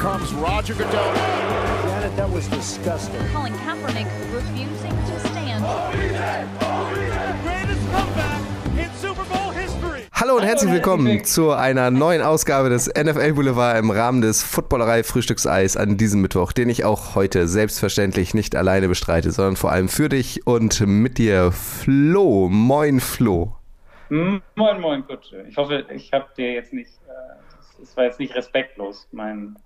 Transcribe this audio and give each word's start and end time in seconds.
comes 0.00 0.32
Roger 0.32 0.72
Goodell. 0.72 1.14
Janet, 1.84 2.16
that 2.16 2.32
was 2.32 2.48
disgusting. 2.48 3.20
Colin 3.34 3.52
Kaepernick 3.52 4.06
refusing 4.32 4.96
to 5.06 5.28
stand. 5.28 5.62
greatest 7.44 7.82
comeback 7.92 8.40
in 8.78 8.90
Super 8.98 9.24
Bowl 9.24 9.52
history. 9.52 10.06
Hallo 10.12 10.36
und 10.36 10.44
herzlich 10.44 10.72
willkommen 10.72 11.22
zu 11.26 11.50
einer 11.50 11.90
neuen 11.90 12.22
Ausgabe 12.22 12.70
des 12.70 12.86
NFL 12.86 13.34
Boulevard 13.34 13.78
im 13.78 13.90
Rahmen 13.90 14.22
des 14.22 14.42
Footballerei 14.42 15.02
Frühstückseis 15.02 15.76
an 15.76 15.98
diesem 15.98 16.22
Mittwoch, 16.22 16.52
den 16.52 16.70
ich 16.70 16.86
auch 16.86 17.14
heute 17.14 17.46
selbstverständlich 17.46 18.32
nicht 18.32 18.56
alleine 18.56 18.88
bestreite, 18.88 19.32
sondern 19.32 19.56
vor 19.56 19.70
allem 19.70 19.90
für 19.90 20.08
dich 20.08 20.46
und 20.46 20.80
mit 20.86 21.18
dir 21.18 21.52
Flo. 21.52 22.48
Moin 22.48 23.00
Flo. 23.00 23.54
Moin, 24.08 24.40
moin, 24.80 25.06
Kutsche. 25.06 25.44
Ich 25.46 25.58
hoffe, 25.58 25.84
ich 25.94 26.10
habe 26.12 26.24
dir 26.38 26.54
jetzt 26.54 26.72
nicht, 26.72 26.90
äh, 27.06 27.36
es 27.82 27.96
war 27.96 28.04
jetzt 28.04 28.20
nicht 28.20 28.34
respektlos, 28.34 29.08
mein, 29.12 29.56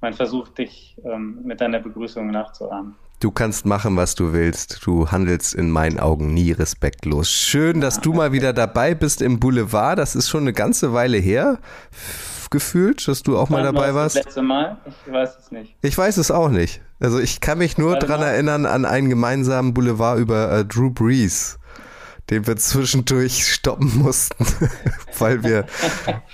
mein 0.00 0.14
Versuch, 0.14 0.48
dich 0.48 0.96
ähm, 1.04 1.40
mit 1.44 1.60
deiner 1.60 1.80
Begrüßung 1.80 2.30
nachzuahmen. 2.30 2.94
Du 3.20 3.30
kannst 3.30 3.64
machen, 3.64 3.96
was 3.96 4.14
du 4.14 4.32
willst. 4.32 4.84
Du 4.84 5.10
handelst 5.10 5.54
in 5.54 5.70
meinen 5.70 5.98
Augen 5.98 6.34
nie 6.34 6.52
respektlos. 6.52 7.30
Schön, 7.30 7.80
dass 7.80 8.00
du 8.00 8.12
mal 8.12 8.32
wieder 8.32 8.52
dabei 8.52 8.94
bist 8.94 9.22
im 9.22 9.40
Boulevard. 9.40 9.98
Das 9.98 10.14
ist 10.14 10.28
schon 10.28 10.42
eine 10.42 10.52
ganze 10.52 10.92
Weile 10.92 11.16
her, 11.16 11.58
gefühlt, 12.50 13.06
dass 13.08 13.22
du 13.22 13.38
auch 13.38 13.48
mal 13.48 13.62
dabei 13.62 13.94
war 13.94 14.04
das 14.04 14.14
warst. 14.14 14.26
letzte 14.26 14.42
Mal? 14.42 14.76
Ich 15.06 15.12
weiß 15.12 15.38
es 15.38 15.50
nicht. 15.50 15.74
Ich 15.80 15.96
weiß 15.96 16.18
es 16.18 16.30
auch 16.30 16.50
nicht. 16.50 16.82
Also 17.00 17.18
ich 17.18 17.40
kann 17.40 17.58
mich 17.58 17.78
nur 17.78 17.98
mal. 17.98 18.22
erinnern 18.22 18.66
an 18.66 18.84
einen 18.84 19.08
gemeinsamen 19.08 19.74
Boulevard 19.74 20.18
über 20.18 20.52
äh, 20.52 20.64
Drew 20.64 20.90
Brees, 20.90 21.58
den 22.30 22.46
wir 22.46 22.56
zwischendurch 22.56 23.46
stoppen 23.52 23.98
mussten, 23.98 24.46
weil 25.18 25.42
wir 25.44 25.66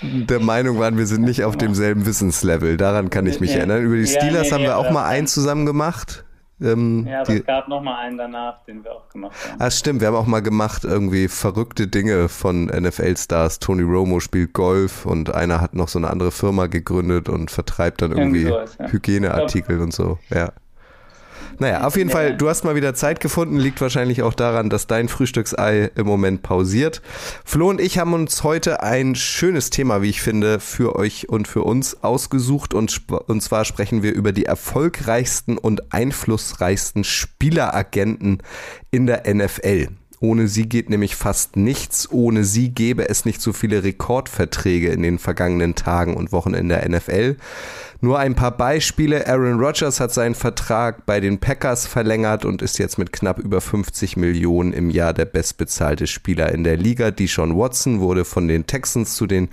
der 0.03 0.41
Meinung 0.41 0.79
waren, 0.79 0.97
wir 0.97 1.07
sind 1.07 1.23
nicht 1.23 1.45
auf 1.45 1.57
demselben 1.57 2.07
Wissenslevel. 2.07 2.77
Daran 2.77 3.11
kann 3.11 3.27
ich 3.27 3.41
mich 3.41 3.51
Ja, 3.53 3.59
erinnern. 3.59 3.83
Über 3.83 3.97
die 3.97 4.03
ja, 4.03 4.21
Steelers 4.21 4.49
nee, 4.49 4.53
haben 4.53 4.63
wir 4.63 4.77
auch 4.79 4.91
mal 4.91 5.05
einen 5.07 5.27
zusammen 5.27 5.67
gemacht. 5.67 6.25
Ähm, 6.63 7.07
Ja, 7.09 7.23
aber 7.23 7.33
die, 7.33 7.39
es 7.39 7.47
gab 7.47 7.69
noch 7.69 7.83
mal 7.83 7.99
einen 8.01 8.19
danach, 8.19 8.63
den 8.67 8.85
wir 8.85 8.93
auch 8.93 9.09
gemacht 9.09 9.35
haben. 9.51 9.61
ah, 9.61 9.71
stimmt, 9.71 10.01
wir 10.03 10.09
haben 10.09 10.15
auch 10.15 10.27
mal 10.27 10.43
gemacht, 10.43 10.85
irgendwie 10.85 11.27
verrückte 11.27 11.89
Dinge 11.89 12.29
von 12.29 12.67
NFL-Stars. 12.67 13.61
Tony 13.61 13.83
Romo 13.83 14.21
spielt 14.21 14.53
Golf 14.53 15.07
und 15.07 15.35
einer 15.35 15.61
hat 15.63 15.75
noch 15.75 15.89
so 15.89 15.99
eine 15.99 16.11
andere 16.11 16.31
Firma 16.33 16.67
gegründet 16.67 17.29
und 17.31 17.51
vertreibt 17.51 18.03
dann 18.03 18.13
irgendwie, 18.13 18.43
Irgendwie 18.43 18.49
sowas, 18.49 18.77
ja. 18.79 18.89
Hygieneartikel 18.89 19.81
und 19.81 19.93
so. 19.95 20.19
Ja. 20.29 20.53
Naja, 21.61 21.85
auf 21.85 21.97
jeden. 21.97 22.09
Fall, 22.09 22.39
du 22.39 22.49
hast 22.49 22.65
mal 22.65 22.75
wieder 22.75 22.95
Zeit 22.95 23.21
gefunden, 23.21 23.59
liegt 23.59 23.83
wahrscheinlich 23.83 24.23
auch 24.23 24.33
daran, 24.33 24.71
dass 24.71 24.87
dein 24.87 25.09
Frühstücksei 25.09 25.91
im 25.95 26.07
Moment 26.07 26.43
pausiert. 26.43 27.03
Flo 27.45 27.69
und 27.69 27.83
ich 27.83 27.99
haben 27.99 28.15
uns 28.15 28.43
heute 28.43 28.83
ein 28.83 29.15
schönes 29.15 29.69
Thema, 29.69 30.01
wie 30.01 30.09
ich 30.09 30.23
finde, 30.23 30.59
für 30.59 30.97
euch 30.97 31.29
und 31.29 31.47
für 31.47 31.63
uns 31.63 32.03
ausgesucht 32.03 32.73
und, 32.73 33.03
und 33.27 33.43
zwar 33.43 33.67
sprechen 33.67 34.03
wir 34.03 34.15
über 34.15 34.33
die 34.33 34.47
erfolgreichsten 34.47 35.59
und 35.59 35.93
einflussreichsten 35.93 37.05
Spieleragenten 37.05 38.39
in 38.91 39.07
der 39.07 39.33
NFL. 39.33 39.89
Ohne 40.23 40.49
sie 40.49 40.69
geht 40.69 40.91
nämlich 40.91 41.17
fast 41.17 41.57
nichts. 41.57 42.11
Ohne 42.11 42.45
sie 42.45 42.69
gäbe 42.71 43.09
es 43.09 43.25
nicht 43.25 43.41
so 43.41 43.55
viele 43.55 43.83
Rekordverträge 43.83 44.91
in 44.91 45.03
den 45.03 45.19
vergangenen 45.19 45.75
Tagen 45.75 46.15
und 46.15 46.31
Wochen 46.31 46.53
in 46.53 46.69
der 46.69 46.87
NFL. 46.87 47.37
Nur 48.03 48.19
ein 48.19 48.35
paar 48.35 48.57
Beispiele. 48.57 49.27
Aaron 49.27 49.61
Rodgers 49.61 50.01
hat 50.01 50.13
seinen 50.13 50.35
Vertrag 50.35 51.05
bei 51.07 51.21
den 51.21 51.39
Packers 51.39 51.87
verlängert 51.87 52.45
und 52.45 52.63
ist 52.63 52.79
jetzt 52.79 52.99
mit 52.99 53.13
knapp 53.13 53.39
über 53.39 53.61
50 53.61 54.17
Millionen 54.17 54.73
im 54.73 54.91
Jahr 54.91 55.15
der 55.15 55.27
bestbezahlte 55.27 56.07
Spieler 56.07 56.53
in 56.53 56.65
der 56.65 56.77
Liga. 56.77 57.11
Deshaun 57.11 57.57
Watson 57.57 58.01
wurde 58.01 58.25
von 58.25 58.49
den 58.49 58.67
Texans 58.67 59.17
zu 59.17 59.27
den 59.27 59.49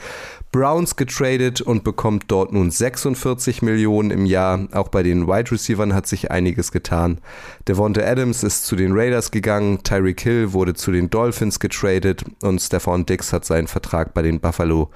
Browns 0.53 0.95
getradet 0.95 1.61
und 1.61 1.83
bekommt 1.83 2.25
dort 2.29 2.53
nun 2.53 2.71
46 2.71 3.61
Millionen 3.61 4.11
im 4.11 4.25
Jahr. 4.25 4.67
Auch 4.71 4.87
bei 4.87 5.03
den 5.03 5.27
Wide 5.27 5.51
Receivers 5.51 5.93
hat 5.93 6.07
sich 6.07 6.31
einiges 6.31 6.71
getan. 6.71 7.19
Devonta 7.67 8.01
Adams 8.01 8.43
ist 8.43 8.65
zu 8.65 8.77
den 8.77 8.93
Raiders 8.93 9.31
gegangen, 9.31 9.83
Tyreek 9.83 10.21
Hill 10.21 10.53
wurde 10.53 10.56
zu 10.65 10.91
den 10.91 11.09
Dolphins 11.09 11.59
getradet 11.59 12.23
und 12.41 12.59
Stephon 12.59 13.05
Diggs 13.05 13.31
hat 13.33 13.45
seinen 13.45 13.67
Vertrag 13.67 14.13
bei 14.13 14.21
den 14.21 14.39
Buffalo 14.39 14.89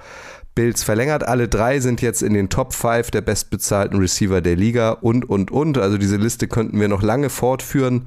Bills 0.54 0.82
verlängert. 0.82 1.26
Alle 1.26 1.48
drei 1.48 1.80
sind 1.80 2.02
jetzt 2.02 2.22
in 2.22 2.34
den 2.34 2.50
Top 2.50 2.74
5 2.74 3.10
der 3.10 3.22
bestbezahlten 3.22 3.98
Receiver 3.98 4.42
der 4.42 4.54
Liga 4.54 4.90
und, 4.90 5.28
und, 5.28 5.50
und. 5.50 5.78
Also 5.78 5.96
diese 5.96 6.16
Liste 6.16 6.46
könnten 6.46 6.78
wir 6.78 6.88
noch 6.88 7.02
lange 7.02 7.30
fortführen. 7.30 8.06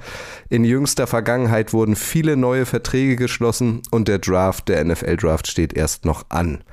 In 0.50 0.64
jüngster 0.64 1.08
Vergangenheit 1.08 1.74
wurden 1.74 1.96
viele 1.96 2.38
neue 2.38 2.68
Verträge 2.68 3.16
geschlossen 3.16 3.82
und 3.90 4.08
der 4.08 4.20
Draft, 4.20 4.70
der 4.70 4.84
NFL-Draft 4.86 5.48
steht 5.48 5.74
erst 5.74 6.06
noch 6.06 6.26
an. 6.30 6.64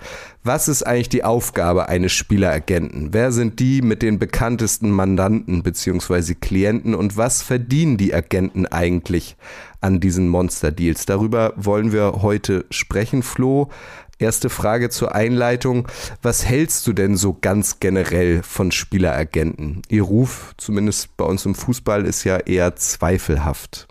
Was 0.45 0.69
ist 0.69 0.83
eigentlich 0.83 1.09
die 1.09 1.25
Aufgabe 1.25 1.89
eines 1.89 2.13
Spieleragenten? 2.13 3.15
Wer 3.15 3.33
sind 3.33 3.59
die 3.59 3.81
mit 3.81 4.03
den 4.03 4.19
bekanntesten 4.19 4.91
Mandanten 4.91 5.63
bzw. 5.63 6.35
Klienten 6.35 6.95
und 6.95 7.17
was 7.17 7.41
verdienen 7.41 7.97
die 7.97 8.13
Agenten 8.13 8.67
eigentlich 8.67 9.37
an 9.83 10.01
diesen 10.01 10.29
Monster-Deals? 10.29 11.07
Darüber 11.07 11.53
wollen 11.57 11.93
wir 11.93 12.23
heute 12.23 12.65
sprechen, 12.71 13.23
Flo. 13.23 13.71
Erste 14.19 14.51
Frage 14.51 14.89
zur 14.89 15.15
Einleitung. 15.15 15.89
Was 16.23 16.47
hältst 16.47 16.87
du 16.87 16.93
denn 16.93 17.17
so 17.17 17.37
ganz 17.41 17.81
generell 17.81 18.43
von 18.43 18.71
Spieleragenten? 18.71 19.83
Ihr 19.89 20.05
Ruf, 20.05 20.55
zumindest 20.57 21.17
bei 21.17 21.25
uns 21.25 21.45
im 21.45 21.55
Fußball, 21.55 22.07
ist 22.07 22.25
ja 22.25 22.39
eher 22.39 22.77
zweifelhaft. 22.77 23.89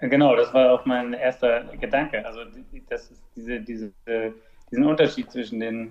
Genau, 0.00 0.36
das 0.36 0.52
war 0.52 0.72
auch 0.72 0.84
mein 0.86 1.12
erster 1.12 1.64
Gedanke. 1.80 2.24
Also 2.24 2.40
das 2.88 3.10
ist 3.10 3.22
diese, 3.34 3.60
diese, 3.60 3.92
diesen 4.70 4.84
Unterschied 4.84 5.30
zwischen 5.30 5.60
den 5.60 5.90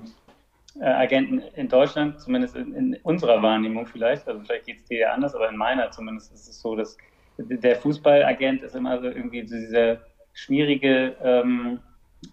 äh, 0.79 0.85
Agenten 0.85 1.39
in 1.55 1.69
Deutschland, 1.69 2.19
zumindest 2.19 2.55
in, 2.55 2.73
in 2.73 2.97
unserer 3.03 3.41
Wahrnehmung 3.41 3.85
vielleicht, 3.87 4.27
also 4.27 4.41
vielleicht 4.41 4.65
geht 4.65 4.81
es 4.81 4.87
dir 4.87 4.99
ja 4.99 5.13
anders, 5.13 5.33
aber 5.33 5.49
in 5.49 5.57
meiner 5.57 5.89
zumindest 5.91 6.33
ist 6.33 6.49
es 6.49 6.59
so, 6.59 6.75
dass 6.75 6.97
der 7.37 7.75
Fußballagent 7.75 8.63
ist 8.63 8.75
immer 8.75 8.99
so 8.99 9.07
irgendwie 9.07 9.47
so 9.47 9.55
dieser 9.55 10.01
schmierige, 10.33 11.15
ähm, 11.23 11.79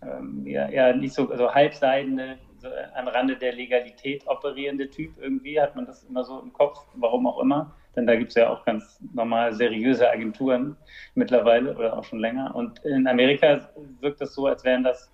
ähm, 0.03 0.47
ja, 0.47 0.69
ja, 0.71 0.93
nicht 0.93 1.15
so 1.15 1.31
also 1.31 1.53
halbseidene, 1.53 2.39
so 2.59 2.69
am 2.95 3.09
Rande 3.09 3.37
der 3.37 3.53
Legalität 3.53 4.27
operierende 4.27 4.89
Typ 4.89 5.13
irgendwie, 5.21 5.61
hat 5.61 5.75
man 5.75 5.87
das 5.87 6.05
immer 6.05 6.25
so 6.25 6.41
im 6.41 6.53
Kopf, 6.53 6.79
warum 6.95 7.27
auch 7.27 7.41
immer. 7.41 7.75
Denn 7.95 8.07
da 8.07 8.17
gibt 8.17 8.31
es 8.31 8.37
ja 8.37 8.49
auch 8.49 8.65
ganz 8.65 9.01
normal 9.13 9.53
seriöse 9.53 10.09
Agenturen 10.11 10.77
mittlerweile 11.15 11.77
oder 11.77 11.97
auch 11.97 12.05
schon 12.05 12.21
länger. 12.21 12.55
Und 12.55 12.79
in 12.85 13.07
Amerika 13.07 13.69
wirkt 14.01 14.21
das 14.21 14.35
so, 14.35 14.47
als 14.47 14.65
wären 14.65 14.83
das, 14.83 15.13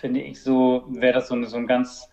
finde 0.00 0.20
ich, 0.20 0.42
so, 0.42 0.84
wäre 0.88 1.14
das 1.14 1.28
so, 1.28 1.40
so 1.44 1.56
ein 1.56 1.66
ganz, 1.66 2.10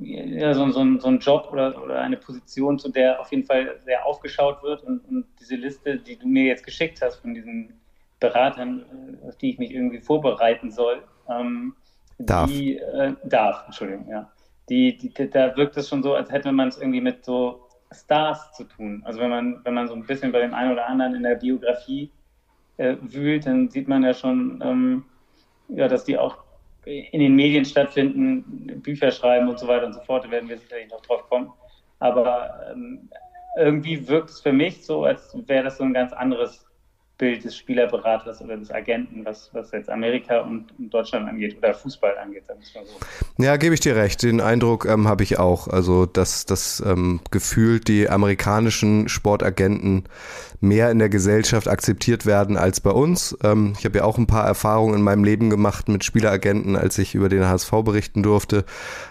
ja, 0.00 0.54
so, 0.54 0.70
so, 0.70 0.80
ein, 0.80 1.00
so 1.00 1.08
ein 1.08 1.18
Job 1.18 1.48
oder, 1.52 1.82
oder 1.82 2.00
eine 2.00 2.16
Position, 2.16 2.78
zu 2.78 2.90
der 2.90 3.20
auf 3.20 3.30
jeden 3.30 3.44
Fall 3.44 3.80
sehr 3.84 4.04
aufgeschaut 4.06 4.62
wird. 4.62 4.82
Und, 4.84 5.00
und 5.08 5.26
diese 5.40 5.56
Liste, 5.56 5.98
die 5.98 6.16
du 6.16 6.26
mir 6.26 6.44
jetzt 6.44 6.64
geschickt 6.64 7.00
hast 7.02 7.16
von 7.16 7.34
diesen 7.34 7.80
Beratern, 8.20 8.84
äh, 9.22 9.28
auf 9.28 9.36
die 9.36 9.50
ich 9.50 9.58
mich 9.58 9.72
irgendwie 9.72 10.00
vorbereiten 10.00 10.70
soll, 10.70 11.02
ähm, 11.28 11.74
Darf. 12.18 12.48
die 12.48 12.78
äh, 12.78 13.14
darf, 13.24 13.64
Entschuldigung, 13.66 14.08
ja. 14.08 14.30
Die, 14.68 14.96
die, 14.96 15.30
da 15.30 15.56
wirkt 15.56 15.76
es 15.76 15.88
schon 15.88 16.02
so, 16.02 16.14
als 16.14 16.30
hätte 16.30 16.50
man 16.52 16.68
es 16.68 16.78
irgendwie 16.78 17.00
mit 17.00 17.24
so 17.24 17.68
Stars 17.92 18.52
zu 18.52 18.64
tun. 18.64 19.02
Also 19.04 19.20
wenn 19.20 19.30
man, 19.30 19.60
wenn 19.64 19.74
man 19.74 19.88
so 19.88 19.94
ein 19.94 20.06
bisschen 20.06 20.32
bei 20.32 20.40
dem 20.40 20.54
einen 20.54 20.72
oder 20.72 20.86
anderen 20.86 21.14
in 21.14 21.22
der 21.22 21.34
Biografie 21.34 22.10
äh, 22.76 22.96
wühlt, 23.00 23.46
dann 23.46 23.68
sieht 23.68 23.88
man 23.88 24.02
ja 24.02 24.14
schon, 24.14 24.62
ähm, 24.64 25.04
ja, 25.68 25.88
dass 25.88 26.04
die 26.04 26.18
auch 26.18 26.43
in 26.86 27.20
den 27.20 27.34
Medien 27.34 27.64
stattfinden, 27.64 28.80
Bücher 28.82 29.10
schreiben 29.10 29.48
und 29.48 29.58
so 29.58 29.66
weiter 29.66 29.86
und 29.86 29.94
so 29.94 30.00
fort. 30.00 30.24
Da 30.24 30.30
werden 30.30 30.48
wir 30.48 30.58
sicherlich 30.58 30.90
noch 30.90 31.02
drauf 31.02 31.28
kommen. 31.28 31.52
Aber 31.98 32.70
ähm, 32.72 33.08
irgendwie 33.56 34.06
wirkt 34.08 34.30
es 34.30 34.40
für 34.40 34.52
mich 34.52 34.84
so, 34.84 35.04
als 35.04 35.36
wäre 35.46 35.64
das 35.64 35.78
so 35.78 35.84
ein 35.84 35.94
ganz 35.94 36.12
anderes 36.12 36.63
Bild 37.24 37.42
des 37.42 37.56
Spielerberaters 37.56 38.42
oder 38.42 38.58
des 38.58 38.70
Agenten, 38.70 39.24
was, 39.24 39.48
was 39.54 39.70
jetzt 39.70 39.88
Amerika 39.88 40.40
und, 40.40 40.66
und 40.78 40.92
Deutschland 40.92 41.26
angeht 41.26 41.56
oder 41.56 41.72
Fußball 41.72 42.18
angeht, 42.18 42.46
sagen 42.46 42.60
so. 42.84 43.42
Ja, 43.42 43.56
gebe 43.56 43.72
ich 43.72 43.80
dir 43.80 43.96
recht. 43.96 44.22
Den 44.22 44.42
Eindruck 44.42 44.84
ähm, 44.84 45.08
habe 45.08 45.22
ich 45.22 45.38
auch. 45.38 45.66
Also, 45.66 46.04
dass 46.04 46.44
das 46.44 46.82
ähm, 46.86 47.20
gefühlt 47.30 47.88
die 47.88 48.10
amerikanischen 48.10 49.08
Sportagenten 49.08 50.04
mehr 50.64 50.90
in 50.90 50.98
der 50.98 51.08
Gesellschaft 51.08 51.68
akzeptiert 51.68 52.26
werden 52.26 52.56
als 52.56 52.80
bei 52.80 52.90
uns. 52.90 53.36
Ähm, 53.42 53.74
ich 53.78 53.84
habe 53.84 53.98
ja 53.98 54.04
auch 54.04 54.18
ein 54.18 54.26
paar 54.26 54.46
Erfahrungen 54.46 54.94
in 54.94 55.02
meinem 55.02 55.22
Leben 55.22 55.50
gemacht 55.50 55.88
mit 55.88 56.04
Spieleragenten, 56.04 56.76
als 56.76 56.98
ich 56.98 57.14
über 57.14 57.28
den 57.28 57.46
HSV 57.46 57.70
berichten 57.84 58.22
durfte. 58.22 58.64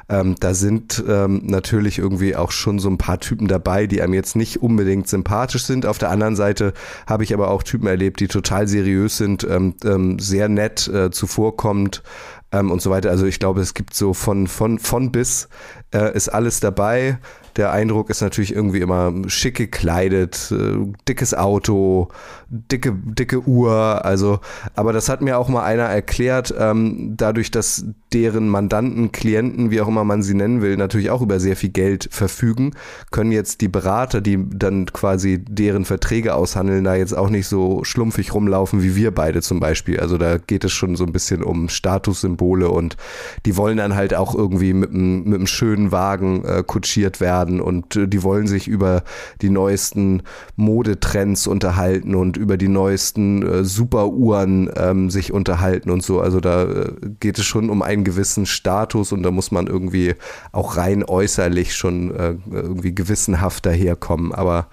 Ähm, 0.09 0.35
da 0.39 0.53
sind 0.53 1.03
ähm, 1.07 1.41
natürlich 1.45 1.99
irgendwie 1.99 2.35
auch 2.35 2.51
schon 2.51 2.79
so 2.79 2.89
ein 2.89 2.97
paar 2.97 3.19
Typen 3.19 3.47
dabei, 3.47 3.87
die 3.87 4.01
einem 4.01 4.13
jetzt 4.13 4.35
nicht 4.35 4.61
unbedingt 4.61 5.07
sympathisch 5.07 5.63
sind. 5.63 5.85
Auf 5.85 5.97
der 5.97 6.09
anderen 6.09 6.35
Seite 6.35 6.73
habe 7.07 7.23
ich 7.23 7.33
aber 7.33 7.49
auch 7.49 7.63
Typen 7.63 7.87
erlebt, 7.87 8.02
die 8.11 8.27
total 8.27 8.67
seriös 8.67 9.17
sind, 9.17 9.43
ähm, 9.49 9.75
ähm, 9.83 10.19
sehr 10.19 10.49
nett, 10.49 10.87
äh, 10.87 11.11
zuvorkommend 11.11 12.03
ähm, 12.51 12.71
und 12.71 12.81
so 12.81 12.89
weiter. 12.89 13.09
Also 13.09 13.25
ich 13.25 13.39
glaube, 13.39 13.61
es 13.61 13.73
gibt 13.73 13.93
so 13.93 14.13
von, 14.13 14.47
von, 14.47 14.79
von 14.79 15.11
bis 15.11 15.49
äh, 15.93 16.15
ist 16.15 16.29
alles 16.29 16.59
dabei. 16.59 17.19
Der 17.55 17.71
Eindruck 17.71 18.09
ist 18.09 18.21
natürlich 18.21 18.53
irgendwie 18.53 18.79
immer 18.79 19.13
schick 19.27 19.55
gekleidet, 19.55 20.51
äh, 20.51 20.91
dickes 21.07 21.33
Auto, 21.33 22.09
dicke, 22.49 22.93
dicke 22.93 23.47
Uhr, 23.47 24.05
also, 24.05 24.39
aber 24.75 24.93
das 24.93 25.09
hat 25.09 25.21
mir 25.21 25.37
auch 25.37 25.49
mal 25.49 25.63
einer 25.63 25.83
erklärt, 25.83 26.53
ähm, 26.57 27.13
dadurch, 27.17 27.51
dass 27.51 27.85
deren 28.13 28.47
Mandanten, 28.47 29.11
Klienten, 29.11 29.71
wie 29.71 29.81
auch 29.81 29.87
immer 29.87 30.03
man 30.03 30.21
sie 30.21 30.35
nennen 30.35 30.61
will, 30.61 30.77
natürlich 30.77 31.09
auch 31.09 31.21
über 31.21 31.39
sehr 31.39 31.55
viel 31.55 31.69
Geld 31.69 32.07
verfügen, 32.11 32.73
können 33.11 33.31
jetzt 33.31 33.61
die 33.61 33.67
Berater, 33.67 34.21
die 34.21 34.37
dann 34.49 34.85
quasi 34.85 35.43
deren 35.43 35.85
Verträge 35.85 36.35
aushandeln, 36.35 36.83
da 36.83 36.95
jetzt 36.95 37.17
auch 37.17 37.29
nicht 37.29 37.47
so 37.47 37.83
schlumpfig 37.83 38.33
rumlaufen 38.33 38.83
wie 38.83 38.95
wir 38.95 39.11
beide 39.11 39.41
zum 39.41 39.59
Beispiel. 39.59 39.99
Also 39.99 40.17
da 40.17 40.37
geht 40.37 40.63
es 40.63 40.71
schon 40.71 40.95
so 40.95 41.05
ein 41.05 41.11
bisschen 41.11 41.43
um 41.43 41.69
Statussymbole 41.69 42.69
und 42.69 42.97
die 43.45 43.57
wollen 43.57 43.77
dann 43.77 43.95
halt 43.95 44.13
auch 44.13 44.35
irgendwie 44.35 44.73
mit 44.73 44.91
einem, 44.91 45.47
schönen 45.47 45.91
Wagen 45.91 46.45
äh, 46.45 46.63
kutschiert 46.65 47.19
werden 47.19 47.42
und 47.43 47.95
äh, 47.95 48.07
die 48.07 48.23
wollen 48.23 48.47
sich 48.47 48.67
über 48.67 49.03
die 49.41 49.49
neuesten 49.49 50.23
Modetrends 50.55 51.47
unterhalten 51.47 52.15
und 52.15 52.37
über 52.37 52.57
die 52.57 52.67
neuesten 52.67 53.41
äh, 53.41 53.63
Superuhren 53.63 54.69
ähm, 54.75 55.09
sich 55.09 55.31
unterhalten 55.31 55.89
und 55.89 56.03
so. 56.03 56.19
Also 56.19 56.39
da 56.39 56.63
äh, 56.63 56.91
geht 57.19 57.37
es 57.37 57.45
schon 57.45 57.69
um 57.69 57.81
einen 57.81 58.03
gewissen 58.03 58.45
Status 58.45 59.11
und 59.11 59.23
da 59.23 59.31
muss 59.31 59.51
man 59.51 59.67
irgendwie 59.67 60.15
auch 60.51 60.77
rein 60.77 61.03
äußerlich 61.03 61.75
schon 61.75 62.13
äh, 62.15 62.35
irgendwie 62.51 62.95
gewissenhaft 62.95 63.65
daherkommen. 63.65 64.33
Aber 64.33 64.67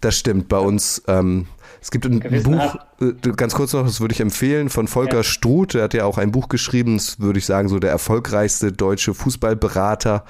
das 0.00 0.16
stimmt 0.16 0.48
bei 0.48 0.58
uns. 0.58 1.02
Ähm, 1.06 1.46
es 1.82 1.90
gibt 1.90 2.04
ein 2.04 2.42
Buch, 2.42 2.76
äh, 3.00 3.12
ganz 3.36 3.54
kurz 3.54 3.72
noch, 3.72 3.84
das 3.84 4.00
würde 4.00 4.12
ich 4.12 4.20
empfehlen, 4.20 4.68
von 4.68 4.86
Volker 4.86 5.18
ja. 5.18 5.22
Struth, 5.22 5.74
der 5.74 5.84
hat 5.84 5.94
ja 5.94 6.04
auch 6.04 6.18
ein 6.18 6.30
Buch 6.30 6.48
geschrieben, 6.48 6.96
das 6.96 7.20
würde 7.20 7.38
ich 7.38 7.46
sagen, 7.46 7.68
so 7.68 7.78
der 7.78 7.90
erfolgreichste 7.90 8.70
deutsche 8.70 9.14
Fußballberater 9.14 10.24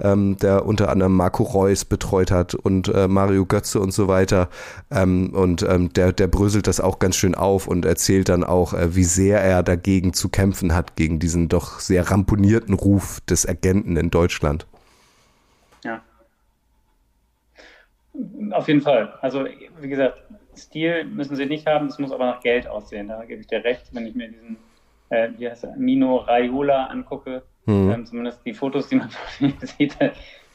ähm, 0.00 0.36
der 0.38 0.66
unter 0.66 0.88
anderem 0.88 1.14
Marco 1.16 1.42
Reus 1.42 1.84
betreut 1.84 2.30
hat 2.30 2.54
und 2.54 2.88
äh, 2.88 3.08
Mario 3.08 3.46
Götze 3.46 3.80
und 3.80 3.92
so 3.92 4.08
weiter. 4.08 4.48
Ähm, 4.90 5.30
und 5.34 5.62
ähm, 5.62 5.92
der, 5.92 6.12
der 6.12 6.26
bröselt 6.26 6.66
das 6.66 6.80
auch 6.80 6.98
ganz 6.98 7.16
schön 7.16 7.34
auf 7.34 7.66
und 7.66 7.84
erzählt 7.84 8.28
dann 8.28 8.44
auch, 8.44 8.74
äh, 8.74 8.94
wie 8.94 9.04
sehr 9.04 9.40
er 9.40 9.62
dagegen 9.62 10.12
zu 10.12 10.28
kämpfen 10.28 10.74
hat, 10.74 10.96
gegen 10.96 11.18
diesen 11.18 11.48
doch 11.48 11.80
sehr 11.80 12.10
ramponierten 12.10 12.74
Ruf 12.74 13.20
des 13.22 13.48
Agenten 13.48 13.96
in 13.96 14.10
Deutschland. 14.10 14.66
Ja. 15.84 16.02
Auf 18.52 18.68
jeden 18.68 18.82
Fall. 18.82 19.14
Also, 19.20 19.46
wie 19.80 19.88
gesagt, 19.88 20.18
Stil 20.56 21.04
müssen 21.04 21.36
sie 21.36 21.46
nicht 21.46 21.66
haben, 21.66 21.86
es 21.86 21.98
muss 21.98 22.12
aber 22.12 22.26
nach 22.26 22.40
Geld 22.40 22.66
aussehen. 22.66 23.08
Da 23.08 23.24
gebe 23.24 23.40
ich 23.40 23.46
dir 23.46 23.64
recht, 23.64 23.88
wenn 23.92 24.06
ich 24.06 24.14
mir 24.14 24.28
diesen, 24.28 24.56
äh, 25.08 25.30
wie 25.38 25.48
heißt 25.48 25.64
er, 25.64 25.76
Mino 25.76 26.16
Raiola 26.16 26.86
angucke, 26.86 27.42
Mhm. 27.66 27.90
Ähm, 27.90 28.06
zumindest 28.06 28.40
die 28.44 28.54
Fotos, 28.54 28.88
die 28.88 28.96
man 28.96 29.10
von 29.38 29.48
ihm 29.48 29.54
sieht, 29.60 29.96
äh, 30.00 30.10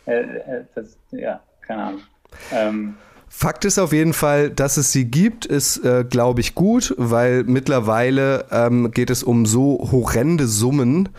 äh, 0.06 0.64
das, 0.76 0.98
ja, 1.12 1.42
keine 1.62 1.84
Ahnung. 1.84 2.02
Ähm, 2.52 2.96
Fakt 3.30 3.66
ist 3.66 3.78
auf 3.78 3.92
jeden 3.92 4.14
Fall, 4.14 4.50
dass 4.50 4.78
es 4.78 4.92
sie 4.94 5.06
gibt, 5.06 5.46
ist, 5.46 5.84
äh, 5.84 6.06
glaube 6.10 6.40
ich, 6.40 6.56
gut, 6.56 6.96
weil 6.98 7.44
mittlerweile 7.44 8.46
ähm, 8.52 8.92
geht 8.92 9.10
es 9.10 9.22
um 9.22 9.46
so 9.46 9.90
horrende 9.92 10.48
Summen 10.48 11.10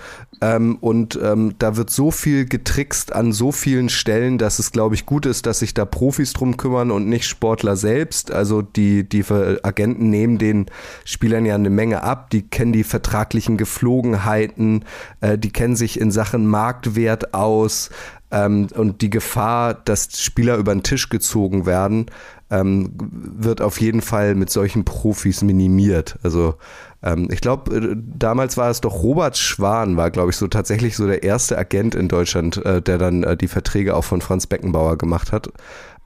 ähm, 0.40 0.76
und 0.80 1.18
ähm, 1.22 1.54
da 1.58 1.76
wird 1.76 1.90
so 1.90 2.10
viel 2.10 2.46
getrickst 2.46 3.12
an 3.12 3.32
so 3.32 3.52
vielen 3.52 3.88
Stellen, 3.88 4.38
dass 4.38 4.58
es, 4.58 4.70
glaube 4.70 4.94
ich, 4.94 5.06
gut 5.06 5.26
ist, 5.26 5.46
dass 5.46 5.60
sich 5.60 5.74
da 5.74 5.84
Profis 5.84 6.32
drum 6.32 6.56
kümmern 6.56 6.90
und 6.90 7.08
nicht 7.08 7.26
Sportler 7.26 7.76
selbst. 7.76 8.30
Also 8.30 8.62
die, 8.62 9.08
die 9.08 9.24
Agenten 9.62 10.10
nehmen 10.10 10.38
den 10.38 10.66
Spielern 11.04 11.44
ja 11.44 11.54
eine 11.54 11.70
Menge 11.70 12.02
ab, 12.02 12.30
die 12.30 12.42
kennen 12.42 12.72
die 12.72 12.84
vertraglichen 12.84 13.56
Geflogenheiten, 13.56 14.84
äh, 15.20 15.38
die 15.38 15.50
kennen 15.50 15.76
sich 15.76 15.98
in 16.00 16.10
Sachen 16.10 16.46
Marktwert 16.46 17.34
aus. 17.34 17.90
Ähm, 18.30 18.68
und 18.74 19.00
die 19.00 19.10
Gefahr, 19.10 19.74
dass 19.74 20.20
Spieler 20.20 20.56
über 20.56 20.74
den 20.74 20.82
Tisch 20.82 21.08
gezogen 21.08 21.66
werden, 21.66 22.06
ähm, 22.50 22.92
wird 22.98 23.60
auf 23.60 23.80
jeden 23.80 24.00
Fall 24.00 24.34
mit 24.34 24.50
solchen 24.50 24.84
Profis 24.84 25.42
minimiert. 25.42 26.18
Also 26.22 26.54
ähm, 27.02 27.28
ich 27.30 27.40
glaube, 27.40 27.76
äh, 27.76 27.96
damals 27.96 28.56
war 28.56 28.70
es 28.70 28.80
doch 28.80 29.02
Robert 29.02 29.36
Schwan, 29.36 29.96
war 29.96 30.10
glaube 30.10 30.30
ich 30.30 30.36
so 30.36 30.48
tatsächlich 30.48 30.96
so 30.96 31.06
der 31.06 31.22
erste 31.22 31.58
Agent 31.58 31.94
in 31.94 32.08
Deutschland, 32.08 32.64
äh, 32.64 32.82
der 32.82 32.98
dann 32.98 33.22
äh, 33.22 33.36
die 33.36 33.48
Verträge 33.48 33.94
auch 33.94 34.04
von 34.04 34.20
Franz 34.20 34.46
Beckenbauer 34.46 34.98
gemacht 34.98 35.32
hat. 35.32 35.48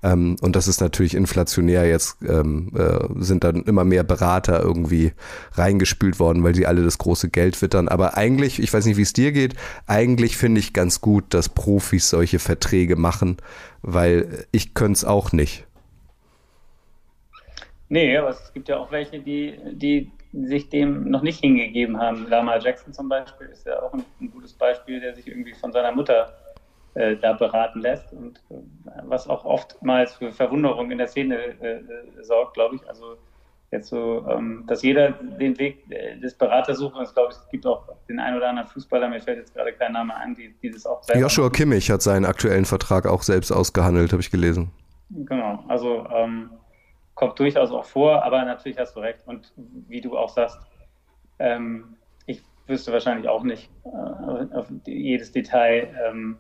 Ähm, 0.03 0.37
und 0.41 0.57
das 0.57 0.69
ist 0.69 0.81
natürlich 0.81 1.15
inflationär. 1.15 1.87
Jetzt 1.87 2.19
ähm, 2.23 2.73
äh, 2.77 3.23
sind 3.23 3.45
dann 3.45 3.63
immer 3.63 3.85
mehr 3.85 4.03
Berater 4.03 4.61
irgendwie 4.61 5.13
reingespült 5.53 6.19
worden, 6.19 6.43
weil 6.43 6.55
sie 6.55 6.67
alle 6.67 6.83
das 6.83 6.99
große 6.99 7.31
Geld 7.31 7.61
wittern. 7.63 7.89
Aber 7.89 8.17
eigentlich, 8.17 8.61
ich 8.61 8.73
weiß 8.73 8.87
nicht, 8.87 8.97
wie 8.97 9.03
es 9.03 9.13
dir 9.13 9.33
geht, 9.33 9.55
eigentlich 9.87 10.37
finde 10.37 10.61
ich 10.61 10.73
ganz 10.73 11.01
gut, 11.01 11.25
dass 11.31 11.49
Profis 11.49 12.11
solche 12.11 12.39
Verträge 12.39 12.97
machen, 12.97 13.37
weil 13.83 14.47
ich 14.51 14.75
könnte 14.75 14.99
es 14.99 15.05
auch 15.05 15.33
nicht. 15.33 15.67
Nee, 17.89 18.17
aber 18.17 18.31
es 18.31 18.53
gibt 18.55 18.69
ja 18.69 18.79
auch 18.79 18.91
welche, 18.91 19.21
die, 19.21 19.59
die 19.73 20.11
sich 20.33 20.71
dem 20.71 21.11
noch 21.11 21.23
nicht 21.23 21.41
hingegeben 21.41 21.99
haben. 21.99 22.27
Lamar 22.29 22.59
Jackson 22.59 22.93
zum 22.93 23.09
Beispiel 23.09 23.49
ist 23.49 23.67
ja 23.67 23.83
auch 23.83 23.93
ein, 23.93 24.03
ein 24.21 24.31
gutes 24.31 24.55
Beispiel, 24.55 24.99
der 25.01 25.15
sich 25.15 25.29
irgendwie 25.29 25.53
von 25.53 25.73
seiner 25.73 25.93
Mutter 25.93 26.33
äh, 26.95 27.17
da 27.17 27.33
beraten 27.33 27.81
lässt 27.81 28.13
und 28.13 28.39
äh, 28.51 28.55
was 29.05 29.29
auch 29.29 29.45
oftmals 29.45 30.15
für 30.15 30.33
Verwunderung 30.33 30.91
in 30.91 30.99
der 30.99 31.09
Szene 31.09 31.37
äh, 31.61 31.77
äh 31.77 32.23
sorgt, 32.23 32.55
glaube 32.55 32.77
ich. 32.77 32.89
Also 32.89 33.17
jetzt 33.71 33.89
so, 33.89 34.25
ähm, 34.29 34.65
dass 34.67 34.83
jeder 34.83 35.13
den 35.13 35.59
Weg 35.59 35.91
äh, 35.91 36.19
des 36.19 36.35
Beraters 36.35 36.79
sucht 36.79 36.95
und 36.95 37.05
ich 37.05 37.15
glaube, 37.15 37.31
es 37.31 37.49
gibt 37.51 37.67
auch 37.67 37.89
den 38.09 38.21
einen 38.21 38.37
oder 38.37 38.51
anderen 38.51 38.69
Fußballer, 38.69 39.09
mir 39.09 39.21
fällt 39.21 39.39
jetzt 39.39 39.55
gerade 39.55 39.73
kein 39.73 39.93
Name 39.93 40.15
an, 40.15 40.35
die, 40.35 40.55
die 40.63 40.71
das 40.71 40.87
auch 40.87 41.03
selber 41.03 41.23
Joshua 41.23 41.45
machen. 41.45 41.55
Kimmich 41.55 41.91
hat 41.91 42.03
seinen 42.03 42.27
aktuellen 42.27 42.67
Vertrag 42.67 43.07
auch 43.07 43.23
selbst 43.23 43.51
ausgehandelt, 43.51 44.13
habe 44.13 44.21
ich 44.21 44.31
gelesen. 44.31 44.71
Genau, 45.09 45.65
also 45.69 46.07
ähm, 46.15 46.51
kommt 47.15 47.39
durchaus 47.39 47.71
auch 47.71 47.85
vor, 47.85 48.23
aber 48.23 48.45
natürlich 48.45 48.79
hast 48.79 48.95
du 48.95 49.01
recht 49.01 49.21
und 49.27 49.53
wie 49.89 50.01
du 50.01 50.17
auch 50.17 50.29
sagst, 50.29 50.59
ähm, 51.39 51.97
ich 52.27 52.43
wüsste 52.67 52.93
wahrscheinlich 52.93 53.29
auch 53.29 53.43
nicht 53.43 53.71
äh, 53.85 54.55
auf 54.55 54.67
jedes 54.87 55.33
Detail, 55.33 55.95
ähm, 56.07 56.39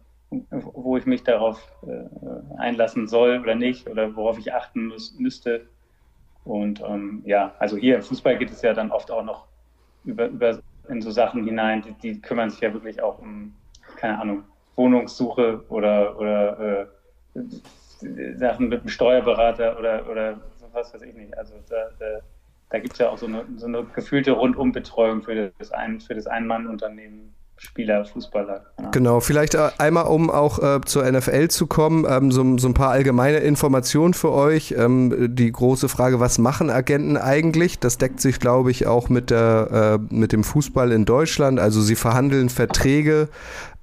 wo 0.50 0.96
ich 0.96 1.06
mich 1.06 1.22
darauf 1.22 1.60
äh, 1.86 2.58
einlassen 2.58 3.06
soll 3.06 3.40
oder 3.40 3.54
nicht 3.54 3.88
oder 3.88 4.14
worauf 4.16 4.38
ich 4.38 4.52
achten 4.52 4.86
muss, 4.86 5.14
müsste. 5.18 5.66
Und 6.44 6.80
ähm, 6.80 7.22
ja, 7.24 7.54
also 7.58 7.76
hier 7.76 7.96
im 7.96 8.02
Fußball 8.02 8.38
geht 8.38 8.50
es 8.50 8.62
ja 8.62 8.72
dann 8.74 8.90
oft 8.90 9.10
auch 9.10 9.22
noch 9.22 9.46
über, 10.04 10.26
über 10.26 10.58
in 10.88 11.00
so 11.00 11.10
Sachen 11.10 11.44
hinein, 11.44 11.82
die, 11.82 11.92
die 11.92 12.20
kümmern 12.20 12.50
sich 12.50 12.60
ja 12.60 12.72
wirklich 12.72 13.02
auch 13.02 13.18
um, 13.18 13.54
keine 13.96 14.18
Ahnung, 14.20 14.44
Wohnungssuche 14.74 15.64
oder, 15.68 16.18
oder 16.18 16.88
äh, 17.34 18.36
Sachen 18.36 18.68
mit 18.68 18.82
dem 18.82 18.88
Steuerberater 18.88 19.78
oder, 19.78 20.10
oder 20.10 20.40
was 20.72 20.92
weiß 20.92 21.02
ich 21.02 21.14
nicht. 21.14 21.36
Also 21.36 21.54
da, 21.68 21.90
da, 21.98 22.20
da 22.70 22.78
gibt 22.78 22.94
es 22.94 22.98
ja 22.98 23.10
auch 23.10 23.18
so 23.18 23.26
eine, 23.26 23.44
so 23.56 23.66
eine 23.66 23.84
gefühlte 23.84 24.32
Rundumbetreuung 24.32 25.22
für 25.22 25.52
das 25.58 25.70
ein, 25.70 26.00
für 26.00 26.14
das 26.14 26.26
Ein-Mann-Unternehmen 26.26 27.34
Spieler, 27.64 28.04
Fußballer. 28.04 28.64
Genau, 28.76 28.90
genau 28.90 29.20
vielleicht 29.20 29.54
äh, 29.54 29.70
einmal, 29.78 30.06
um 30.06 30.30
auch 30.30 30.58
äh, 30.58 30.80
zur 30.84 31.10
NFL 31.10 31.48
zu 31.48 31.68
kommen, 31.68 32.04
ähm, 32.08 32.32
so, 32.32 32.58
so, 32.58 32.68
ein 32.68 32.74
paar 32.74 32.90
allgemeine 32.90 33.38
Informationen 33.38 34.14
für 34.14 34.32
euch. 34.32 34.74
Ähm, 34.76 35.34
die 35.34 35.50
große 35.50 35.88
Frage, 35.88 36.18
was 36.18 36.38
machen 36.38 36.70
Agenten 36.70 37.16
eigentlich? 37.16 37.78
Das 37.78 37.98
deckt 37.98 38.20
sich, 38.20 38.40
glaube 38.40 38.72
ich, 38.72 38.88
auch 38.88 39.08
mit, 39.08 39.30
der, 39.30 40.00
äh, 40.10 40.14
mit 40.14 40.32
dem 40.32 40.42
Fußball 40.42 40.90
in 40.90 41.04
Deutschland. 41.04 41.60
Also 41.60 41.80
sie 41.80 41.94
verhandeln 41.94 42.48
Verträge 42.48 43.28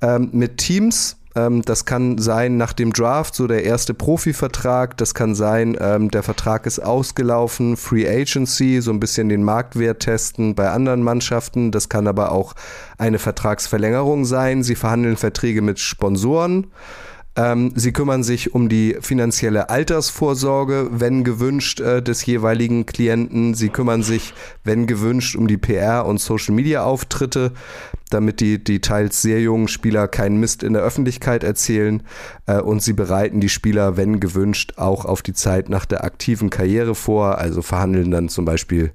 ähm, 0.02 0.30
mit 0.34 0.58
Teams 0.58 1.19
das 1.36 1.86
kann 1.86 2.18
sein 2.18 2.58
nach 2.58 2.74
dem 2.74 2.92
Draft, 2.92 3.36
so 3.36 3.48
der 3.48 3.64
erste 3.64 3.94
Profivertrag. 3.94 4.98
Das 4.98 5.14
kann 5.14 5.36
sein, 5.36 5.78
ähm, 5.80 6.10
der 6.10 6.24
Vertrag 6.24 6.66
ist 6.66 6.80
ausgelaufen, 6.80 7.78
Free 7.78 8.08
Agency, 8.08 8.82
so 8.82 8.92
ein 8.92 9.00
bisschen 9.00 9.30
den 9.30 9.44
Marktwert 9.44 10.02
testen 10.02 10.56
bei 10.56 10.70
anderen 10.70 11.04
Mannschaften. 11.04 11.72
Das 11.72 11.90
kann 11.90 12.08
aber 12.08 12.32
auch 12.32 12.56
eine 12.98 13.20
Vertragsverlängerung 13.20 14.26
sein. 14.26 14.64
Sie 14.64 14.76
verhandeln 14.76 15.18
Verträge 15.18 15.62
mit 15.62 15.80
Sponsoren. 15.80 16.68
Ähm, 17.40 17.72
sie 17.74 17.94
kümmern 17.94 18.22
sich 18.22 18.54
um 18.54 18.68
die 18.68 18.98
finanzielle 19.00 19.70
Altersvorsorge, 19.70 20.90
wenn 20.92 21.24
gewünscht, 21.24 21.80
äh, 21.80 22.04
des 22.04 22.26
jeweiligen 22.26 22.86
Klienten. 22.86 23.54
Sie 23.54 23.70
kümmern 23.70 24.04
sich, 24.04 24.34
wenn 24.66 24.88
gewünscht, 24.88 25.38
um 25.38 25.48
die 25.48 25.58
PR- 25.58 26.02
und 26.02 26.20
Social-Media-Auftritte, 26.20 27.54
damit 28.10 28.42
die, 28.42 28.62
die 28.62 28.82
teils 28.82 29.22
sehr 29.22 29.40
jungen 29.40 29.70
Spieler 29.70 30.10
keinen 30.10 30.42
Mist 30.42 30.64
in 30.64 30.74
der 30.74 30.82
Öffentlichkeit 30.82 31.46
erzählen. 31.46 32.04
Äh, 32.46 32.60
und 32.60 32.84
sie 32.84 32.94
bereiten 32.94 33.40
die 33.40 33.48
Spieler, 33.48 33.96
wenn 33.96 34.20
gewünscht, 34.20 34.74
auch 34.76 35.06
auf 35.06 35.22
die 35.22 35.34
Zeit 35.34 35.70
nach 35.70 35.86
der 35.86 36.04
aktiven 36.04 36.50
Karriere 36.50 36.94
vor. 36.94 37.38
Also 37.38 37.62
verhandeln 37.62 38.12
dann 38.12 38.28
zum 38.28 38.44
Beispiel 38.44 38.92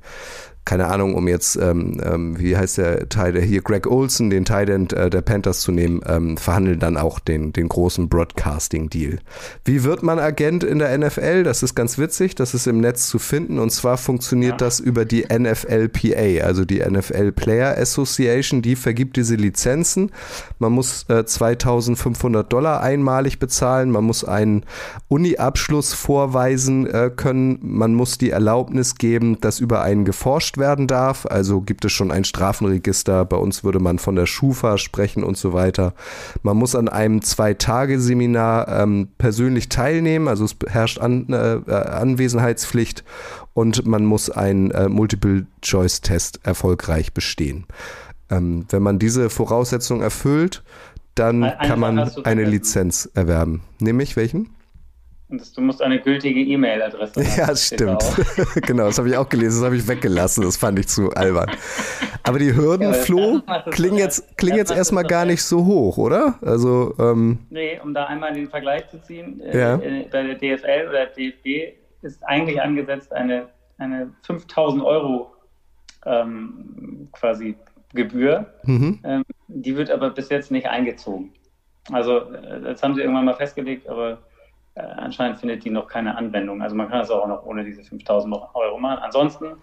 keine 0.64 0.86
Ahnung, 0.86 1.14
um 1.14 1.28
jetzt, 1.28 1.56
ähm, 1.56 2.00
ähm, 2.02 2.38
wie 2.38 2.56
heißt 2.56 2.78
der 2.78 3.08
Teil, 3.10 3.38
hier, 3.40 3.60
Greg 3.60 3.86
Olson, 3.86 4.30
den 4.30 4.46
Titan 4.46 4.88
äh, 4.90 5.10
der 5.10 5.20
Panthers 5.20 5.60
zu 5.60 5.72
nehmen, 5.72 6.00
ähm, 6.06 6.38
verhandeln 6.38 6.78
dann 6.78 6.96
auch 6.96 7.18
den, 7.18 7.52
den 7.52 7.68
großen 7.68 8.08
Broadcasting-Deal. 8.08 9.18
Wie 9.66 9.84
wird 9.84 10.02
man 10.02 10.18
Agent 10.18 10.64
in 10.64 10.78
der 10.78 10.96
NFL? 10.96 11.42
Das 11.42 11.62
ist 11.62 11.74
ganz 11.74 11.98
witzig, 11.98 12.34
das 12.34 12.54
ist 12.54 12.66
im 12.66 12.80
Netz 12.80 13.08
zu 13.08 13.18
finden 13.18 13.58
und 13.58 13.70
zwar 13.70 13.98
funktioniert 13.98 14.52
ja. 14.52 14.66
das 14.66 14.80
über 14.80 15.04
die 15.04 15.26
NFLPA, 15.30 16.44
also 16.44 16.64
die 16.64 16.78
NFL 16.78 17.32
Player 17.32 17.76
Association, 17.76 18.62
die 18.62 18.76
vergibt 18.76 19.16
diese 19.16 19.34
Lizenzen. 19.34 20.12
Man 20.58 20.72
muss 20.72 21.04
äh, 21.10 21.26
2500 21.26 22.50
Dollar 22.50 22.80
einmalig 22.80 23.38
bezahlen, 23.38 23.90
man 23.90 24.04
muss 24.04 24.24
einen 24.24 24.64
Uni-Abschluss 25.08 25.92
vorweisen 25.92 26.86
äh, 26.86 27.10
können, 27.14 27.58
man 27.60 27.94
muss 27.94 28.16
die 28.16 28.30
Erlaubnis 28.30 28.94
geben, 28.94 29.40
dass 29.40 29.60
über 29.60 29.82
einen 29.82 30.06
geforscht 30.06 30.53
werden 30.58 30.86
darf, 30.86 31.26
also 31.26 31.60
gibt 31.60 31.84
es 31.84 31.92
schon 31.92 32.10
ein 32.10 32.24
Strafenregister, 32.24 33.24
bei 33.24 33.36
uns 33.36 33.64
würde 33.64 33.80
man 33.80 33.98
von 33.98 34.16
der 34.16 34.26
Schufa 34.26 34.78
sprechen 34.78 35.24
und 35.24 35.36
so 35.36 35.52
weiter. 35.52 35.94
Man 36.42 36.56
muss 36.56 36.74
an 36.74 36.88
einem 36.88 37.22
Zwei-Tage-Seminar 37.22 38.68
ähm, 38.68 39.08
persönlich 39.18 39.68
teilnehmen, 39.68 40.28
also 40.28 40.44
es 40.44 40.56
herrscht 40.68 40.98
an, 40.98 41.26
äh, 41.30 41.72
Anwesenheitspflicht 41.72 43.04
und 43.54 43.86
man 43.86 44.04
muss 44.04 44.30
einen 44.30 44.70
äh, 44.70 44.88
Multiple-Choice-Test 44.88 46.40
erfolgreich 46.44 47.12
bestehen. 47.12 47.66
Ähm, 48.30 48.66
wenn 48.70 48.82
man 48.82 48.98
diese 48.98 49.30
Voraussetzung 49.30 50.02
erfüllt, 50.02 50.62
dann 51.14 51.44
Ein 51.44 51.68
kann 51.68 51.80
man 51.80 52.10
eine 52.24 52.44
Lizenz 52.44 53.08
erwerben. 53.14 53.62
Nämlich 53.78 54.16
welchen? 54.16 54.50
Du 55.38 55.60
musst 55.60 55.82
eine 55.82 56.00
gültige 56.00 56.40
E-Mail-Adresse 56.40 57.20
haben. 57.20 57.38
Ja, 57.38 57.46
das 57.46 57.66
stimmt. 57.66 58.02
genau, 58.66 58.84
das 58.86 58.98
habe 58.98 59.08
ich 59.08 59.16
auch 59.16 59.28
gelesen, 59.28 59.60
das 59.60 59.64
habe 59.64 59.76
ich 59.76 59.86
weggelassen, 59.86 60.44
das 60.44 60.56
fand 60.56 60.78
ich 60.78 60.88
zu 60.88 61.10
albern. 61.10 61.50
Aber 62.22 62.38
die 62.38 62.54
Hürden, 62.54 62.88
ja, 62.88 62.92
Flo, 62.92 63.42
klingen 63.70 63.98
jetzt, 63.98 64.36
klingen 64.36 64.56
jetzt 64.56 64.72
erstmal 64.72 65.04
gar 65.04 65.24
nicht 65.24 65.42
so 65.42 65.64
hoch, 65.64 65.98
oder? 65.98 66.38
Also, 66.42 66.94
ähm, 66.98 67.38
nee, 67.50 67.78
um 67.82 67.92
da 67.94 68.06
einmal 68.06 68.32
den 68.32 68.48
Vergleich 68.48 68.88
zu 68.88 69.00
ziehen, 69.02 69.40
äh, 69.40 69.58
ja. 69.58 69.76
äh, 69.76 70.08
bei 70.10 70.22
der 70.22 70.34
DFL 70.34 70.88
oder 70.88 71.06
DFB 71.06 71.76
ist 72.02 72.22
eigentlich 72.24 72.60
angesetzt 72.60 73.12
eine, 73.12 73.48
eine 73.78 74.12
5000 74.22 74.82
Euro 74.82 75.34
ähm, 76.06 77.08
quasi 77.12 77.56
Gebühr. 77.92 78.46
Mhm. 78.64 79.00
Ähm, 79.04 79.24
die 79.48 79.76
wird 79.76 79.90
aber 79.90 80.10
bis 80.10 80.28
jetzt 80.28 80.50
nicht 80.50 80.66
eingezogen. 80.66 81.32
Also, 81.92 82.32
äh, 82.32 82.60
das 82.62 82.82
haben 82.82 82.94
sie 82.94 83.02
irgendwann 83.02 83.24
mal 83.24 83.34
festgelegt, 83.34 83.88
aber 83.88 84.18
äh, 84.74 84.82
anscheinend 84.82 85.38
findet 85.38 85.64
die 85.64 85.70
noch 85.70 85.86
keine 85.88 86.16
Anwendung. 86.16 86.62
Also, 86.62 86.74
man 86.74 86.88
kann 86.88 87.00
das 87.00 87.10
auch 87.10 87.26
noch 87.26 87.44
ohne 87.44 87.64
diese 87.64 87.82
5000 87.82 88.34
Euro 88.54 88.78
machen. 88.78 89.02
Ansonsten 89.02 89.56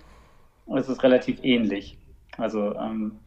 ist 0.75 0.87
es 0.87 1.03
relativ 1.03 1.43
ähnlich. 1.43 1.97
Also, 2.37 2.75
ähm, 2.75 3.19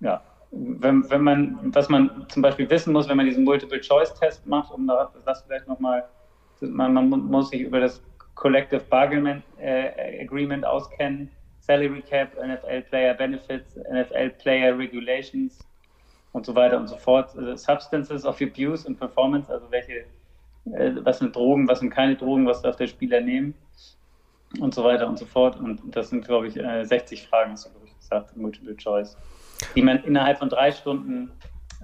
ja, 0.00 0.22
wenn, 0.50 1.08
wenn 1.10 1.22
man, 1.22 1.58
was 1.74 1.88
man 1.88 2.26
zum 2.28 2.42
Beispiel 2.42 2.68
wissen 2.68 2.92
muss, 2.92 3.08
wenn 3.08 3.16
man 3.16 3.26
diesen 3.26 3.44
Multiple-Choice-Test 3.44 4.46
macht, 4.46 4.72
um 4.72 4.90
das 5.24 5.42
vielleicht 5.42 5.68
nochmal, 5.68 6.04
man, 6.60 6.92
man 6.92 7.08
muss 7.08 7.50
sich 7.50 7.60
über 7.60 7.80
das 7.80 8.02
Collective 8.34 8.80
Bargaining 8.88 9.42
äh, 9.58 10.22
Agreement 10.22 10.64
auskennen 10.64 11.30
Salary 11.60 12.02
Cap, 12.02 12.34
NFL 12.34 12.82
Player 12.82 13.14
Benefits, 13.14 13.76
NFL 13.76 14.30
Player 14.30 14.76
Regulations 14.76 15.58
und 16.32 16.46
so 16.46 16.54
weiter 16.54 16.78
und 16.78 16.88
so 16.88 16.96
fort. 16.96 17.36
Also 17.36 17.54
Substances 17.54 18.24
of 18.24 18.40
Abuse 18.40 18.88
und 18.88 18.98
Performance, 18.98 19.52
also 19.52 19.70
welche, 19.70 20.04
äh, 20.66 20.92
was 21.02 21.18
sind 21.18 21.34
Drogen, 21.34 21.68
was 21.68 21.80
sind 21.80 21.90
keine 21.90 22.16
Drogen, 22.16 22.46
was 22.46 22.62
darf 22.62 22.76
der 22.76 22.86
Spieler 22.86 23.20
nehmen 23.20 23.54
und 24.58 24.74
so 24.74 24.84
weiter 24.84 25.08
und 25.08 25.18
so 25.18 25.26
fort. 25.26 25.58
Und 25.58 25.80
das 25.94 26.10
sind, 26.10 26.24
glaube 26.24 26.48
ich, 26.48 26.56
äh, 26.56 26.84
60 26.84 27.28
Fragen, 27.28 27.52
hast 27.52 27.66
du, 27.66 27.70
ich, 27.84 27.96
gesagt, 27.98 28.36
Multiple 28.36 28.76
Choice, 28.76 29.16
die 29.74 29.82
man 29.82 30.02
innerhalb 30.04 30.38
von 30.38 30.48
drei 30.48 30.72
Stunden 30.72 31.30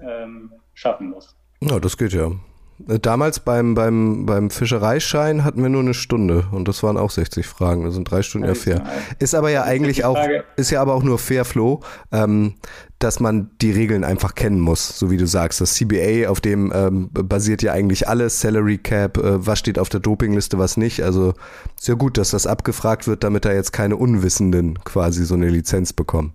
ähm, 0.01 0.51
schaffen 0.73 1.09
muss. 1.09 1.35
Ja, 1.61 1.79
das 1.79 1.97
geht 1.97 2.13
ja. 2.13 2.31
Damals 2.79 3.39
beim, 3.39 3.73
beim, 3.73 4.27
beim 4.27 4.51
Fischereischein 4.51 5.43
hatten 5.43 5.63
wir 5.63 5.69
nur 5.69 5.81
eine 5.81 5.95
Stunde 5.95 6.45
und 6.51 6.67
das 6.67 6.83
waren 6.83 6.95
auch 6.95 7.09
60 7.09 7.47
Fragen. 7.47 7.83
Das 7.83 7.95
sind 7.95 8.09
drei 8.09 8.21
Stunden 8.21 8.47
ja 8.47 8.53
fair. 8.53 8.83
Ist 9.17 9.33
aber 9.33 9.49
ja 9.49 9.63
eigentlich 9.63 10.05
auch, 10.05 10.17
ist 10.57 10.69
ja 10.69 10.79
aber 10.79 10.93
auch 10.93 11.01
nur 11.01 11.17
fair, 11.17 11.43
Flo, 11.43 11.81
ähm, 12.11 12.53
dass 12.99 13.19
man 13.19 13.49
die 13.61 13.71
Regeln 13.71 14.03
einfach 14.03 14.35
kennen 14.35 14.59
muss, 14.59 14.99
so 14.99 15.09
wie 15.09 15.17
du 15.17 15.25
sagst. 15.25 15.59
Das 15.59 15.73
CBA, 15.73 16.29
auf 16.29 16.39
dem 16.39 16.71
ähm, 16.73 17.09
basiert 17.11 17.63
ja 17.63 17.73
eigentlich 17.73 18.07
alles, 18.07 18.41
Salary 18.41 18.77
Cap, 18.77 19.17
äh, 19.17 19.45
was 19.45 19.57
steht 19.57 19.79
auf 19.79 19.89
der 19.89 19.99
Dopingliste, 19.99 20.59
was 20.59 20.77
nicht. 20.77 21.03
Also 21.03 21.33
ist 21.75 21.87
ja 21.87 21.95
gut, 21.95 22.19
dass 22.19 22.29
das 22.29 22.45
abgefragt 22.45 23.07
wird, 23.07 23.23
damit 23.23 23.45
da 23.45 23.53
jetzt 23.53 23.73
keine 23.73 23.95
Unwissenden 23.95 24.77
quasi 24.83 25.25
so 25.25 25.33
eine 25.33 25.49
Lizenz 25.49 25.93
bekommen. 25.93 26.33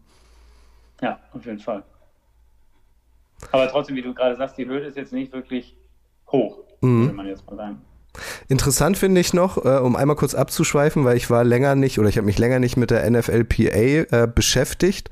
Ja, 1.01 1.21
auf 1.33 1.45
jeden 1.47 1.61
Fall. 1.61 1.85
Aber 3.53 3.69
trotzdem, 3.69 3.95
wie 3.95 4.03
du 4.03 4.13
gerade 4.13 4.35
sagst, 4.37 4.59
die 4.59 4.67
Hürde 4.67 4.87
ist 4.87 4.97
jetzt 4.97 5.13
nicht 5.13 5.33
wirklich 5.33 5.77
hoch, 6.33 6.59
mhm. 6.81 7.03
würde 7.03 7.15
man 7.15 7.27
jetzt 7.27 7.49
mal 7.49 7.57
sagen. 7.57 7.79
Interessant 8.49 8.99
finde 8.99 9.21
ich 9.21 9.33
noch, 9.33 9.65
äh, 9.65 9.79
um 9.79 9.97
einmal 9.97 10.17
kurz 10.17 10.35
abzuschweifen, 10.35 11.05
weil 11.05 11.17
ich 11.17 11.31
war 11.31 11.45
länger 11.45 11.75
nicht 11.75 11.99
oder 11.99 12.09
ich 12.09 12.19
habe 12.19 12.27
mich 12.27 12.39
länger 12.39 12.59
nicht 12.59 12.77
mit 12.77 12.91
der 12.91 13.11
NFLPA 13.11 13.65
äh, 13.65 14.29
beschäftigt. 14.33 15.09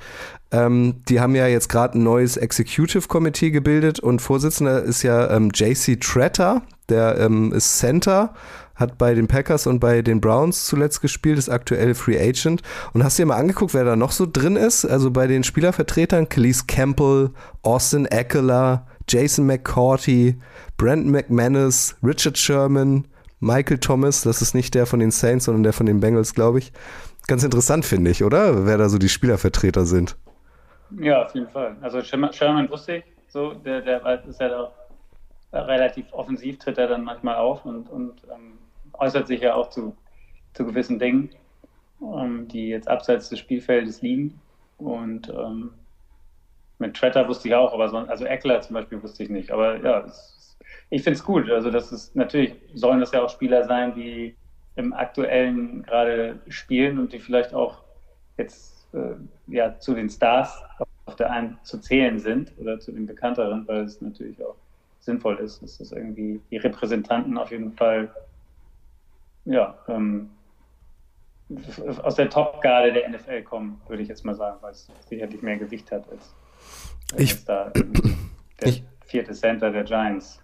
Ähm, 0.52 0.96
die 1.08 1.20
haben 1.20 1.34
ja 1.34 1.46
jetzt 1.46 1.68
gerade 1.68 1.98
ein 1.98 2.02
neues 2.02 2.36
Executive 2.36 3.08
Committee 3.08 3.50
gebildet 3.50 4.00
und 4.00 4.20
Vorsitzender 4.20 4.82
ist 4.82 5.02
ja 5.02 5.30
ähm, 5.30 5.50
JC 5.54 5.98
Tretter, 6.00 6.62
der 6.88 7.18
ähm, 7.18 7.52
ist 7.52 7.78
Center, 7.78 8.34
hat 8.74 8.98
bei 8.98 9.14
den 9.14 9.28
Packers 9.28 9.66
und 9.66 9.78
bei 9.78 10.02
den 10.02 10.20
Browns 10.20 10.66
zuletzt 10.66 11.00
gespielt, 11.02 11.38
ist 11.38 11.50
aktuell 11.50 11.94
Free 11.94 12.18
Agent. 12.18 12.62
Und 12.92 13.04
hast 13.04 13.18
du 13.18 13.22
dir 13.22 13.26
mal 13.26 13.36
angeguckt, 13.36 13.74
wer 13.74 13.84
da 13.84 13.94
noch 13.94 14.10
so 14.10 14.26
drin 14.30 14.56
ist? 14.56 14.84
Also 14.84 15.10
bei 15.10 15.26
den 15.26 15.44
Spielervertretern, 15.44 16.28
Khalees 16.28 16.66
Campbell, 16.66 17.30
Austin 17.62 18.06
Eckler, 18.06 18.86
Jason 19.10 19.46
McCourty, 19.46 20.36
Brandon 20.76 21.10
McManus, 21.10 21.96
Richard 22.02 22.38
Sherman, 22.38 23.06
Michael 23.40 23.78
Thomas, 23.78 24.22
das 24.22 24.42
ist 24.42 24.54
nicht 24.54 24.74
der 24.74 24.86
von 24.86 25.00
den 25.00 25.10
Saints, 25.10 25.46
sondern 25.46 25.62
der 25.62 25.72
von 25.72 25.86
den 25.86 26.00
Bengals, 26.00 26.34
glaube 26.34 26.58
ich. 26.58 26.72
Ganz 27.26 27.42
interessant, 27.42 27.84
finde 27.84 28.10
ich, 28.10 28.22
oder? 28.22 28.66
Wer 28.66 28.78
da 28.78 28.88
so 28.88 28.98
die 28.98 29.08
Spielervertreter 29.08 29.84
sind. 29.84 30.16
Ja, 30.98 31.24
auf 31.24 31.34
jeden 31.34 31.48
Fall. 31.48 31.76
Also 31.80 32.02
Sherman 32.02 32.68
wusste 32.70 32.96
ich, 32.96 33.04
so, 33.28 33.54
der, 33.54 33.80
der 33.80 34.24
ist 34.26 34.40
ja 34.40 34.70
da 35.50 35.62
relativ 35.62 36.06
offensiv, 36.12 36.58
tritt 36.58 36.78
er 36.78 36.88
dann 36.88 37.04
manchmal 37.04 37.36
auf 37.36 37.64
und, 37.64 37.88
und 37.88 38.22
ähm, 38.32 38.58
äußert 38.94 39.26
sich 39.26 39.40
ja 39.40 39.54
auch 39.54 39.70
zu, 39.70 39.96
zu 40.54 40.64
gewissen 40.64 40.98
Dingen, 40.98 41.30
ähm, 42.02 42.46
die 42.48 42.68
jetzt 42.68 42.88
abseits 42.88 43.28
des 43.28 43.38
Spielfeldes 43.38 44.02
liegen. 44.02 44.40
Und 44.78 45.28
ähm, 45.28 45.70
mit 46.80 46.96
Tretter 46.96 47.28
wusste 47.28 47.48
ich 47.48 47.54
auch, 47.54 47.72
aber 47.72 47.88
sonst, 47.88 48.08
also 48.08 48.24
Eckler 48.24 48.60
zum 48.62 48.74
Beispiel 48.74 49.02
wusste 49.02 49.22
ich 49.22 49.30
nicht. 49.30 49.50
Aber 49.50 49.76
ja, 49.76 50.00
es, 50.00 50.58
ich 50.88 51.02
finde 51.02 51.18
es 51.18 51.24
gut. 51.24 51.50
Also 51.50 51.70
das 51.70 51.92
ist 51.92 52.16
natürlich, 52.16 52.54
sollen 52.74 53.00
das 53.00 53.12
ja 53.12 53.22
auch 53.22 53.30
Spieler 53.30 53.64
sein, 53.64 53.94
die 53.94 54.34
im 54.76 54.92
aktuellen 54.92 55.82
gerade 55.82 56.40
spielen 56.48 56.98
und 56.98 57.12
die 57.12 57.18
vielleicht 57.18 57.54
auch 57.54 57.82
jetzt 58.38 58.88
äh, 58.94 59.14
ja 59.46 59.78
zu 59.78 59.94
den 59.94 60.08
Stars 60.08 60.62
auf 61.04 61.16
der 61.16 61.30
einen 61.30 61.58
zu 61.62 61.78
zählen 61.78 62.18
sind 62.18 62.52
oder 62.58 62.80
zu 62.80 62.92
den 62.92 63.06
bekannteren, 63.06 63.66
weil 63.68 63.84
es 63.84 64.00
natürlich 64.00 64.42
auch 64.42 64.56
sinnvoll 65.00 65.38
ist, 65.38 65.62
dass 65.62 65.78
das 65.78 65.92
irgendwie 65.92 66.40
die 66.50 66.56
Repräsentanten 66.56 67.36
auf 67.36 67.50
jeden 67.50 67.72
Fall 67.72 68.14
ja 69.44 69.76
ähm, 69.88 70.30
aus 72.02 72.14
der 72.14 72.30
Top-Garde 72.30 72.92
der 72.92 73.10
NFL 73.10 73.42
kommen, 73.42 73.80
würde 73.88 74.02
ich 74.02 74.08
jetzt 74.08 74.24
mal 74.24 74.36
sagen, 74.36 74.58
weil 74.60 74.70
es 74.70 74.88
sicherlich 75.08 75.42
mehr 75.42 75.56
Gewicht 75.56 75.90
hat 75.90 76.08
als 76.10 76.34
ich, 77.16 77.44
da 77.44 77.72
der 77.74 77.84
ich, 78.68 78.84
vierte 79.06 79.32
Center 79.32 79.70
der 79.70 79.84
Giants. 79.84 80.40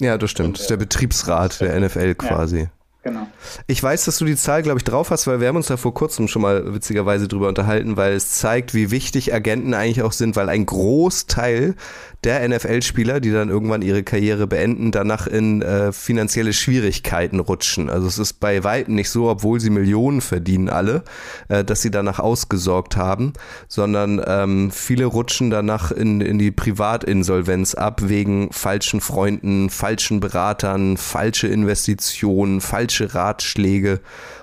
Ja, 0.00 0.18
das 0.18 0.30
stimmt. 0.30 0.56
Das 0.56 0.62
ist 0.62 0.70
der 0.70 0.76
Betriebsrat 0.78 1.60
der 1.60 1.78
NFL 1.78 2.14
quasi. 2.14 2.60
Ja. 2.60 2.70
Genau. 3.02 3.26
Ich 3.66 3.82
weiß, 3.82 4.04
dass 4.04 4.18
du 4.18 4.24
die 4.24 4.36
Zahl, 4.36 4.62
glaube 4.62 4.78
ich, 4.78 4.84
drauf 4.84 5.10
hast, 5.10 5.26
weil 5.26 5.40
wir 5.40 5.48
haben 5.48 5.56
uns 5.56 5.66
da 5.66 5.76
vor 5.76 5.92
kurzem 5.92 6.28
schon 6.28 6.42
mal 6.42 6.72
witzigerweise 6.72 7.26
drüber 7.26 7.48
unterhalten, 7.48 7.96
weil 7.96 8.12
es 8.12 8.30
zeigt, 8.30 8.74
wie 8.74 8.92
wichtig 8.92 9.34
Agenten 9.34 9.74
eigentlich 9.74 10.02
auch 10.02 10.12
sind, 10.12 10.36
weil 10.36 10.48
ein 10.48 10.64
Großteil 10.64 11.74
der 12.22 12.48
NFL-Spieler, 12.48 13.18
die 13.18 13.32
dann 13.32 13.48
irgendwann 13.48 13.82
ihre 13.82 14.04
Karriere 14.04 14.46
beenden, 14.46 14.92
danach 14.92 15.26
in 15.26 15.62
äh, 15.62 15.90
finanzielle 15.90 16.52
Schwierigkeiten 16.52 17.40
rutschen. 17.40 17.90
Also 17.90 18.06
es 18.06 18.18
ist 18.18 18.34
bei 18.34 18.62
Weitem 18.62 18.94
nicht 18.94 19.10
so, 19.10 19.28
obwohl 19.28 19.58
sie 19.58 19.70
Millionen 19.70 20.20
verdienen 20.20 20.68
alle, 20.68 21.02
äh, 21.48 21.64
dass 21.64 21.82
sie 21.82 21.90
danach 21.90 22.20
ausgesorgt 22.20 22.96
haben, 22.96 23.32
sondern 23.66 24.22
ähm, 24.24 24.70
viele 24.70 25.06
rutschen 25.06 25.50
danach 25.50 25.90
in, 25.90 26.20
in 26.20 26.38
die 26.38 26.52
Privatinsolvenz 26.52 27.74
ab 27.74 28.02
wegen 28.04 28.52
falschen 28.52 29.00
Freunden, 29.00 29.70
falschen 29.70 30.20
Beratern, 30.20 30.96
falsche 30.96 31.48
Investitionen, 31.48 32.60
falsche 32.60 32.91
Ratschläge 33.00 34.00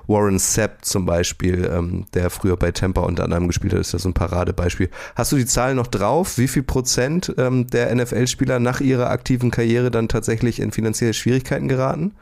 Warren 0.07 0.39
Sapp 0.39 0.83
zum 0.83 1.05
Beispiel, 1.05 1.69
ähm, 1.71 2.05
der 2.13 2.29
früher 2.29 2.57
bei 2.57 2.71
Tampa 2.71 3.01
unter 3.01 3.23
anderem 3.23 3.47
gespielt 3.47 3.73
hat, 3.73 3.79
ist 3.79 3.93
das 3.93 4.05
ein 4.05 4.13
Paradebeispiel. 4.13 4.89
Hast 5.15 5.31
du 5.31 5.37
die 5.37 5.45
Zahlen 5.45 5.75
noch 5.75 5.87
drauf? 5.87 6.37
Wie 6.37 6.47
viel 6.47 6.63
Prozent 6.63 7.33
ähm, 7.37 7.67
der 7.67 7.93
NFL-Spieler 7.93 8.59
nach 8.59 8.81
ihrer 8.81 9.11
aktiven 9.11 9.51
Karriere 9.51 9.91
dann 9.91 10.07
tatsächlich 10.07 10.59
in 10.59 10.71
finanzielle 10.71 11.13
Schwierigkeiten 11.13 11.67
geraten? 11.67 12.15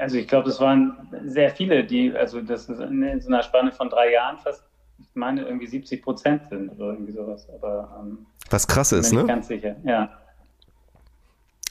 Also 0.00 0.16
ich 0.16 0.28
glaube, 0.28 0.48
es 0.48 0.60
waren 0.60 0.96
sehr 1.26 1.50
viele, 1.50 1.84
die, 1.84 2.14
also 2.14 2.40
das 2.40 2.68
ist 2.68 2.78
in 2.78 3.20
so 3.20 3.28
einer 3.28 3.42
Spanne 3.42 3.72
von 3.72 3.90
drei 3.90 4.12
Jahren 4.12 4.38
fast, 4.38 4.62
ich 5.00 5.14
meine, 5.14 5.42
irgendwie 5.42 5.66
70 5.66 6.02
Prozent 6.02 6.42
sind 6.48 6.70
oder 6.78 6.92
irgendwie 6.92 7.12
sowas. 7.12 7.48
Aber 7.52 8.00
ähm, 8.00 8.26
was 8.48 8.68
krass 8.68 8.92
ist, 8.92 9.10
bin 9.10 9.18
ich 9.18 9.24
ne? 9.24 9.28
ganz 9.28 9.48
sicher, 9.48 9.74
ja. 9.84 10.08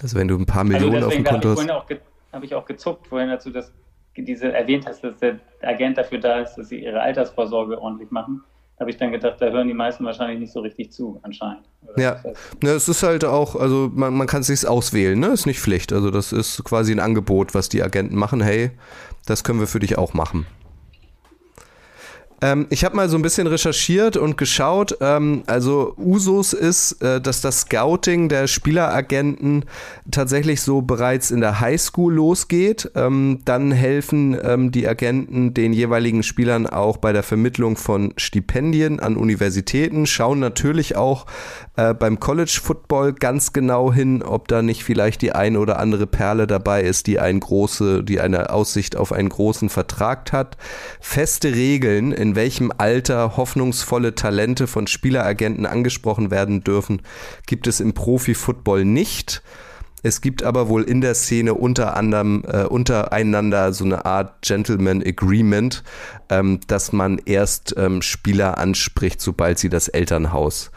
Also 0.02 0.18
wenn 0.18 0.28
du 0.28 0.38
ein 0.38 0.46
paar 0.46 0.66
Millionen 0.66 0.96
also 0.96 1.08
auf 1.08 1.14
dem 1.14 1.24
Konto 1.24 1.52
hast. 1.52 2.02
Habe 2.32 2.38
hab 2.38 2.44
ich 2.44 2.56
auch 2.56 2.66
gezuckt, 2.66 3.08
vorhin 3.08 3.30
dazu, 3.30 3.50
dass 3.50 3.74
diese 4.16 4.52
erwähnt 4.52 4.86
hast, 4.88 5.04
dass 5.04 5.18
der 5.18 5.40
Agent 5.62 5.98
dafür 5.98 6.20
da 6.20 6.42
ist, 6.42 6.56
dass 6.56 6.70
sie 6.70 6.84
ihre 6.84 7.02
Altersvorsorge 7.02 7.82
ordentlich 7.82 8.12
machen 8.12 8.44
habe 8.82 8.90
ich 8.90 8.98
dann 8.98 9.12
gedacht, 9.12 9.36
da 9.40 9.52
hören 9.52 9.68
die 9.68 9.76
meisten 9.76 10.04
wahrscheinlich 10.04 10.40
nicht 10.40 10.52
so 10.52 10.60
richtig 10.60 10.92
zu, 10.92 11.20
anscheinend. 11.22 11.62
Oder 11.84 12.02
Ja, 12.02 12.24
ne, 12.64 12.72
es 12.72 12.90
ist 12.90 13.04
halt 13.04 13.24
auch, 13.24 13.56
also 13.56 13.92
man, 13.94 14.14
man 14.16 14.26
kann 14.26 14.42
es 14.42 14.48
sich 14.48 14.68
auswählen, 14.68 15.20
ne? 15.20 15.28
Ist 15.28 15.46
nicht 15.46 15.60
Pflicht. 15.60 15.94
Also 15.94 16.10
das 16.10 16.34
ist 16.34 16.64
quasi 16.64 16.92
ein 16.92 17.00
Angebot, 17.00 17.54
was 17.54 17.70
die 17.70 17.84
Agenten 17.84 18.16
machen. 18.16 18.42
Hey, 18.42 18.72
das 19.28 19.44
können 19.44 19.60
wir 19.60 19.68
für 19.68 19.80
dich 19.80 20.00
auch 20.00 20.16
machen. 20.16 20.48
Ähm, 22.42 22.66
ich 22.70 22.84
habe 22.84 22.96
mal 22.96 23.08
so 23.08 23.18
ein 23.18 23.22
bisschen 23.22 23.48
recherchiert 23.48 24.18
und 24.18 24.36
geschaut. 24.38 24.98
Ähm, 25.00 25.44
also 25.46 25.94
Usus 25.98 26.54
ist, 26.54 27.02
äh, 27.02 27.22
dass 27.22 27.42
das 27.42 27.62
Scouting 27.62 28.30
der 28.30 28.48
Spieleragenten 28.48 29.66
tatsächlich 30.10 30.62
so 30.62 30.82
bereits 30.82 31.30
in 31.30 31.42
der 31.42 31.60
Highschool 31.60 32.14
losgeht. 32.14 32.92
Ähm, 32.96 33.40
dann 33.46 33.72
helfen 33.72 34.38
ähm, 34.44 34.72
die 34.72 34.88
Agenten 34.88 35.54
den 35.54 35.72
jeweiligen 35.72 36.24
Spielern 36.24 36.66
auch 36.66 36.98
bei 36.98 37.14
der 37.14 37.24
Vermittlung 37.24 37.78
von 37.78 38.14
Stipendien 38.18 39.00
an 39.00 39.18
Universitäten, 39.18 40.08
schauen 40.08 40.40
natürlich 40.40 40.96
auch 40.96 41.28
äh, 41.78 41.94
beim 41.94 42.20
College 42.20 42.60
Football 42.62 43.14
ganz 43.14 43.54
genau 43.54 43.94
hin, 43.94 44.24
ob 44.24 44.48
da 44.48 44.62
nicht 44.62 44.84
vielleicht 44.84 45.22
die 45.22 45.32
ein 45.32 45.58
oder 45.58 45.80
andere 45.80 46.08
Perle 46.08 46.48
dabei 46.48 46.82
ist, 46.82 47.08
die 47.08 47.20
ein 47.20 47.40
große, 47.40 48.04
die 48.04 48.20
eine 48.20 48.50
Aussicht 48.50 48.96
auf 48.96 49.12
einen 49.12 49.30
großen 49.30 49.70
Vertrag 49.70 50.32
hat. 50.32 50.58
Feste 51.00 51.54
Regeln, 51.54 52.12
in 52.12 52.31
welchem 52.36 52.72
Alter 52.78 53.38
hoffnungsvolle 53.38 54.16
Talente 54.16 54.68
von 54.68 54.88
Spieleragenten 54.88 55.66
angesprochen 55.66 56.32
werden 56.32 56.64
dürfen, 56.64 57.02
gibt 57.48 57.68
es 57.68 57.80
im 57.80 57.94
Profi-Football 57.94 58.86
nicht. 58.86 59.42
Es 60.04 60.22
gibt 60.22 60.42
aber 60.42 60.68
wohl 60.68 60.84
in 60.84 61.02
der 61.02 61.14
Szene 61.14 61.54
unter 61.54 61.96
anderem 61.96 62.44
äh, 62.48 62.64
untereinander 62.64 63.72
so 63.72 63.86
eine 63.86 64.06
Art 64.06 64.42
Gentleman 64.42 65.04
Agreement, 65.06 65.84
ähm, 66.30 66.60
dass 66.66 66.92
man 66.92 67.20
erst 67.26 67.76
ähm, 67.78 68.02
Spieler 68.02 68.58
anspricht, 68.58 69.22
sobald 69.22 69.60
sie 69.60 69.70
das 69.70 69.88
Elternhaus 69.90 70.72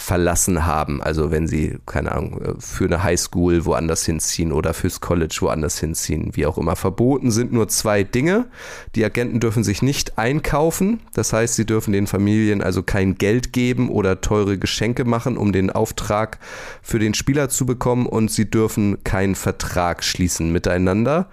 verlassen 0.00 0.64
haben. 0.64 1.02
Also 1.02 1.30
wenn 1.30 1.46
sie, 1.46 1.78
keine 1.84 2.12
Ahnung, 2.12 2.56
für 2.58 2.86
eine 2.86 3.02
Highschool 3.02 3.66
woanders 3.66 4.04
hinziehen 4.06 4.50
oder 4.50 4.72
fürs 4.72 5.00
College 5.00 5.36
woanders 5.40 5.78
hinziehen, 5.78 6.30
wie 6.34 6.46
auch 6.46 6.56
immer. 6.56 6.74
Verboten 6.74 7.30
sind 7.30 7.52
nur 7.52 7.68
zwei 7.68 8.02
Dinge. 8.02 8.46
Die 8.94 9.04
Agenten 9.04 9.40
dürfen 9.40 9.62
sich 9.62 9.82
nicht 9.82 10.18
einkaufen. 10.18 11.00
Das 11.12 11.32
heißt, 11.32 11.54
sie 11.54 11.66
dürfen 11.66 11.92
den 11.92 12.06
Familien 12.06 12.62
also 12.62 12.82
kein 12.82 13.16
Geld 13.16 13.52
geben 13.52 13.90
oder 13.90 14.22
teure 14.22 14.56
Geschenke 14.58 15.04
machen, 15.04 15.36
um 15.36 15.52
den 15.52 15.70
Auftrag 15.70 16.38
für 16.82 16.98
den 16.98 17.12
Spieler 17.12 17.50
zu 17.50 17.66
bekommen. 17.66 18.06
Und 18.06 18.30
sie 18.30 18.50
dürfen 18.50 19.04
keinen 19.04 19.34
Vertrag 19.34 20.02
schließen 20.02 20.50
miteinander. 20.50 21.28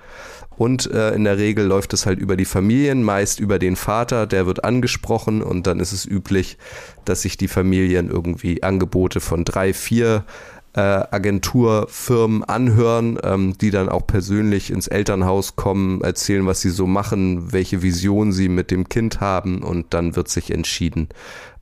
Und 0.57 0.89
äh, 0.91 1.13
in 1.13 1.23
der 1.23 1.37
Regel 1.37 1.65
läuft 1.65 1.93
es 1.93 2.05
halt 2.05 2.19
über 2.19 2.35
die 2.35 2.45
Familien, 2.45 3.03
meist 3.03 3.39
über 3.39 3.59
den 3.59 3.75
Vater, 3.75 4.25
der 4.25 4.47
wird 4.47 4.63
angesprochen 4.63 5.41
und 5.43 5.67
dann 5.67 5.79
ist 5.79 5.91
es 5.91 6.05
üblich, 6.05 6.57
dass 7.05 7.21
sich 7.21 7.37
die 7.37 7.47
Familien 7.47 8.09
irgendwie 8.09 8.63
Angebote 8.63 9.19
von 9.19 9.45
drei, 9.45 9.73
vier 9.73 10.25
äh, 10.73 10.79
Agenturfirmen 10.79 12.43
anhören, 12.43 13.17
ähm, 13.23 13.57
die 13.59 13.71
dann 13.71 13.89
auch 13.89 14.05
persönlich 14.05 14.71
ins 14.71 14.87
Elternhaus 14.87 15.55
kommen, 15.55 16.01
erzählen, 16.01 16.45
was 16.45 16.61
sie 16.61 16.69
so 16.69 16.87
machen, 16.87 17.51
welche 17.51 17.81
Vision 17.81 18.31
sie 18.31 18.49
mit 18.49 18.71
dem 18.71 18.89
Kind 18.89 19.19
haben 19.19 19.63
und 19.63 19.93
dann 19.93 20.15
wird 20.15 20.27
sich 20.27 20.51
entschieden, 20.51 21.09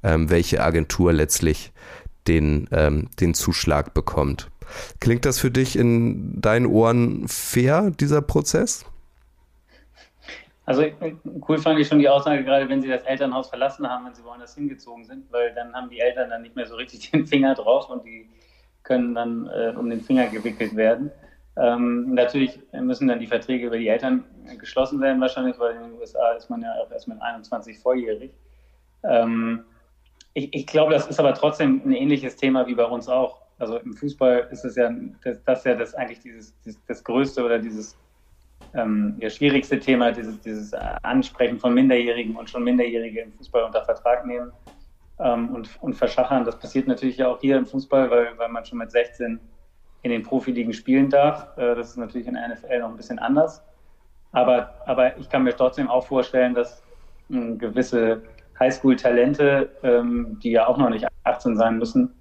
ähm, 0.03 0.29
welche 0.29 0.61
Agentur 0.61 1.13
letztlich 1.13 1.71
den, 2.27 2.67
ähm, 2.71 3.07
den 3.19 3.33
Zuschlag 3.33 3.93
bekommt. 3.93 4.49
Klingt 4.99 5.25
das 5.25 5.39
für 5.39 5.51
dich 5.51 5.77
in 5.77 6.41
deinen 6.41 6.65
Ohren 6.65 7.27
fair, 7.27 7.91
dieser 7.91 8.21
Prozess? 8.21 8.85
Also 10.65 10.83
cool 11.47 11.59
fand 11.59 11.79
ich 11.79 11.87
schon 11.87 11.99
die 11.99 12.09
Aussage, 12.09 12.43
gerade 12.43 12.67
wenn 12.67 12.81
sie 12.81 12.87
das 12.87 13.03
Elternhaus 13.03 13.49
verlassen 13.49 13.87
haben, 13.87 14.05
wenn 14.05 14.15
sie 14.15 14.23
woanders 14.23 14.55
hingezogen 14.55 15.05
sind, 15.05 15.31
weil 15.31 15.53
dann 15.53 15.73
haben 15.73 15.89
die 15.89 15.99
Eltern 15.99 16.29
dann 16.29 16.41
nicht 16.41 16.55
mehr 16.55 16.65
so 16.65 16.75
richtig 16.75 17.11
den 17.11 17.27
Finger 17.27 17.53
drauf 17.53 17.89
und 17.89 18.03
die 18.05 18.27
können 18.83 19.15
dann 19.15 19.47
äh, 19.47 19.73
um 19.77 19.89
den 19.89 20.01
Finger 20.01 20.27
gewickelt 20.27 20.75
werden. 20.75 21.11
Ähm, 21.57 22.13
natürlich 22.13 22.59
müssen 22.73 23.07
dann 23.07 23.19
die 23.19 23.27
Verträge 23.27 23.67
über 23.67 23.77
die 23.77 23.87
Eltern 23.87 24.25
geschlossen 24.59 24.99
werden, 24.99 25.21
wahrscheinlich, 25.21 25.57
weil 25.57 25.75
in 25.75 25.83
den 25.83 25.99
USA 25.99 26.33
ist 26.33 26.49
man 26.49 26.61
ja 26.61 26.73
auch 26.83 26.91
erst 26.91 27.07
mit 27.07 27.21
21 27.21 27.79
volljährig. 27.79 28.31
Ähm, 29.03 29.63
ich, 30.33 30.53
ich 30.53 30.67
glaube, 30.67 30.93
das 30.93 31.07
ist 31.07 31.19
aber 31.19 31.33
trotzdem 31.33 31.81
ein 31.85 31.93
ähnliches 31.93 32.35
Thema 32.35 32.67
wie 32.67 32.75
bei 32.75 32.85
uns 32.85 33.07
auch. 33.07 33.44
Also 33.57 33.77
im 33.77 33.93
Fußball 33.93 34.49
ist 34.51 34.65
es 34.65 34.75
ja 34.75 34.93
das, 35.23 35.43
das 35.43 35.63
ja 35.63 35.75
das 35.75 35.95
eigentlich 35.95 36.19
dieses, 36.19 36.53
dieses 36.61 36.83
das 36.85 37.03
größte 37.03 37.43
oder 37.43 37.59
dieses 37.59 37.97
ähm, 38.73 39.15
ja, 39.19 39.29
schwierigste 39.29 39.79
Thema, 39.79 40.11
dieses, 40.11 40.39
dieses 40.41 40.73
Ansprechen 40.73 41.59
von 41.59 41.73
Minderjährigen 41.73 42.35
und 42.35 42.49
schon 42.49 42.63
Minderjährige 42.63 43.21
im 43.21 43.33
Fußball 43.33 43.63
unter 43.63 43.83
Vertrag 43.83 44.25
nehmen 44.25 44.51
ähm, 45.19 45.49
und, 45.55 45.69
und 45.81 45.93
verschachern. 45.93 46.43
Das 46.43 46.59
passiert 46.59 46.87
natürlich 46.87 47.23
auch 47.23 47.39
hier 47.39 47.57
im 47.57 47.65
Fußball, 47.65 48.09
weil, 48.09 48.37
weil 48.37 48.49
man 48.49 48.65
schon 48.65 48.79
mit 48.79 48.91
16 48.91 49.39
in 50.01 50.11
den 50.11 50.23
Profiligen 50.23 50.73
spielen 50.73 51.09
darf. 51.09 51.57
Äh, 51.57 51.75
das 51.75 51.91
ist 51.91 51.97
natürlich 51.97 52.27
in 52.27 52.33
der 52.33 52.49
NFL 52.49 52.79
noch 52.79 52.89
ein 52.89 52.97
bisschen 52.97 53.19
anders. 53.19 53.63
Aber, 54.33 54.75
aber 54.85 55.17
ich 55.17 55.29
kann 55.29 55.43
mir 55.43 55.55
trotzdem 55.55 55.89
auch 55.89 56.05
vorstellen, 56.05 56.53
dass 56.53 56.83
äh, 57.29 57.55
gewisse 57.55 58.21
Highschool-Talente, 58.59 59.69
ähm, 59.83 60.39
die 60.43 60.51
ja 60.51 60.67
auch 60.67 60.77
noch 60.77 60.89
nicht 60.89 61.07
18 61.23 61.55
sein 61.55 61.77
müssen, 61.77 62.13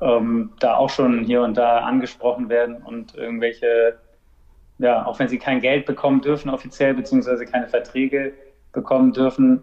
ähm, 0.00 0.52
da 0.60 0.76
auch 0.76 0.90
schon 0.90 1.24
hier 1.24 1.42
und 1.42 1.56
da 1.56 1.78
angesprochen 1.78 2.48
werden 2.48 2.76
und 2.82 3.14
irgendwelche, 3.14 3.98
ja, 4.78 5.06
auch 5.06 5.18
wenn 5.18 5.28
sie 5.28 5.38
kein 5.38 5.60
Geld 5.60 5.86
bekommen 5.86 6.20
dürfen 6.20 6.50
offiziell, 6.50 6.94
beziehungsweise 6.94 7.46
keine 7.46 7.68
Verträge 7.68 8.32
bekommen 8.72 9.12
dürfen, 9.12 9.62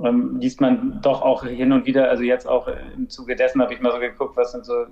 ähm, 0.00 0.38
liest 0.38 0.60
man 0.60 1.00
doch 1.02 1.22
auch 1.22 1.44
hin 1.44 1.72
und 1.72 1.86
wieder, 1.86 2.08
also 2.08 2.22
jetzt 2.22 2.46
auch 2.46 2.68
im 2.96 3.08
Zuge 3.08 3.34
dessen 3.34 3.60
habe 3.60 3.74
ich 3.74 3.80
mal 3.80 3.92
so 3.92 3.98
geguckt, 3.98 4.36
was 4.36 4.52
sind 4.52 4.64
so 4.64 4.86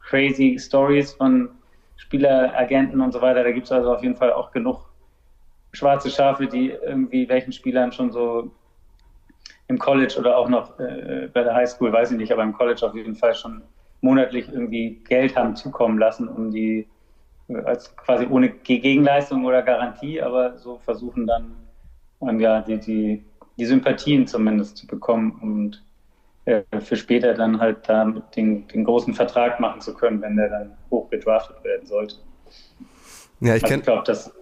crazy 0.00 0.58
Stories 0.58 1.12
von 1.14 1.48
Spieleragenten 1.96 3.00
und 3.00 3.12
so 3.12 3.20
weiter. 3.20 3.42
Da 3.42 3.52
gibt 3.52 3.66
es 3.66 3.72
also 3.72 3.94
auf 3.94 4.02
jeden 4.02 4.16
Fall 4.16 4.32
auch 4.32 4.52
genug 4.52 4.80
schwarze 5.72 6.10
Schafe, 6.10 6.46
die 6.46 6.70
irgendwie 6.70 7.28
welchen 7.28 7.52
Spielern 7.52 7.92
schon 7.92 8.12
so 8.12 8.50
im 9.68 9.78
College 9.78 10.16
oder 10.18 10.36
auch 10.36 10.48
noch 10.48 10.78
äh, 10.78 11.28
bei 11.32 11.42
der 11.42 11.54
Highschool, 11.54 11.92
weiß 11.92 12.12
ich 12.12 12.18
nicht, 12.18 12.32
aber 12.32 12.42
im 12.42 12.52
College 12.52 12.86
auf 12.86 12.94
jeden 12.94 13.14
Fall 13.14 13.34
schon 13.34 13.62
monatlich 14.00 14.48
irgendwie 14.52 15.02
Geld 15.08 15.36
haben 15.36 15.56
zukommen 15.56 15.98
lassen, 15.98 16.28
um 16.28 16.50
die 16.50 16.86
äh, 17.48 17.56
als 17.64 17.96
quasi 17.96 18.26
ohne 18.28 18.50
Gegenleistung 18.50 19.44
oder 19.44 19.62
Garantie, 19.62 20.20
aber 20.20 20.58
so 20.58 20.78
versuchen 20.78 21.26
dann 21.26 21.56
um, 22.18 22.40
ja, 22.40 22.60
die, 22.60 22.78
die, 22.78 23.24
die 23.58 23.64
Sympathien 23.64 24.26
zumindest 24.26 24.76
zu 24.76 24.86
bekommen 24.86 25.38
und 25.42 25.82
äh, 26.46 26.62
für 26.80 26.96
später 26.96 27.34
dann 27.34 27.58
halt 27.58 27.88
da 27.88 28.04
den, 28.36 28.68
den 28.68 28.84
großen 28.84 29.14
Vertrag 29.14 29.60
machen 29.60 29.80
zu 29.80 29.94
können, 29.94 30.20
wenn 30.20 30.36
der 30.36 30.50
dann 30.50 30.76
hoch 30.90 31.08
gedraftet 31.10 31.62
werden 31.64 31.86
sollte. 31.86 32.16
Ja, 33.40 33.56
ich 33.56 33.64
also 33.64 33.76
ich 33.76 33.82
glaube, 33.82 34.02
das, 34.06 34.32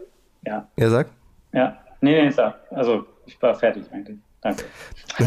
ja. 0.44 0.68
Ja, 0.76 0.90
sag. 0.90 1.08
Ja, 1.52 1.78
nee, 2.00 2.22
nee, 2.22 2.30
sag. 2.30 2.60
Also 2.70 3.06
ich 3.26 3.40
war 3.40 3.54
fertig 3.54 3.84
eigentlich. 3.92 4.18
Danke. 4.42 4.64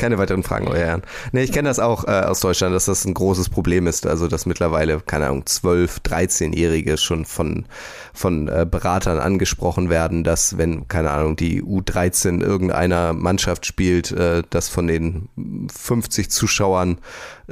Keine 0.00 0.16
weiteren 0.16 0.42
Fragen, 0.42 0.66
euer 0.66 0.86
Herren. 0.86 1.02
Nee, 1.32 1.42
ich 1.42 1.52
kenne 1.52 1.68
das 1.68 1.78
auch 1.78 2.04
äh, 2.04 2.22
aus 2.22 2.40
Deutschland, 2.40 2.74
dass 2.74 2.86
das 2.86 3.04
ein 3.04 3.12
großes 3.12 3.50
Problem 3.50 3.86
ist. 3.86 4.06
Also, 4.06 4.28
dass 4.28 4.46
mittlerweile, 4.46 4.98
keine 5.00 5.26
Ahnung, 5.26 5.42
12-, 5.42 6.00
13-Jährige 6.02 6.96
schon 6.96 7.26
von, 7.26 7.66
von 8.14 8.48
äh, 8.48 8.64
Beratern 8.64 9.18
angesprochen 9.18 9.90
werden, 9.90 10.24
dass, 10.24 10.56
wenn, 10.56 10.88
keine 10.88 11.10
Ahnung, 11.10 11.36
die 11.36 11.62
U13 11.62 12.40
irgendeiner 12.40 13.12
Mannschaft 13.12 13.66
spielt, 13.66 14.10
äh, 14.12 14.42
dass 14.48 14.70
von 14.70 14.86
den 14.86 15.28
50 15.70 16.30
Zuschauern 16.30 16.96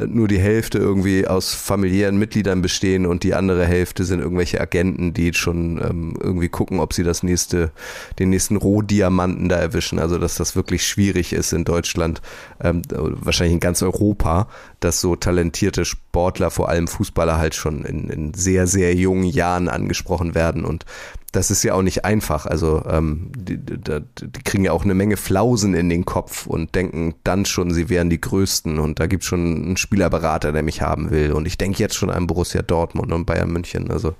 nur 0.07 0.29
die 0.29 0.39
Hälfte 0.39 0.79
irgendwie 0.79 1.27
aus 1.27 1.55
familiären 1.55 2.19
Mitgliedern 2.19 2.63
bestehen 2.63 3.07
und 3.07 3.23
die 3.23 3.35
andere 3.35 3.67
Hälfte 3.67 4.05
sind 4.05 4.21
irgendwelche 4.21 4.61
Agenten, 4.61 5.13
die 5.13 5.33
schon 5.35 5.81
ähm, 5.83 6.15
irgendwie 6.21 6.49
gucken, 6.49 6.81
ob 6.81 6.93
sie 6.93 7.03
das 7.03 7.23
nächste, 7.23 7.71
den 8.19 8.31
nächsten 8.31 8.57
Rohdiamanten 8.57 9.49
da 9.49 9.57
erwischen. 9.57 9.99
Also, 9.99 10.19
dass 10.19 10.37
das 10.37 10.57
wirklich 10.57 10.87
schwierig 10.87 11.33
ist 11.33 11.53
in 11.53 11.65
Deutschland 11.65 12.23
ähm, 12.63 12.83
wahrscheinlich 12.91 13.55
in 13.55 13.61
ganz 13.61 13.83
Europa, 13.83 14.49
dass 14.81 15.01
so 15.01 15.17
talentierte 15.17 15.85
Sportler, 15.85 16.51
vor 16.51 16.69
allem 16.69 16.89
Fußballer, 16.89 17.39
halt 17.39 17.55
schon 17.55 17.85
in, 17.85 18.11
in 18.11 18.35
sehr, 18.35 18.67
sehr 18.67 18.95
jungen 18.95 19.25
Jahren 19.25 19.69
angesprochen 19.69 20.35
werden. 20.35 20.65
Und 20.65 20.85
das 21.33 21.51
ist 21.51 21.63
ja 21.63 21.75
auch 21.75 21.83
nicht 21.83 22.05
einfach. 22.05 22.47
Also 22.47 22.83
ähm, 22.89 23.31
die, 23.37 23.59
die, 23.59 23.79
die 23.79 24.43
kriegen 24.45 24.65
ja 24.65 24.73
auch 24.73 24.85
eine 24.85 24.95
Menge 24.95 25.17
Flausen 25.17 25.75
in 25.75 25.89
den 25.89 26.05
Kopf 26.05 26.47
und 26.47 26.75
denken 26.75 27.15
dann 27.25 27.45
schon, 27.45 27.73
sie 27.73 27.89
wären 27.89 28.09
die 28.09 28.21
Größten. 28.21 28.79
Und 28.79 29.01
da 29.01 29.07
gibt 29.07 29.25
es 29.25 29.29
schon 29.29 29.41
einen 29.41 29.77
Spielerberater, 29.77 30.53
der 30.53 30.63
mich 30.63 30.81
haben 30.81 31.11
will. 31.11 31.33
Und 31.33 31.47
ich 31.47 31.59
denke 31.59 31.79
jetzt 31.81 31.97
schon 31.97 32.11
an 32.11 32.27
Borussia 32.27 32.63
Dortmund 32.63 33.13
und 33.13 33.27
Bayern 33.27 33.51
München. 33.51 33.91
Also 33.91 34.15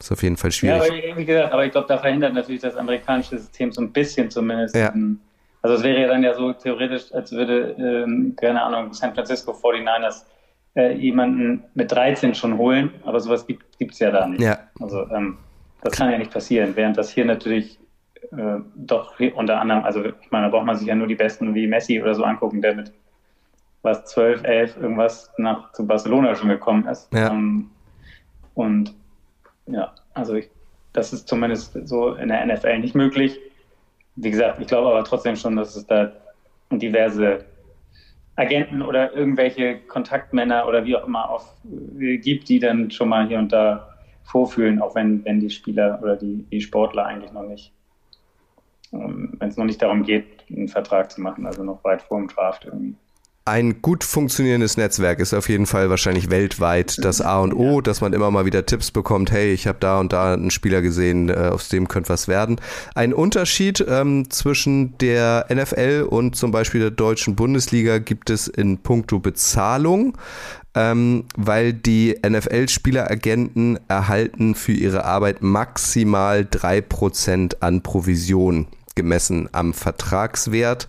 ist 0.00 0.10
auf 0.10 0.22
jeden 0.22 0.36
Fall 0.36 0.50
schwierig. 0.50 0.82
Ja, 0.82 1.10
aber 1.10 1.18
wie 1.18 1.24
gesagt, 1.24 1.52
aber 1.52 1.64
ich 1.64 1.72
glaube, 1.72 1.86
da 1.86 1.98
verhindert 1.98 2.34
natürlich 2.34 2.62
das 2.62 2.76
amerikanische 2.76 3.38
System 3.38 3.70
so 3.70 3.80
ein 3.80 3.92
bisschen 3.92 4.30
zumindest. 4.30 4.74
Ja. 4.74 4.92
Also 5.62 5.76
es 5.76 5.82
wäre 5.82 6.00
ja 6.00 6.08
dann 6.08 6.22
ja 6.22 6.34
so 6.34 6.52
theoretisch, 6.52 7.12
als 7.14 7.32
würde, 7.32 7.76
ähm, 7.78 8.34
keine 8.36 8.62
Ahnung, 8.62 8.92
San 8.92 9.14
Francisco 9.14 9.52
49ers 9.52 10.24
äh, 10.74 10.92
jemanden 10.94 11.62
mit 11.74 11.92
13 11.92 12.34
schon 12.34 12.58
holen, 12.58 12.92
aber 13.04 13.20
sowas 13.20 13.46
gibt 13.46 13.64
es 13.78 13.98
ja 14.00 14.10
da 14.10 14.26
nicht. 14.26 14.42
Ja. 14.42 14.58
Also 14.80 15.08
ähm, 15.10 15.38
das 15.82 15.94
kann 15.94 16.10
ja 16.10 16.18
nicht 16.18 16.32
passieren, 16.32 16.74
während 16.74 16.98
das 16.98 17.10
hier 17.10 17.24
natürlich 17.24 17.78
äh, 18.32 18.58
doch 18.74 19.18
unter 19.34 19.60
anderem, 19.60 19.84
also 19.84 20.04
ich 20.04 20.30
meine, 20.30 20.46
da 20.46 20.50
braucht 20.50 20.66
man 20.66 20.76
sich 20.76 20.88
ja 20.88 20.94
nur 20.94 21.06
die 21.06 21.14
Besten 21.14 21.54
wie 21.54 21.66
Messi 21.66 22.00
oder 22.02 22.14
so 22.14 22.24
angucken, 22.24 22.60
der 22.60 22.74
mit 22.74 22.92
was 23.82 24.04
12, 24.06 24.44
11 24.44 24.76
irgendwas 24.78 25.30
nach 25.38 25.72
zu 25.72 25.86
Barcelona 25.86 26.34
schon 26.34 26.48
gekommen 26.48 26.86
ist. 26.86 27.12
Ja. 27.12 27.30
Ähm, 27.30 27.70
und 28.54 28.94
ja, 29.66 29.92
also 30.14 30.34
ich, 30.34 30.48
das 30.92 31.12
ist 31.12 31.28
zumindest 31.28 31.76
so 31.86 32.14
in 32.14 32.28
der 32.28 32.46
NFL 32.46 32.78
nicht 32.78 32.94
möglich. 32.94 33.38
Wie 34.16 34.30
gesagt, 34.30 34.60
ich 34.60 34.66
glaube 34.66 34.88
aber 34.88 35.04
trotzdem 35.04 35.36
schon, 35.36 35.56
dass 35.56 35.74
es 35.74 35.86
da 35.86 36.12
diverse 36.70 37.44
Agenten 38.36 38.82
oder 38.82 39.14
irgendwelche 39.14 39.78
Kontaktmänner 39.78 40.66
oder 40.66 40.84
wie 40.84 40.96
auch 40.96 41.06
immer 41.06 41.30
auf, 41.30 41.54
äh, 41.98 42.18
gibt, 42.18 42.48
die 42.48 42.58
dann 42.58 42.90
schon 42.90 43.08
mal 43.08 43.26
hier 43.28 43.38
und 43.38 43.52
da 43.52 43.88
vorfühlen, 44.24 44.80
auch 44.80 44.94
wenn, 44.94 45.24
wenn 45.24 45.40
die 45.40 45.50
Spieler 45.50 45.98
oder 46.02 46.16
die, 46.16 46.44
die 46.50 46.60
Sportler 46.60 47.06
eigentlich 47.06 47.32
noch 47.32 47.42
nicht, 47.42 47.72
ähm, 48.92 49.34
wenn 49.38 49.48
es 49.48 49.56
noch 49.56 49.64
nicht 49.64 49.82
darum 49.82 50.02
geht, 50.04 50.44
einen 50.50 50.68
Vertrag 50.68 51.10
zu 51.10 51.20
machen, 51.20 51.46
also 51.46 51.62
noch 51.62 51.82
weit 51.84 52.02
vor 52.02 52.18
dem 52.18 52.28
Draft 52.28 52.64
irgendwie. 52.64 52.94
Ein 53.44 53.82
gut 53.82 54.04
funktionierendes 54.04 54.76
Netzwerk 54.76 55.18
ist 55.18 55.34
auf 55.34 55.48
jeden 55.48 55.66
Fall 55.66 55.90
wahrscheinlich 55.90 56.30
weltweit 56.30 57.04
das 57.04 57.20
A 57.20 57.40
und 57.40 57.52
O, 57.52 57.80
dass 57.80 58.00
man 58.00 58.12
immer 58.12 58.30
mal 58.30 58.44
wieder 58.44 58.66
Tipps 58.66 58.92
bekommt, 58.92 59.32
hey, 59.32 59.52
ich 59.52 59.66
habe 59.66 59.78
da 59.80 59.98
und 59.98 60.12
da 60.12 60.34
einen 60.34 60.52
Spieler 60.52 60.80
gesehen, 60.80 61.28
äh, 61.28 61.50
aus 61.52 61.68
dem 61.68 61.88
könnte 61.88 62.10
was 62.10 62.28
werden. 62.28 62.60
Ein 62.94 63.12
Unterschied 63.12 63.84
ähm, 63.88 64.30
zwischen 64.30 64.96
der 64.98 65.46
NFL 65.52 66.06
und 66.08 66.36
zum 66.36 66.52
Beispiel 66.52 66.82
der 66.82 66.92
deutschen 66.92 67.34
Bundesliga 67.34 67.98
gibt 67.98 68.30
es 68.30 68.46
in 68.46 68.78
puncto 68.78 69.18
Bezahlung. 69.18 70.16
Ähm, 70.74 71.24
weil 71.36 71.74
die 71.74 72.18
NFL-Spieleragenten 72.26 73.78
erhalten 73.88 74.54
für 74.54 74.72
ihre 74.72 75.04
Arbeit 75.04 75.42
maximal 75.42 76.46
drei 76.50 76.80
Prozent 76.80 77.62
an 77.62 77.82
Provision 77.82 78.68
gemessen 78.94 79.48
am 79.52 79.74
Vertragswert. 79.74 80.88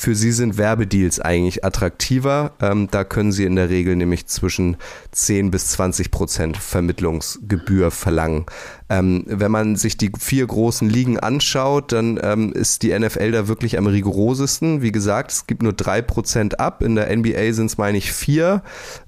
Für 0.00 0.14
sie 0.14 0.30
sind 0.30 0.58
Werbedeals 0.58 1.18
eigentlich 1.18 1.64
attraktiver. 1.64 2.52
Ähm, 2.60 2.86
da 2.88 3.02
können 3.02 3.32
sie 3.32 3.42
in 3.42 3.56
der 3.56 3.68
Regel 3.68 3.96
nämlich 3.96 4.28
zwischen 4.28 4.76
10 5.10 5.50
bis 5.50 5.70
20 5.70 6.12
Prozent 6.12 6.56
Vermittlungsgebühr 6.56 7.90
verlangen. 7.90 8.46
Ähm, 8.88 9.24
wenn 9.26 9.50
man 9.50 9.74
sich 9.74 9.96
die 9.96 10.12
vier 10.16 10.46
großen 10.46 10.88
Ligen 10.88 11.18
anschaut, 11.18 11.90
dann 11.90 12.20
ähm, 12.22 12.52
ist 12.52 12.84
die 12.84 12.96
NFL 12.96 13.32
da 13.32 13.48
wirklich 13.48 13.76
am 13.76 13.88
rigorosesten. 13.88 14.82
Wie 14.82 14.92
gesagt, 14.92 15.32
es 15.32 15.48
gibt 15.48 15.64
nur 15.64 15.72
drei 15.72 16.00
Prozent 16.00 16.60
ab. 16.60 16.80
In 16.80 16.94
der 16.94 17.14
NBA 17.14 17.52
sind 17.52 17.66
es, 17.66 17.76
meine 17.76 17.98
ich, 17.98 18.12
vier. 18.12 18.62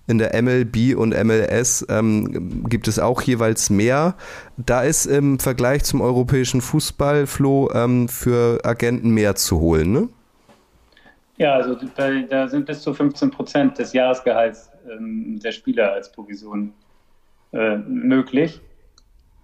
In 0.08 0.18
der 0.18 0.42
MLB 0.42 0.96
und 0.96 1.10
MLS 1.10 1.86
ähm, 1.88 2.68
gibt 2.68 2.88
es 2.88 2.98
auch 2.98 3.22
jeweils 3.22 3.70
mehr. 3.70 4.16
Da 4.56 4.82
ist 4.82 5.06
im 5.06 5.38
Vergleich 5.38 5.84
zum 5.84 6.00
europäischen 6.00 6.60
Fußball, 6.60 7.28
Flo, 7.28 7.70
ähm, 7.72 8.08
für 8.08 8.58
Agenten 8.64 9.10
mehr 9.10 9.36
zu 9.36 9.60
holen, 9.60 9.92
ne? 9.92 10.08
Ja, 11.40 11.54
also 11.54 11.74
da, 11.74 12.20
da 12.28 12.48
sind 12.48 12.66
bis 12.66 12.82
zu 12.82 12.92
15 12.92 13.30
Prozent 13.30 13.78
des 13.78 13.94
Jahresgehalts 13.94 14.70
ähm, 14.90 15.40
der 15.42 15.52
Spieler 15.52 15.90
als 15.90 16.12
Provision 16.12 16.74
äh, 17.54 17.76
möglich. 17.78 18.60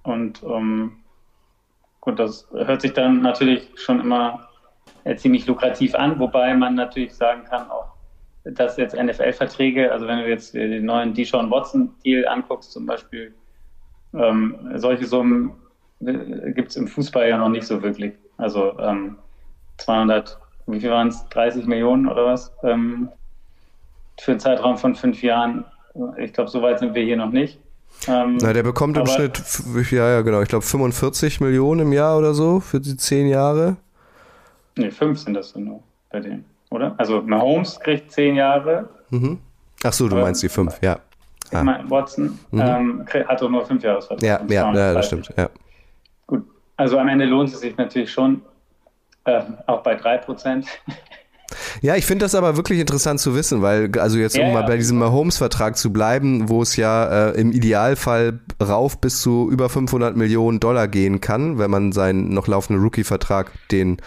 Und 0.03 0.43
ähm, 0.43 0.99
gut, 2.03 2.19
das 2.19 2.47
hört 2.53 2.83
sich 2.83 2.93
dann 2.93 3.23
natürlich 3.23 3.71
schon 3.77 4.01
immer 4.01 4.47
äh, 5.05 5.17
ziemlich 5.17 5.47
lukrativ 5.47 5.95
an, 5.95 6.19
wobei 6.19 6.53
man 6.53 6.75
natürlich 6.75 7.15
sagen 7.15 7.45
kann, 7.45 7.71
auch 7.71 7.95
dass 8.45 8.77
jetzt 8.77 8.95
NFL-Verträge, 8.95 9.91
also 9.91 10.07
wenn 10.07 10.19
du 10.19 10.29
jetzt 10.29 10.53
den 10.53 10.85
neuen 10.85 11.15
Deshaun 11.15 11.51
Watson-Deal 11.51 12.29
anguckst 12.29 12.73
zum 12.73 12.85
Beispiel, 12.85 13.35
ähm, 14.13 14.55
solche 14.75 15.07
Summen 15.07 15.53
äh, 16.01 16.53
gibt 16.53 16.73
es 16.73 16.77
im 16.77 16.89
Fußball 16.89 17.27
ja 17.27 17.39
noch 17.39 17.49
nicht 17.49 17.67
so 17.67 17.83
wirklich. 17.83 18.13
Also 18.37 18.79
ähm, 18.81 19.17
200 19.79 20.39
wie 20.67 20.81
viel 20.81 20.91
waren 20.91 21.09
es, 21.09 21.25
30 21.31 21.67
Millionen 21.67 22.09
oder 22.09 22.27
was, 22.27 22.53
ähm, 22.63 23.09
für 24.19 24.33
einen 24.33 24.41
Zeitraum 24.41 24.79
von 24.79 24.95
fünf 24.95 25.23
Jahren. 25.23 25.65
Ich 26.19 26.33
glaube, 26.33 26.51
so 26.51 26.63
weit 26.63 26.79
sind 26.79 26.95
wir 26.95 27.05
hier 27.05 27.17
noch 27.17 27.31
nicht. 27.31 27.59
Ähm, 28.09 28.39
Na, 28.41 28.53
der 28.53 28.63
bekommt 28.63 28.97
im 28.97 29.07
Schnitt, 29.07 29.43
ja, 29.91 30.11
ja, 30.11 30.21
genau, 30.21 30.43
ich 30.43 30.49
glaube 30.49 30.65
45 30.65 31.41
Millionen 31.41 31.81
im 31.81 31.93
Jahr 31.93 32.19
oder 32.19 32.35
so 32.35 32.61
für 32.61 32.81
die 32.81 32.97
zehn 32.97 33.27
Jahre. 33.27 33.77
Nee, 34.77 34.91
fünf 34.91 35.21
sind 35.21 35.35
das 35.35 35.55
nur 35.57 35.83
bei 36.11 36.21
dem, 36.21 36.45
oder? 36.71 36.95
Also 36.99 37.23
Mahomes 37.23 37.81
kriegt 37.81 38.13
zehn 38.13 38.37
Jahre. 38.37 38.89
Mhm. 39.11 39.39
Ach 39.83 39.93
so, 39.93 40.09
du 40.09 40.17
meinst 40.17 40.43
die 40.43 40.49
fünf, 40.49 40.79
ja. 40.83 40.99
Ich 41.51 41.57
ah. 41.57 41.63
meine, 41.63 41.89
Watson 41.89 42.39
mhm. 42.51 42.61
ähm, 42.61 43.07
hat 43.27 43.41
doch 43.41 43.49
nur 43.49 43.65
fünf 43.65 43.83
Jahre 43.83 44.01
Ja, 44.21 44.41
ja, 44.49 44.75
ja, 44.75 44.95
das 44.95 45.07
stimmt, 45.07 45.33
ja. 45.37 45.49
Gut, 46.27 46.45
also 46.77 46.99
am 46.99 47.09
Ende 47.09 47.25
lohnt 47.25 47.49
es 47.49 47.61
sich 47.61 47.77
natürlich 47.77 48.11
schon, 48.11 48.43
äh, 49.27 49.43
auch 49.67 49.83
bei 49.83 49.95
3%. 49.95 50.67
Ja, 51.81 51.95
ich 51.95 52.07
finde 52.07 52.25
das 52.25 52.35
aber 52.35 52.57
wirklich 52.57 52.81
interessant 52.81 53.21
zu 53.21 53.35
wissen, 53.35 53.63
weil, 53.63 53.91
also 53.99 54.19
jetzt, 54.19 54.37
um 54.37 54.47
ja, 54.47 54.53
mal 54.53 54.65
bei 54.65 54.77
diesem 54.77 54.99
Mahomes-Vertrag 54.99 55.77
zu 55.77 55.93
bleiben, 55.93 56.49
wo 56.49 56.63
es 56.63 56.77
ja 56.77 57.29
äh, 57.29 57.41
im 57.41 57.53
Idealfall 57.53 58.41
rauf 58.61 59.01
bis 59.01 59.21
zu 59.21 59.49
über 59.51 59.69
500 59.69 60.17
Millionen 60.17 60.59
Dollar 60.59 60.89
gehen 60.89 61.21
kann, 61.21 61.59
wenn 61.59 61.71
man 61.71 61.93
seinen 61.93 62.31
noch 62.31 62.49
laufenden 62.49 62.83
Rookie-Vertrag, 62.83 63.53
den 63.71 63.99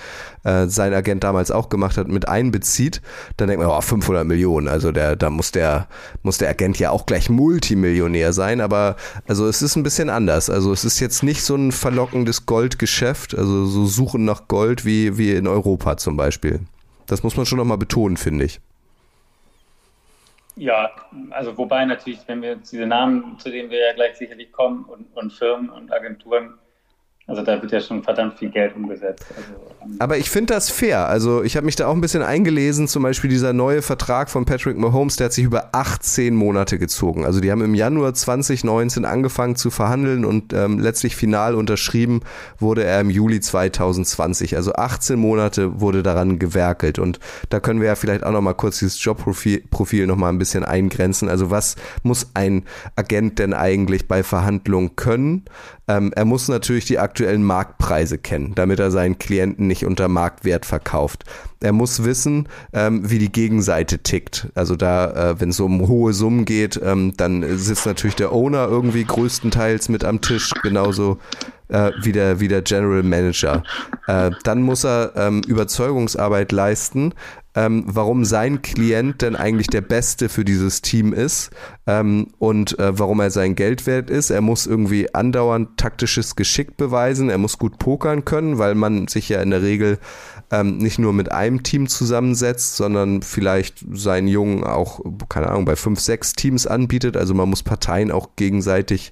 äh, 0.43 0.67
sein 0.67 0.93
Agent 0.93 1.23
damals 1.23 1.51
auch 1.51 1.69
gemacht 1.69 1.97
hat, 1.97 2.07
mit 2.07 2.27
einbezieht, 2.27 3.01
dann 3.37 3.47
denkt 3.47 3.63
man, 3.63 3.71
oh, 3.71 3.81
500 3.81 4.25
Millionen, 4.25 4.67
also 4.67 4.91
der, 4.91 5.15
da 5.15 5.29
muss 5.29 5.51
der, 5.51 5.87
muss 6.23 6.39
der 6.39 6.49
Agent 6.49 6.77
ja 6.79 6.91
auch 6.91 7.05
gleich 7.05 7.29
Multimillionär 7.29 8.33
sein, 8.33 8.59
aber 8.59 8.95
also 9.27 9.47
es 9.47 9.61
ist 9.61 9.75
ein 9.75 9.83
bisschen 9.83 10.09
anders. 10.09 10.49
Also 10.49 10.73
es 10.73 10.83
ist 10.83 10.99
jetzt 10.99 11.23
nicht 11.23 11.43
so 11.43 11.55
ein 11.55 11.71
verlockendes 11.71 12.45
Goldgeschäft, 12.45 13.37
also 13.37 13.65
so 13.65 13.85
Suchen 13.85 14.25
nach 14.25 14.47
Gold 14.47 14.85
wie, 14.85 15.17
wie 15.17 15.31
in 15.31 15.47
Europa 15.47 15.97
zum 15.97 16.17
Beispiel. 16.17 16.61
Das 17.09 17.23
muss 17.23 17.35
man 17.35 17.45
schon 17.45 17.57
nochmal 17.57 17.77
betonen, 17.77 18.17
finde 18.17 18.45
ich. 18.45 18.61
Ja, 20.55 20.91
also 21.31 21.57
wobei 21.57 21.85
natürlich, 21.85 22.19
wenn 22.27 22.41
wir 22.41 22.49
jetzt 22.55 22.71
diese 22.71 22.85
Namen, 22.85 23.39
zu 23.39 23.49
denen 23.49 23.69
wir 23.71 23.79
ja 23.79 23.93
gleich 23.93 24.17
sicherlich 24.17 24.51
kommen, 24.51 24.85
und, 24.85 25.07
und 25.15 25.33
Firmen 25.33 25.69
und 25.69 25.91
Agenturen, 25.91 26.55
also 27.29 27.43
da 27.43 27.61
wird 27.61 27.71
ja 27.71 27.79
schon 27.79 28.01
verdammt 28.01 28.39
viel 28.39 28.49
Geld 28.49 28.75
umgesetzt. 28.75 29.23
Also, 29.29 29.49
ähm 29.83 29.95
Aber 29.99 30.17
ich 30.17 30.31
finde 30.31 30.55
das 30.55 30.71
fair. 30.71 31.07
Also 31.07 31.43
ich 31.43 31.55
habe 31.55 31.65
mich 31.65 31.75
da 31.75 31.85
auch 31.85 31.93
ein 31.93 32.01
bisschen 32.01 32.23
eingelesen, 32.23 32.87
zum 32.87 33.03
Beispiel 33.03 33.29
dieser 33.29 33.53
neue 33.53 33.83
Vertrag 33.83 34.31
von 34.31 34.45
Patrick 34.45 34.77
Mahomes, 34.77 35.17
der 35.17 35.25
hat 35.25 35.33
sich 35.33 35.45
über 35.45 35.69
18 35.73 36.35
Monate 36.35 36.79
gezogen. 36.79 37.25
Also 37.25 37.39
die 37.39 37.51
haben 37.51 37.61
im 37.61 37.75
Januar 37.75 38.15
2019 38.15 39.05
angefangen 39.05 39.55
zu 39.55 39.69
verhandeln 39.69 40.25
und 40.25 40.53
ähm, 40.53 40.79
letztlich 40.79 41.15
final 41.15 41.53
unterschrieben 41.53 42.21
wurde 42.57 42.83
er 42.83 42.99
im 42.99 43.11
Juli 43.11 43.39
2020. 43.39 44.55
Also 44.55 44.73
18 44.73 45.19
Monate 45.19 45.79
wurde 45.79 46.01
daran 46.01 46.39
gewerkelt. 46.39 46.97
Und 46.97 47.19
da 47.49 47.59
können 47.59 47.79
wir 47.79 47.89
ja 47.89 47.95
vielleicht 47.95 48.23
auch 48.23 48.31
nochmal 48.31 48.55
kurz 48.55 48.79
dieses 48.79 49.03
Jobprofil 49.03 49.63
Profil 49.69 50.07
noch 50.07 50.15
mal 50.15 50.29
ein 50.29 50.39
bisschen 50.39 50.65
eingrenzen. 50.65 51.29
Also 51.29 51.51
was 51.51 51.75
muss 52.01 52.31
ein 52.33 52.63
Agent 52.95 53.37
denn 53.37 53.53
eigentlich 53.53 54.07
bei 54.07 54.23
Verhandlungen 54.23 54.95
können? 54.95 55.45
Ähm, 55.89 56.11
er 56.15 56.25
muss 56.25 56.47
natürlich 56.47 56.85
die 56.85 56.99
aktuellen 57.19 57.43
Marktpreise 57.43 58.17
kennen, 58.17 58.55
damit 58.55 58.79
er 58.79 58.91
seinen 58.91 59.19
Klienten 59.19 59.67
nicht 59.67 59.85
unter 59.85 60.07
Marktwert 60.07 60.65
verkauft. 60.65 61.25
Er 61.59 61.73
muss 61.73 62.05
wissen, 62.05 62.47
ähm, 62.71 63.09
wie 63.09 63.19
die 63.19 63.31
Gegenseite 63.31 63.99
tickt. 63.99 64.47
Also 64.55 64.77
da, 64.77 65.31
äh, 65.31 65.41
wenn 65.41 65.49
es 65.49 65.59
um 65.59 65.85
hohe 65.85 66.13
Summen 66.13 66.45
geht, 66.45 66.79
ähm, 66.81 67.13
dann 67.17 67.43
sitzt 67.57 67.85
natürlich 67.85 68.15
der 68.15 68.31
Owner 68.31 68.69
irgendwie 68.69 69.03
größtenteils 69.03 69.89
mit 69.89 70.05
am 70.05 70.21
Tisch, 70.21 70.51
genauso 70.63 71.17
äh, 71.67 71.91
wie, 72.01 72.13
der, 72.13 72.39
wie 72.39 72.47
der 72.47 72.61
General 72.61 73.03
Manager. 73.03 73.63
Äh, 74.07 74.31
dann 74.45 74.61
muss 74.61 74.85
er 74.85 75.11
ähm, 75.17 75.41
Überzeugungsarbeit 75.45 76.53
leisten, 76.53 77.13
ähm, 77.59 77.83
warum 77.85 78.23
sein 78.23 78.61
Klient 78.61 79.21
denn 79.21 79.35
eigentlich 79.35 79.67
der 79.67 79.81
Beste 79.81 80.29
für 80.29 80.45
dieses 80.45 80.81
Team 80.81 81.11
ist 81.11 81.49
ähm, 81.87 82.27
und 82.37 82.79
äh, 82.79 82.97
warum 82.97 83.19
er 83.19 83.31
sein 83.31 83.53
Geld 83.55 83.85
wert 83.85 84.09
ist. 84.09 84.29
Er 84.29 84.39
muss 84.39 84.65
irgendwie 84.65 85.13
andauernd 85.13 85.75
taktisches 85.75 86.37
Geschick 86.37 86.77
beweisen, 86.77 87.29
er 87.29 87.37
muss 87.37 87.57
gut 87.57 87.77
pokern 87.77 88.23
können, 88.23 88.59
weil 88.59 88.75
man 88.75 89.09
sich 89.09 89.27
ja 89.27 89.41
in 89.41 89.49
der 89.49 89.61
Regel 89.61 89.99
ähm, 90.51 90.77
nicht 90.77 90.99
nur 90.99 91.11
mit 91.11 91.33
einem 91.33 91.61
Team 91.61 91.89
zusammensetzt, 91.89 92.77
sondern 92.77 93.23
vielleicht 93.23 93.83
seinen 93.91 94.29
Jungen 94.29 94.63
auch, 94.63 95.01
keine 95.27 95.49
Ahnung, 95.49 95.65
bei 95.65 95.75
fünf, 95.75 95.99
sechs 95.99 96.31
Teams 96.33 96.65
anbietet. 96.65 97.17
Also 97.17 97.33
man 97.33 97.49
muss 97.49 97.63
Parteien 97.63 98.09
auch 98.09 98.37
gegenseitig 98.37 99.11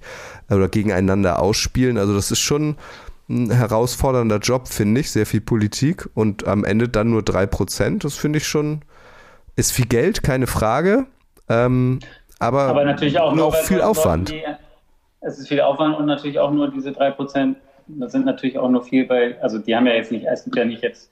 oder 0.49 0.69
gegeneinander 0.69 1.41
ausspielen. 1.41 1.97
Also 1.97 2.13
das 2.13 2.31
ist 2.31 2.39
schon 2.39 2.77
ein 3.29 3.51
herausfordernder 3.51 4.37
Job, 4.37 4.67
finde 4.67 5.01
ich. 5.01 5.11
Sehr 5.11 5.25
viel 5.25 5.41
Politik 5.41 6.09
und 6.13 6.47
am 6.47 6.63
Ende 6.63 6.89
dann 6.89 7.09
nur 7.09 7.23
drei 7.23 7.45
Prozent. 7.45 8.03
Das 8.03 8.15
finde 8.15 8.37
ich 8.37 8.47
schon, 8.47 8.81
ist 9.55 9.71
viel 9.71 9.87
Geld, 9.87 10.23
keine 10.23 10.47
Frage. 10.47 11.05
Ähm, 11.49 11.99
aber, 12.39 12.63
aber 12.63 12.85
natürlich 12.85 13.19
auch, 13.19 13.33
nur, 13.33 13.47
auch 13.47 13.55
viel 13.55 13.81
Aufwand. 13.81 14.29
Die, 14.29 14.43
es 15.21 15.39
ist 15.39 15.47
viel 15.47 15.61
Aufwand 15.61 15.97
und 15.97 16.05
natürlich 16.05 16.39
auch 16.39 16.51
nur 16.51 16.69
diese 16.69 16.91
drei 16.91 17.11
Prozent. 17.11 17.57
Das 17.87 18.11
sind 18.11 18.25
natürlich 18.25 18.57
auch 18.57 18.69
nur 18.69 18.83
viel 18.83 19.05
bei, 19.05 19.41
also 19.41 19.59
die 19.59 19.75
haben 19.75 19.87
ja 19.87 19.93
jetzt 19.93 20.11
nicht, 20.11 20.25
es 20.25 20.43
gibt 20.43 20.55
ja 20.57 20.65
nicht 20.65 20.83
jetzt, 20.83 21.09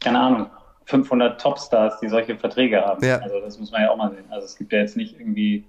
keine 0.00 0.18
Ahnung, 0.18 0.46
500 0.86 1.40
Topstars, 1.40 2.00
die 2.00 2.08
solche 2.08 2.36
Verträge 2.36 2.80
haben. 2.80 3.04
Ja. 3.04 3.18
Also 3.18 3.40
das 3.40 3.58
muss 3.58 3.70
man 3.70 3.82
ja 3.82 3.90
auch 3.90 3.96
mal 3.96 4.10
sehen. 4.10 4.24
Also 4.30 4.46
es 4.46 4.56
gibt 4.56 4.72
ja 4.72 4.80
jetzt 4.80 4.96
nicht 4.96 5.18
irgendwie, 5.20 5.64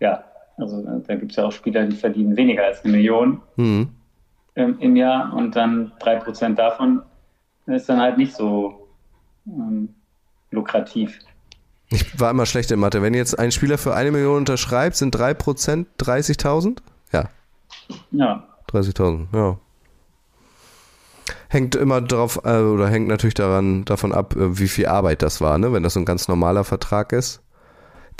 ja, 0.00 0.24
also 0.58 0.82
da 0.82 1.14
gibt 1.14 1.30
es 1.30 1.36
ja 1.36 1.44
auch 1.44 1.52
Spieler, 1.52 1.86
die 1.86 1.96
verdienen 1.96 2.36
weniger 2.36 2.64
als 2.64 2.84
eine 2.84 2.92
Million 2.92 3.40
Mhm. 3.56 3.88
Im, 4.54 4.78
im 4.78 4.96
Jahr 4.96 5.32
und 5.34 5.56
dann 5.56 5.92
drei 5.98 6.16
Prozent 6.16 6.58
davon 6.58 7.02
ist 7.66 7.88
dann 7.88 8.00
halt 8.00 8.18
nicht 8.18 8.34
so 8.34 8.88
ähm, 9.46 9.94
lukrativ. 10.50 11.18
Ich 11.90 12.18
war 12.18 12.30
immer 12.30 12.46
schlecht 12.46 12.70
in 12.70 12.80
Mathe. 12.80 13.02
Wenn 13.02 13.14
jetzt 13.14 13.38
ein 13.38 13.52
Spieler 13.52 13.78
für 13.78 13.94
eine 13.94 14.10
Million 14.10 14.38
unterschreibt, 14.38 14.96
sind 14.96 15.14
3% 15.14 15.86
30.000? 15.98 16.78
Ja, 17.12 17.28
Ja, 18.10 18.46
30.000, 18.70 19.26
ja. 19.34 19.58
Hängt 21.48 21.74
immer 21.74 22.00
drauf, 22.00 22.40
äh, 22.44 22.58
oder 22.58 22.88
hängt 22.88 23.08
natürlich 23.08 23.34
daran, 23.34 23.84
davon 23.84 24.12
ab, 24.12 24.34
äh, 24.36 24.58
wie 24.58 24.68
viel 24.68 24.86
Arbeit 24.86 25.22
das 25.22 25.40
war, 25.40 25.58
ne? 25.58 25.72
wenn 25.72 25.82
das 25.82 25.94
so 25.94 26.00
ein 26.00 26.06
ganz 26.06 26.28
normaler 26.28 26.64
Vertrag 26.64 27.12
ist. 27.12 27.42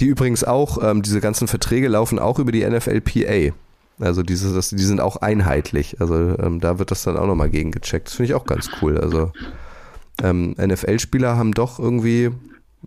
Die 0.00 0.06
übrigens 0.06 0.44
auch, 0.44 0.82
ähm, 0.82 1.02
diese 1.02 1.20
ganzen 1.20 1.48
Verträge 1.48 1.88
laufen 1.88 2.18
auch 2.18 2.38
über 2.38 2.52
die 2.52 2.64
NFLPA. 2.64 3.54
Also 4.00 4.22
diese, 4.22 4.54
das, 4.54 4.70
die 4.70 4.82
sind 4.82 5.00
auch 5.00 5.16
einheitlich. 5.16 6.00
Also 6.00 6.14
ähm, 6.38 6.60
da 6.60 6.78
wird 6.78 6.90
das 6.90 7.02
dann 7.04 7.16
auch 7.16 7.26
nochmal 7.26 7.50
gegengecheckt. 7.50 8.08
Das 8.08 8.14
finde 8.14 8.30
ich 8.30 8.34
auch 8.34 8.44
ganz 8.46 8.68
cool. 8.80 8.98
Also 8.98 9.32
ähm, 10.22 10.54
NFL-Spieler 10.58 11.36
haben 11.36 11.52
doch 11.52 11.78
irgendwie 11.78 12.30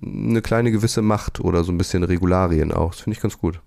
eine 0.01 0.41
kleine 0.41 0.71
gewisse 0.71 1.01
Macht 1.01 1.39
oder 1.39 1.63
so 1.63 1.71
ein 1.71 1.77
bisschen 1.77 2.03
Regularien 2.03 2.71
auch. 2.73 2.91
Das 2.91 3.01
finde 3.01 3.15
ich 3.17 3.21
ganz 3.21 3.37
gut. 3.37 3.59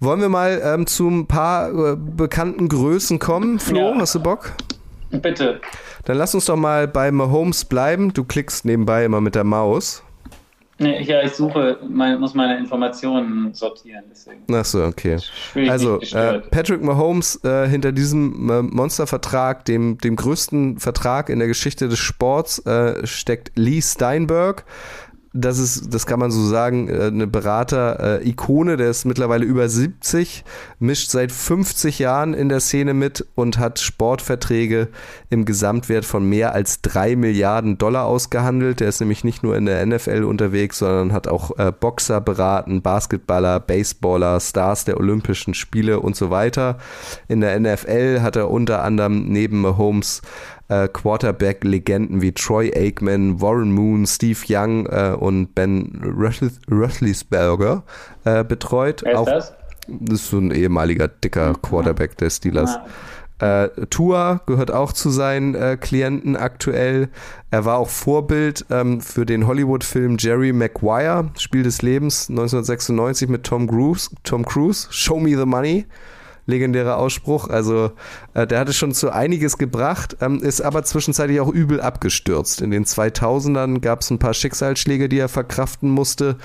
Wollen 0.00 0.20
wir 0.20 0.28
mal 0.30 0.60
ähm, 0.64 0.86
zu 0.86 1.08
ein 1.08 1.26
paar 1.26 1.92
äh, 1.92 1.96
bekannten 1.96 2.68
Größen 2.68 3.18
kommen? 3.18 3.58
Flo, 3.58 3.92
Ja. 3.92 3.98
hast 3.98 4.14
du 4.14 4.20
Bock? 4.20 4.52
bitte. 5.10 5.60
Dann 6.04 6.16
lass 6.18 6.34
uns 6.34 6.44
doch 6.46 6.56
mal 6.56 6.86
bei 6.86 7.10
Mahomes 7.10 7.64
bleiben. 7.64 8.12
Du 8.14 8.24
klickst 8.24 8.64
nebenbei 8.64 9.04
immer 9.04 9.20
mit 9.20 9.34
der 9.34 9.44
Maus. 9.44 10.02
Nee, 10.82 11.02
ja, 11.02 11.22
ich 11.22 11.32
suche, 11.32 11.78
mein, 11.86 12.18
muss 12.18 12.32
meine 12.32 12.56
Informationen 12.56 13.52
sortieren, 13.52 14.04
deswegen. 14.10 14.52
Achso, 14.54 14.86
okay. 14.86 15.18
Fühle 15.52 15.66
ich 15.66 15.70
Also, 15.70 16.00
äh. 16.00 16.40
Patrick 16.50 16.82
Mahomes 16.82 17.38
äh, 17.44 17.68
hinter 17.68 17.92
diesem 17.92 18.48
äh, 18.48 18.62
Monstervertrag, 18.62 19.66
dem, 19.66 19.98
dem 19.98 20.16
größten 20.16 20.78
Vertrag 20.78 21.28
in 21.28 21.38
der 21.38 21.48
Geschichte 21.48 21.88
des 21.88 21.98
Sports, 21.98 22.60
äh, 22.60 23.06
steckt 23.06 23.52
Lee 23.56 23.82
Steinberg. 23.82 24.64
Das 25.32 25.60
ist, 25.60 25.94
das 25.94 26.06
kann 26.06 26.18
man 26.18 26.32
so 26.32 26.44
sagen, 26.44 26.88
äh, 26.88 27.04
eine 27.04 27.28
Berater-Ikone, 27.28 28.76
der 28.76 28.90
ist 28.90 29.04
mittlerweile 29.04 29.44
über 29.44 29.68
70, 29.68 30.44
mischt 30.80 31.08
seit 31.10 31.30
50 31.30 32.00
Jahren 32.00 32.34
in 32.34 32.48
der 32.48 32.58
Szene 32.58 32.94
mit 32.94 33.24
und 33.36 33.56
hat 33.58 33.78
Sportverträge 33.78 34.88
im 35.28 35.44
Gesamtwert 35.44 36.04
von 36.04 36.28
mehr 36.28 36.52
als 36.52 36.82
drei 36.82 37.14
Milliarden 37.14 37.78
Dollar 37.78 38.06
ausgehandelt. 38.06 38.80
Der 38.80 38.88
ist 38.88 38.98
nämlich 38.98 39.22
nicht 39.22 39.44
nur 39.44 39.56
in 39.56 39.66
der 39.66 39.86
NFL 39.86 40.24
unterwegs, 40.24 40.78
sondern 40.78 41.12
hat 41.12 41.28
auch 41.28 41.56
äh, 41.58 41.70
Boxer 41.70 42.20
beraten, 42.20 42.82
Basketballer, 42.82 43.60
Baseballer, 43.60 44.40
Stars 44.40 44.84
der 44.84 44.98
Olympischen 44.98 45.54
Spiele 45.54 46.00
und 46.00 46.16
so 46.16 46.30
weiter. 46.30 46.78
In 47.28 47.40
der 47.40 47.60
NFL 47.60 48.20
hat 48.20 48.34
er 48.34 48.50
unter 48.50 48.82
anderem 48.82 49.28
neben 49.28 49.60
Mahomes 49.60 50.22
äh, 50.70 50.88
Quarterback-Legenden 50.88 52.22
wie 52.22 52.32
Troy 52.32 52.72
Aikman, 52.74 53.40
Warren 53.40 53.72
Moon, 53.72 54.06
Steve 54.06 54.38
Young 54.48 54.86
äh, 54.86 55.14
und 55.18 55.54
Ben 55.54 56.00
Roethlis- 56.02 56.60
Roethlisberger 56.70 57.82
äh, 58.24 58.44
betreut. 58.44 59.02
Wer 59.04 59.12
ist 59.12 59.18
Auch, 59.18 59.26
das? 59.26 59.52
das 59.88 60.20
ist 60.20 60.30
so 60.30 60.38
ein 60.38 60.50
ehemaliger 60.52 61.08
dicker 61.08 61.54
Quarterback 61.60 62.16
der 62.18 62.30
Steelers. 62.30 62.76
Ah, 62.76 62.86
Äh, 63.64 63.86
Tua 63.88 64.42
gehört 64.44 64.70
auch 64.70 64.92
zu 64.92 65.08
seinen 65.08 65.54
äh, 65.54 65.78
Klienten 65.80 66.36
aktuell. 66.36 67.08
Er 67.50 67.64
war 67.64 67.78
auch 67.78 67.88
Vorbild 67.88 68.66
ähm, 68.70 69.00
für 69.00 69.24
den 69.24 69.46
Hollywood-Film 69.46 70.16
Jerry 70.18 70.52
Maguire, 70.52 71.30
Spiel 71.38 71.62
des 71.62 71.80
Lebens 71.80 72.28
1996 72.28 73.30
mit 73.30 73.44
Tom 73.44 73.66
Cruise. 73.66 74.10
Tom 74.24 74.44
Cruise, 74.44 74.88
Show 74.90 75.18
Me 75.18 75.30
the 75.38 75.46
Money. 75.46 75.86
Legendärer 76.50 76.98
Ausspruch. 76.98 77.48
Also 77.48 77.92
äh, 78.34 78.46
der 78.46 78.60
hatte 78.60 78.72
schon 78.72 78.92
zu 78.92 79.10
einiges 79.10 79.56
gebracht, 79.56 80.16
ähm, 80.20 80.42
ist 80.42 80.60
aber 80.60 80.82
zwischenzeitlich 80.82 81.40
auch 81.40 81.48
übel 81.48 81.80
abgestürzt. 81.80 82.60
In 82.60 82.70
den 82.70 82.84
2000ern 82.84 83.80
gab 83.80 84.00
es 84.00 84.10
ein 84.10 84.18
paar 84.18 84.34
Schicksalsschläge, 84.34 85.08
die 85.08 85.18
er 85.18 85.28
verkraften 85.28 85.88
musste. 85.88 86.36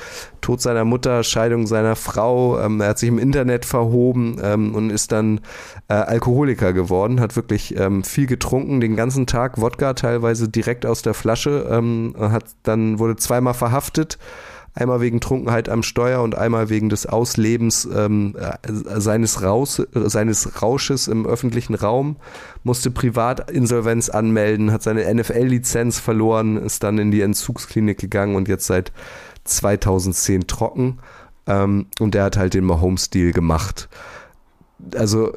Tod 0.42 0.62
seiner 0.62 0.86
Mutter, 0.86 1.24
Scheidung 1.24 1.68
seiner 1.68 1.96
Frau. 1.96 2.60
Ähm, 2.60 2.80
er 2.80 2.90
hat 2.90 3.00
sich 3.00 3.10
im 3.10 3.20
Internet 3.20 3.66
verhoben 3.66 4.38
ähm, 4.42 4.76
und 4.76 4.92
ist 4.92 5.12
dann 5.12 5.42
äh, 5.88 5.94
Alkoholiker 5.94 6.72
geworden, 6.72 7.20
hat 7.20 7.36
wirklich 7.36 7.78
ähm, 7.78 8.04
viel 8.04 8.28
getrunken, 8.28 8.80
den 8.80 8.96
ganzen 8.96 9.28
Tag 9.28 9.60
Wodka, 9.60 9.94
teilweise 9.94 10.48
direkt 10.48 10.86
aus 10.86 11.02
der 11.02 11.14
Flasche. 11.14 11.68
Ähm, 11.70 12.16
hat 12.18 12.46
dann 12.64 13.00
wurde 13.00 13.16
zweimal 13.16 13.54
verhaftet. 13.54 14.18
Einmal 14.76 15.00
wegen 15.00 15.22
Trunkenheit 15.22 15.70
am 15.70 15.84
Steuer 15.84 16.22
und 16.22 16.36
einmal 16.36 16.70
wegen 16.70 16.90
des 16.90 17.06
Auslebens 17.06 17.88
ähm, 17.96 18.36
äh, 18.38 19.00
seines, 19.00 19.42
Raus, 19.42 19.80
äh, 19.80 19.86
seines 19.94 20.62
Rausches 20.62 21.08
im 21.08 21.26
öffentlichen 21.26 21.76
Raum, 21.76 22.18
musste 22.64 22.92
Privatinsolvenz 22.92 24.10
anmelden, 24.10 24.74
hat 24.74 24.84
seine 24.84 25.14
NFL-Lizenz 25.14 26.00
verloren, 26.00 26.58
ist 26.58 26.84
dann 26.84 26.98
in 26.98 27.10
die 27.10 27.22
Entzugsklinik 27.22 27.98
gegangen 27.98 28.36
und 28.36 28.50
jetzt 28.50 28.68
seit 28.68 28.92
2010 29.46 30.48
trocken. 30.48 31.00
Ähm, 31.48 31.88
und 32.00 32.14
der 32.14 32.26
hat 32.26 32.36
halt 32.36 32.54
den 32.54 32.66
Mahomes-Deal 32.66 33.32
gemacht. 33.32 33.88
Also 34.94 35.32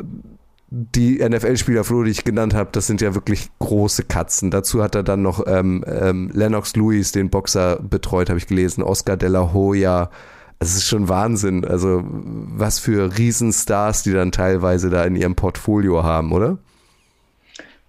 die 0.71 1.19
NFL-Spieler, 1.27 1.83
Flo, 1.83 2.03
die 2.03 2.11
ich 2.11 2.25
genannt 2.25 2.55
habe, 2.55 2.71
das 2.73 2.87
sind 2.87 3.01
ja 3.01 3.15
wirklich 3.15 3.49
große 3.59 4.05
Katzen. 4.05 4.51
Dazu 4.51 4.83
hat 4.83 4.95
er 4.95 5.03
dann 5.03 5.23
noch 5.23 5.47
ähm, 5.47 5.85
ähm, 5.87 6.31
Lennox 6.35 6.77
Lewis, 6.77 7.13
den 7.13 7.31
Boxer, 7.31 7.77
betreut, 7.81 8.29
habe 8.29 8.39
ich 8.39 8.47
gelesen, 8.47 8.83
Oscar 8.83 9.17
de 9.17 9.31
la 9.31 9.53
Hoya. 9.55 10.11
Es 10.59 10.75
ist 10.75 10.87
schon 10.87 11.09
Wahnsinn. 11.09 11.65
Also 11.65 12.03
was 12.05 12.79
für 12.81 13.17
Riesenstars, 13.17 14.03
die 14.03 14.13
dann 14.13 14.31
teilweise 14.31 14.91
da 14.91 15.05
in 15.05 15.17
ihrem 15.17 15.37
Portfolio 15.37 16.03
haben, 16.03 16.33
oder? 16.33 16.59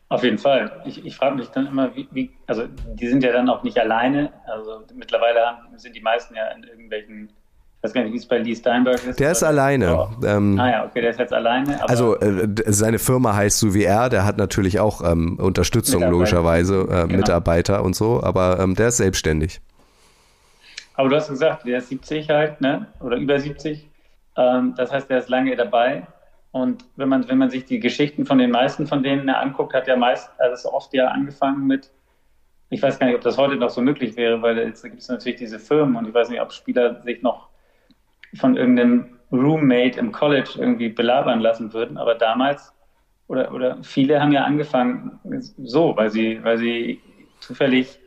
Auf 0.07 0.23
jeden 0.23 0.37
Fall. 0.37 0.81
Ich, 0.85 1.05
ich 1.05 1.15
frage 1.15 1.35
mich 1.35 1.49
dann 1.49 1.67
immer, 1.67 1.95
wie, 1.95 2.07
wie, 2.11 2.31
also 2.47 2.63
die 2.67 3.07
sind 3.07 3.23
ja 3.23 3.31
dann 3.31 3.49
auch 3.49 3.63
nicht 3.63 3.77
alleine. 3.77 4.31
Also 4.47 4.83
mittlerweile 4.95 5.57
sind 5.75 5.95
die 5.95 6.01
meisten 6.01 6.33
ja 6.33 6.47
in 6.47 6.63
irgendwelchen, 6.63 7.31
ich 7.79 7.83
weiß 7.85 7.93
gar 7.93 8.03
nicht, 8.03 8.11
wie 8.13 8.17
es 8.17 8.25
bei 8.25 8.37
Lee 8.39 8.55
Steinberg 8.55 9.01
ist. 9.05 9.19
Der 9.19 9.31
ist 9.31 9.41
alleine. 9.41 9.97
Oh. 9.97 10.25
Ähm, 10.25 10.59
Ah 10.59 10.69
ja, 10.69 10.85
okay, 10.85 10.99
der 10.99 11.11
ist 11.11 11.19
jetzt 11.19 11.31
alleine. 11.33 11.81
Also 11.87 12.17
äh, 12.19 12.47
seine 12.67 12.99
Firma 12.99 13.33
heißt 13.35 13.57
so 13.59 13.73
wie 13.73 13.83
er, 13.85 14.09
der 14.09 14.25
hat 14.25 14.37
natürlich 14.37 14.79
auch 14.81 15.01
ähm, 15.09 15.37
Unterstützung 15.39 15.99
Mitarbeiter. 16.01 16.11
logischerweise, 16.11 16.81
äh, 16.81 16.85
Genau. 17.07 17.17
Mitarbeiter 17.17 17.83
und 17.83 17.95
so, 17.95 18.21
aber 18.21 18.59
ähm, 18.59 18.75
der 18.75 18.89
ist 18.89 18.97
selbstständig. 18.97 19.61
Aber 20.95 21.07
du 21.07 21.15
hast 21.15 21.29
gesagt, 21.29 21.65
der 21.65 21.77
ist 21.77 21.87
70 21.87 22.29
halt, 22.29 22.59
ne? 22.59 22.87
Oder 22.99 23.15
über 23.15 23.39
70. 23.39 23.87
Ähm, 24.35 24.73
das 24.75 24.91
heißt, 24.91 25.09
der 25.09 25.19
ist 25.19 25.29
lange 25.29 25.55
dabei. 25.55 26.05
Und 26.51 26.83
wenn 26.97 27.07
man, 27.07 27.29
wenn 27.29 27.37
man 27.37 27.49
sich 27.49 27.63
die 27.65 27.79
Geschichten 27.79 28.25
von 28.25 28.39
den 28.39 28.51
meisten 28.51 28.87
von 28.87 29.03
denen 29.03 29.29
anguckt, 29.29 29.73
hat 29.73 29.87
er 29.87 29.95
meist, 29.97 30.29
also 30.39 30.73
oft 30.73 30.93
ja 30.93 31.07
angefangen 31.07 31.67
mit, 31.67 31.91
ich 32.71 32.81
weiß 32.81 32.99
gar 32.99 33.07
nicht, 33.07 33.15
ob 33.15 33.21
das 33.21 33.37
heute 33.37 33.55
noch 33.55 33.69
so 33.69 33.81
möglich 33.81 34.17
wäre, 34.17 34.41
weil 34.41 34.57
jetzt 34.57 34.83
gibt 34.83 34.99
es 34.99 35.07
natürlich 35.07 35.37
diese 35.37 35.59
Firmen 35.59 35.95
und 35.95 36.07
ich 36.07 36.13
weiß 36.13 36.29
nicht, 36.29 36.41
ob 36.41 36.51
Spieler 36.51 37.01
sich 37.03 37.21
noch 37.21 37.48
von 38.35 38.57
irgendeinem 38.57 39.19
Roommate 39.31 39.99
im 39.99 40.11
College 40.11 40.51
irgendwie 40.57 40.89
belabern 40.89 41.39
lassen 41.39 41.73
würden. 41.73 41.97
Aber 41.97 42.15
damals, 42.15 42.73
oder, 43.27 43.53
oder 43.53 43.77
viele 43.83 44.21
haben 44.21 44.31
ja 44.31 44.43
angefangen 44.43 45.19
so, 45.57 45.95
weil 45.95 46.09
sie, 46.09 46.43
weil 46.43 46.57
sie 46.57 47.01
zufällig 47.39 47.99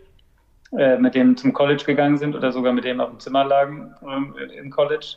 äh, 0.76 0.96
mit 0.98 1.14
dem 1.14 1.36
zum 1.36 1.52
College 1.52 1.84
gegangen 1.84 2.18
sind 2.18 2.34
oder 2.34 2.50
sogar 2.50 2.72
mit 2.72 2.84
dem 2.84 3.00
auf 3.00 3.10
dem 3.10 3.20
Zimmer 3.20 3.44
lagen 3.44 3.94
ähm, 4.02 4.34
im 4.56 4.70
College 4.70 5.16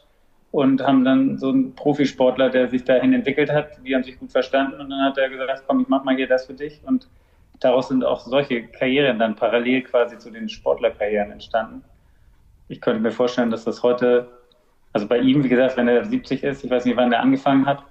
und 0.51 0.81
haben 0.81 1.03
dann 1.03 1.37
so 1.37 1.49
einen 1.49 1.75
Profisportler, 1.75 2.49
der 2.49 2.69
sich 2.69 2.83
dahin 2.83 3.13
entwickelt 3.13 3.51
hat, 3.51 3.69
die 3.85 3.95
haben 3.95 4.03
sich 4.03 4.19
gut 4.19 4.31
verstanden 4.31 4.79
und 4.79 4.89
dann 4.89 5.01
hat 5.01 5.17
er 5.17 5.29
gesagt, 5.29 5.63
komm, 5.67 5.81
ich 5.81 5.87
mach 5.87 6.03
mal 6.03 6.15
hier 6.15 6.27
das 6.27 6.45
für 6.45 6.53
dich 6.53 6.81
und 6.85 7.07
daraus 7.59 7.87
sind 7.87 8.03
auch 8.03 8.19
solche 8.19 8.67
Karrieren 8.67 9.19
dann 9.19 9.35
parallel 9.35 9.81
quasi 9.83 10.17
zu 10.17 10.29
den 10.29 10.49
Sportlerkarrieren 10.49 11.31
entstanden. 11.31 11.83
Ich 12.67 12.81
könnte 12.81 13.01
mir 13.01 13.11
vorstellen, 13.11 13.49
dass 13.49 13.63
das 13.63 13.83
heute, 13.83 14.27
also 14.95 15.07
bei 15.07 15.17
ihm, 15.19 15.43
wie 15.43 15.49
gesagt, 15.49 15.75
wenn 15.75 15.89
er 15.89 16.05
70 16.05 16.41
ist, 16.43 16.63
ich 16.63 16.71
weiß 16.71 16.85
nicht, 16.85 16.95
wann 16.95 17.11
er 17.11 17.19
angefangen 17.19 17.65
hat. 17.65 17.83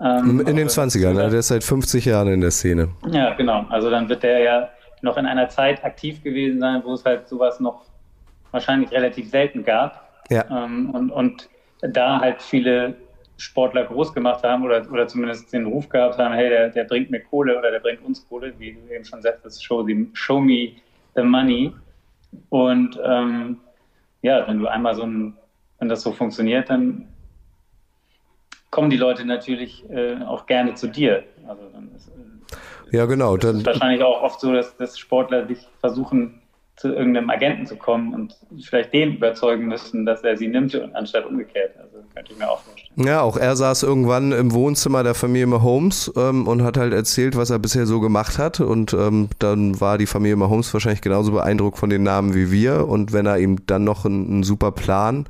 ähm, 0.00 0.40
In 0.40 0.56
den 0.56 0.60
aber- 0.60 0.68
20ern, 0.70 1.12
ne? 1.12 1.28
der 1.28 1.40
ist 1.40 1.48
seit 1.48 1.62
50 1.62 2.06
Jahren 2.06 2.28
in 2.28 2.40
der 2.40 2.50
Szene. 2.50 2.88
ja, 3.10 3.34
genau. 3.34 3.66
Also 3.68 3.90
dann 3.90 4.08
wird 4.08 4.22
der 4.22 4.38
ja 4.40 4.68
noch 5.02 5.18
in 5.18 5.26
einer 5.26 5.50
Zeit 5.50 5.84
aktiv 5.84 6.22
gewesen 6.24 6.58
sein, 6.60 6.80
wo 6.82 6.94
es 6.94 7.04
halt 7.04 7.28
sowas 7.28 7.60
noch 7.60 7.82
wahrscheinlich 8.52 8.90
relativ 8.90 9.28
selten 9.28 9.64
gab. 9.64 10.08
Ja. 10.30 10.44
Ähm, 10.50 10.90
und, 10.90 11.10
und 11.10 11.48
da 11.82 12.20
halt 12.20 12.40
viele 12.40 12.94
Sportler 13.36 13.84
groß 13.84 14.14
gemacht 14.14 14.42
haben 14.42 14.64
oder, 14.64 14.82
oder 14.90 15.06
zumindest 15.08 15.52
den 15.52 15.66
Ruf 15.66 15.90
gehabt 15.90 16.16
haben, 16.18 16.32
hey, 16.34 16.48
der, 16.48 16.70
der 16.70 16.84
bringt 16.84 17.10
mir 17.10 17.20
Kohle 17.20 17.58
oder 17.58 17.70
der 17.70 17.80
bringt 17.80 18.02
uns 18.02 18.26
Kohle, 18.28 18.54
wie 18.58 18.72
du 18.72 18.94
eben 18.94 19.04
schon 19.04 19.20
sagtest, 19.20 19.62
show, 19.62 19.82
the, 19.86 20.08
show 20.14 20.40
me 20.40 20.72
the 21.16 21.22
money. 21.22 21.72
Und 22.48 22.98
ähm, 23.04 23.58
ja, 24.22 24.46
wenn 24.48 24.58
du 24.58 24.66
einmal 24.66 24.94
so 24.94 25.02
ein, 25.02 25.34
wenn 25.80 25.88
das 25.88 26.02
so 26.02 26.12
funktioniert, 26.12 26.70
dann 26.70 27.08
kommen 28.70 28.90
die 28.90 28.96
Leute 28.96 29.24
natürlich 29.24 29.84
äh, 29.90 30.22
auch 30.22 30.46
gerne 30.46 30.74
zu 30.74 30.86
dir. 30.86 31.24
Also 31.48 31.62
dann 31.72 31.90
ist, 31.96 32.08
äh, 32.08 32.96
Ja, 32.96 33.06
genau. 33.06 33.34
es 33.34 33.40
Dann, 33.40 33.56
ist 33.56 33.66
wahrscheinlich 33.66 34.02
auch 34.02 34.22
oft 34.22 34.40
so, 34.40 34.52
dass, 34.52 34.76
dass 34.76 34.96
Sportler 34.98 35.46
sich 35.48 35.66
versuchen, 35.80 36.40
zu 36.80 36.88
irgendeinem 36.88 37.28
Agenten 37.28 37.66
zu 37.66 37.76
kommen 37.76 38.14
und 38.14 38.38
vielleicht 38.62 38.94
den 38.94 39.16
überzeugen 39.16 39.66
müssen, 39.66 40.06
dass 40.06 40.22
er 40.22 40.38
sie 40.38 40.48
nimmt, 40.48 40.74
anstatt 40.94 41.26
umgekehrt. 41.26 41.72
Also 41.76 41.98
könnte 42.14 42.32
ich 42.32 42.38
mir 42.38 42.48
auch 42.48 42.60
vorstellen. 42.60 43.06
Ja, 43.06 43.20
auch 43.20 43.36
er 43.36 43.54
saß 43.54 43.82
irgendwann 43.82 44.32
im 44.32 44.54
Wohnzimmer 44.54 45.02
der 45.02 45.14
Familie 45.14 45.46
Mahomes 45.46 46.10
ähm, 46.16 46.48
und 46.48 46.62
hat 46.62 46.78
halt 46.78 46.94
erzählt, 46.94 47.36
was 47.36 47.50
er 47.50 47.58
bisher 47.58 47.84
so 47.84 48.00
gemacht 48.00 48.38
hat. 48.38 48.60
Und 48.60 48.94
ähm, 48.94 49.28
dann 49.38 49.78
war 49.78 49.98
die 49.98 50.06
Familie 50.06 50.36
Mahomes 50.36 50.72
wahrscheinlich 50.72 51.02
genauso 51.02 51.32
beeindruckt 51.32 51.76
von 51.76 51.90
den 51.90 52.02
Namen 52.02 52.34
wie 52.34 52.50
wir. 52.50 52.88
Und 52.88 53.12
wenn 53.12 53.26
er 53.26 53.36
ihm 53.36 53.66
dann 53.66 53.84
noch 53.84 54.06
einen, 54.06 54.26
einen 54.26 54.42
super 54.42 54.72
Plan 54.72 55.26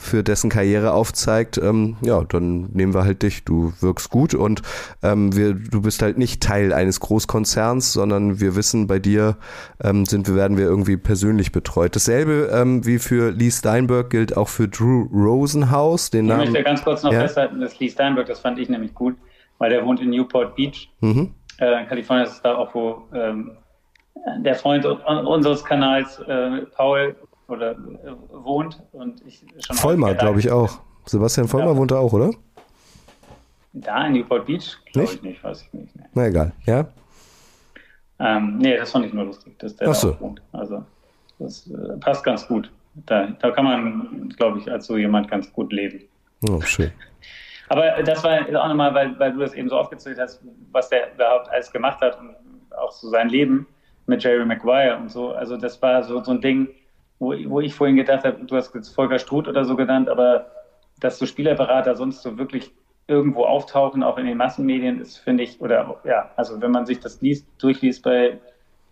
für 0.00 0.22
dessen 0.24 0.48
Karriere 0.48 0.92
aufzeigt, 0.92 1.58
ähm, 1.58 1.96
ja, 2.00 2.24
dann 2.24 2.70
nehmen 2.72 2.94
wir 2.94 3.04
halt 3.04 3.22
dich. 3.22 3.44
Du 3.44 3.72
wirkst 3.80 4.08
gut 4.10 4.34
und 4.34 4.62
ähm, 5.02 5.36
wir, 5.36 5.52
du 5.54 5.82
bist 5.82 6.00
halt 6.02 6.16
nicht 6.16 6.42
Teil 6.42 6.72
eines 6.72 7.00
Großkonzerns, 7.00 7.92
sondern 7.92 8.40
wir 8.40 8.56
wissen, 8.56 8.86
bei 8.86 8.98
dir 8.98 9.36
ähm, 9.84 10.06
sind 10.06 10.26
wir, 10.26 10.34
werden 10.36 10.56
wir 10.56 10.64
irgendwie 10.64 10.96
persönlich 10.96 11.52
betreut. 11.52 11.94
Dasselbe 11.94 12.50
ähm, 12.52 12.86
wie 12.86 12.98
für 12.98 13.30
Lee 13.30 13.50
Steinberg 13.50 14.08
gilt 14.10 14.36
auch 14.36 14.48
für 14.48 14.68
Drew 14.68 15.02
Rosenhaus. 15.12 16.10
Den 16.10 16.24
Ich 16.24 16.28
Namen, 16.30 16.44
möchte 16.50 16.62
ganz 16.64 16.82
kurz 16.82 17.02
noch 17.02 17.12
Ja. 17.12 17.20
festhalten, 17.20 17.60
dass 17.60 17.78
Lee 17.78 17.90
Steinberg, 17.90 18.26
das 18.26 18.40
fand 18.40 18.58
ich 18.58 18.68
nämlich 18.68 18.94
gut, 18.94 19.16
weil 19.58 19.68
der 19.70 19.84
wohnt 19.84 20.00
in 20.00 20.10
Newport 20.10 20.56
Beach, 20.56 20.88
Mhm. 21.00 21.34
äh, 21.58 21.82
in 21.82 21.88
Kalifornien. 21.88 22.26
Ist 22.26 22.40
da 22.42 22.54
auch, 22.56 22.74
wo 22.74 23.02
ähm, 23.14 23.52
der 24.38 24.54
Freund 24.54 24.84
un- 24.86 25.26
unseres 25.26 25.64
Kanals, 25.64 26.18
äh, 26.26 26.62
Paul, 26.74 27.16
oder 27.50 27.72
äh, 27.72 27.76
wohnt. 28.30 28.82
Und 28.92 29.24
ich 29.26 29.44
schon 29.60 29.76
Vollmer, 29.76 30.14
glaube 30.14 30.38
ich 30.40 30.46
da- 30.46 30.54
auch. 30.54 30.80
Sebastian 31.06 31.48
Vollmer 31.48 31.72
Ja. 31.72 31.76
wohnt 31.76 31.90
da 31.90 31.98
auch, 31.98 32.12
oder? 32.12 32.30
Da 33.72 34.06
in 34.06 34.14
Newport 34.14 34.46
Beach? 34.46 34.76
Glaube 34.92 35.12
ich 35.12 35.22
nicht, 35.22 35.42
weiß 35.44 35.62
ich 35.62 35.72
nicht. 35.72 35.96
Nee. 35.96 36.04
Na 36.14 36.26
egal, 36.26 36.52
ja. 36.66 36.86
Ähm, 38.18 38.58
nee, 38.58 38.76
das 38.76 38.90
fand 38.90 39.06
ich 39.06 39.12
nur 39.12 39.24
lustig, 39.24 39.58
dass 39.58 39.76
der 39.76 39.88
Ach 39.88 39.92
da 39.92 39.98
so. 39.98 40.12
auch 40.14 40.20
wohnt. 40.20 40.42
Also 40.52 40.84
das 41.38 41.66
äh, 41.70 41.96
passt 41.98 42.22
ganz 42.24 42.46
gut. 42.46 42.70
Da, 43.06 43.28
da 43.40 43.50
kann 43.52 43.64
man, 43.64 44.28
glaube 44.36 44.58
ich, 44.58 44.70
als 44.70 44.86
so 44.86 44.96
jemand 44.96 45.30
ganz 45.30 45.50
gut 45.52 45.72
leben. 45.72 46.00
Oh, 46.48 46.60
schön. 46.60 46.90
Aber 47.68 48.02
das 48.02 48.22
war 48.24 48.40
auch 48.40 48.68
nochmal, 48.68 48.92
weil, 48.94 49.18
weil 49.18 49.32
du 49.32 49.38
das 49.38 49.54
eben 49.54 49.68
so 49.68 49.78
aufgezählt 49.78 50.18
hast, 50.18 50.42
was 50.72 50.88
der 50.88 51.14
überhaupt 51.14 51.48
alles 51.50 51.70
gemacht 51.70 52.00
hat 52.00 52.18
und 52.18 52.34
auch 52.76 52.90
so 52.90 53.08
sein 53.08 53.28
Leben 53.28 53.66
mit 54.06 54.22
Jerry 54.24 54.44
Maguire 54.44 54.96
und 54.96 55.08
so. 55.10 55.30
Also 55.30 55.56
das 55.56 55.80
war 55.80 56.02
so, 56.02 56.22
so 56.22 56.32
ein 56.32 56.40
Ding, 56.40 56.68
wo, 57.20 57.34
wo 57.46 57.60
ich 57.60 57.74
vorhin 57.74 57.96
gedacht 57.96 58.24
habe, 58.24 58.44
du 58.44 58.56
hast 58.56 58.74
jetzt 58.74 58.92
Volker 58.92 59.20
Struth 59.20 59.46
oder 59.46 59.64
so 59.64 59.76
genannt, 59.76 60.08
aber 60.08 60.46
dass 60.98 61.18
so 61.18 61.26
Spielerberater 61.26 61.94
sonst 61.94 62.22
so 62.22 62.36
wirklich 62.36 62.72
irgendwo 63.06 63.44
auftauchen, 63.44 64.02
auch 64.02 64.18
in 64.18 64.26
den 64.26 64.36
Massenmedien, 64.36 65.00
ist, 65.00 65.18
finde 65.18 65.44
ich, 65.44 65.60
oder 65.60 66.00
ja, 66.04 66.30
also 66.36 66.60
wenn 66.60 66.70
man 66.70 66.86
sich 66.86 67.00
das 67.00 67.20
liest, 67.20 67.46
durchliest 67.58 68.02
bei 68.02 68.38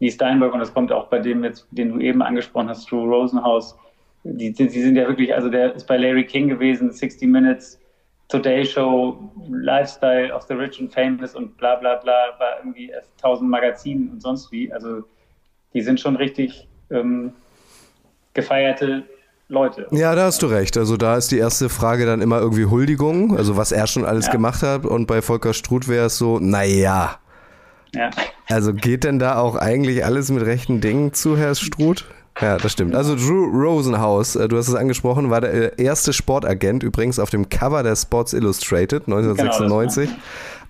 Lee 0.00 0.10
Steinberg 0.10 0.52
und 0.52 0.60
das 0.60 0.72
kommt 0.72 0.92
auch 0.92 1.08
bei 1.08 1.18
dem 1.18 1.42
jetzt, 1.42 1.66
den 1.70 1.92
du 1.92 2.00
eben 2.00 2.22
angesprochen 2.22 2.68
hast, 2.68 2.90
Drew 2.90 3.04
Rosenhaus, 3.04 3.76
die, 4.24 4.52
die, 4.52 4.68
die 4.68 4.80
sind 4.80 4.96
ja 4.96 5.08
wirklich, 5.08 5.34
also 5.34 5.48
der 5.48 5.74
ist 5.74 5.86
bei 5.86 5.96
Larry 5.96 6.24
King 6.24 6.48
gewesen, 6.48 6.90
60 6.90 7.28
Minutes, 7.28 7.80
Today 8.28 8.64
Show, 8.64 9.18
Lifestyle 9.48 10.34
of 10.34 10.42
the 10.42 10.54
Rich 10.54 10.80
and 10.80 10.92
Famous 10.92 11.34
und 11.34 11.56
bla 11.56 11.76
bla 11.76 11.96
bla, 11.96 12.34
war 12.38 12.58
irgendwie 12.58 12.90
erst 12.90 13.10
1000 13.22 13.48
Magazinen 13.48 14.10
und 14.10 14.20
sonst 14.20 14.52
wie. 14.52 14.70
Also 14.70 15.04
die 15.72 15.80
sind 15.80 15.98
schon 15.98 16.16
richtig 16.16 16.68
ähm, 16.90 17.32
gefeierte 18.40 19.02
Leute. 19.48 19.86
Ja, 19.90 20.14
da 20.14 20.24
hast 20.26 20.42
du 20.42 20.46
recht. 20.46 20.76
Also 20.76 20.96
da 20.96 21.16
ist 21.16 21.30
die 21.30 21.38
erste 21.38 21.68
Frage 21.68 22.04
dann 22.06 22.20
immer 22.20 22.38
irgendwie 22.40 22.66
Huldigung, 22.66 23.36
also 23.36 23.56
was 23.56 23.72
er 23.72 23.86
schon 23.86 24.04
alles 24.04 24.26
Ja. 24.26 24.32
gemacht 24.32 24.62
hat. 24.62 24.84
Und 24.84 25.06
bei 25.06 25.22
Volker 25.22 25.54
Struth 25.54 25.88
wäre 25.88 26.06
es 26.06 26.18
so, 26.18 26.38
naja. 26.38 27.16
Ja. 27.94 28.10
Also 28.48 28.74
geht 28.74 29.04
denn 29.04 29.18
da 29.18 29.38
auch 29.38 29.56
eigentlich 29.56 30.04
alles 30.04 30.30
mit 30.30 30.44
rechten 30.44 30.80
Dingen 30.80 31.14
zu, 31.14 31.36
Herr 31.38 31.54
Struth? 31.54 32.04
Ja, 32.40 32.56
das 32.56 32.70
stimmt. 32.72 32.94
Also 32.94 33.16
Drew 33.16 33.46
Rosenhaus, 33.46 34.36
äh, 34.36 34.46
du 34.46 34.56
hast 34.58 34.68
es 34.68 34.74
angesprochen, 34.74 35.28
war 35.30 35.40
der 35.40 35.78
äh, 35.78 35.82
erste 35.82 36.12
Sportagent 36.12 36.82
übrigens 36.84 37.18
auf 37.18 37.30
dem 37.30 37.48
Cover 37.48 37.82
der 37.82 37.96
Sports 37.96 38.32
Illustrated 38.32 39.08
1996. 39.08 40.08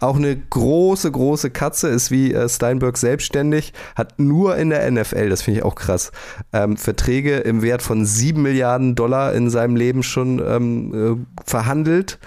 Auch 0.01 0.17
eine 0.17 0.37
große, 0.37 1.11
große 1.11 1.51
Katze, 1.51 1.89
ist 1.89 2.11
wie 2.11 2.33
äh, 2.33 2.49
Steinberg 2.49 2.97
selbstständig, 2.97 3.73
hat 3.97 4.19
nur 4.19 4.57
in 4.57 4.71
der 4.71 4.89
NFL, 4.91 5.29
das 5.29 5.43
finde 5.43 5.61
ich 5.61 5.65
auch 5.65 5.75
krass, 5.75 6.13
ähm, 6.53 6.77
Verträge 6.77 7.39
im 7.39 7.63
Wert 7.63 7.83
von 7.83 8.05
7 8.05 8.41
Milliarden 8.41 8.95
Dollar 8.95 9.35
in 9.35 9.51
seinem 9.51 9.77
Leben 9.77 10.03
schon 10.03 10.41
ähm, 10.45 11.27
äh, 11.27 11.43
verhandelt. 11.45 12.19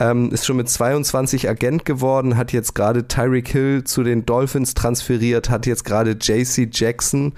Ähm, 0.00 0.30
ist 0.30 0.46
schon 0.46 0.56
mit 0.56 0.68
22 0.68 1.48
Agent 1.48 1.84
geworden, 1.84 2.36
hat 2.36 2.52
jetzt 2.52 2.76
gerade 2.76 3.08
Tyreek 3.08 3.48
Hill 3.48 3.82
zu 3.82 4.04
den 4.04 4.24
Dolphins 4.24 4.74
transferiert, 4.74 5.50
hat 5.50 5.66
jetzt 5.66 5.84
gerade 5.84 6.12
JC 6.12 6.68
Jackson, 6.72 7.32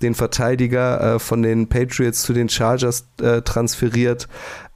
den 0.00 0.14
Verteidiger 0.14 1.16
äh, 1.16 1.18
von 1.18 1.42
den 1.42 1.68
Patriots 1.68 2.22
zu 2.22 2.32
den 2.32 2.48
Chargers 2.48 3.08
äh, 3.20 3.42
transferiert, 3.42 4.28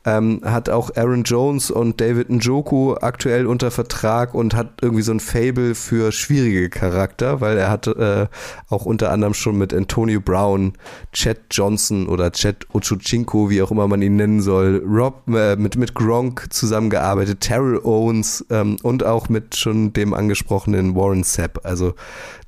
ähm, 0.05 0.41
hat 0.45 0.69
auch 0.69 0.95
Aaron 0.97 1.25
Jones 1.25 1.71
und 1.71 2.01
David 2.01 2.31
Njoku 2.31 2.95
aktuell 2.95 3.47
unter 3.47 3.71
Vertrag 3.71 4.35
und 4.35 4.55
hat 4.55 4.79
irgendwie 4.81 5.03
so 5.03 5.13
ein 5.13 5.21
Fable 5.21 5.75
für 5.75 6.13
schwierige 6.13 6.71
Charakter, 6.71 7.41
weil 7.41 7.59
er 7.59 7.71
hat 7.71 7.87
äh, 7.89 8.27
auch 8.69 8.87
unter 8.87 9.11
anderem 9.11 9.35
schon 9.35 9.59
mit 9.59 9.75
Antonio 9.75 10.21
Brown, 10.21 10.73
Chad 11.13 11.39
Johnson 11.51 12.09
oder 12.09 12.31
Chad 12.33 12.67
Ochocinco, 12.73 13.51
wie 13.51 13.61
auch 13.63 13.71
immer 13.71 13.89
man 13.89 14.01
ihn 14.03 14.17
nennen 14.17 14.41
soll, 14.41 14.83
Rob 14.87 15.23
äh, 15.29 15.57
mit 15.57 15.77
mit 15.77 15.95
Gronk 15.95 16.47
zusammengearbeitet, 16.51 17.41
Terrell 17.41 17.81
Owens 17.83 18.45
ähm, 18.51 18.77
und 18.83 19.05
auch 19.05 19.29
mit 19.29 19.57
schon 19.57 19.93
dem 19.93 20.15
angesprochenen 20.15 20.95
Warren 20.95 21.25
Sapp. 21.25 21.61
Also 21.65 21.95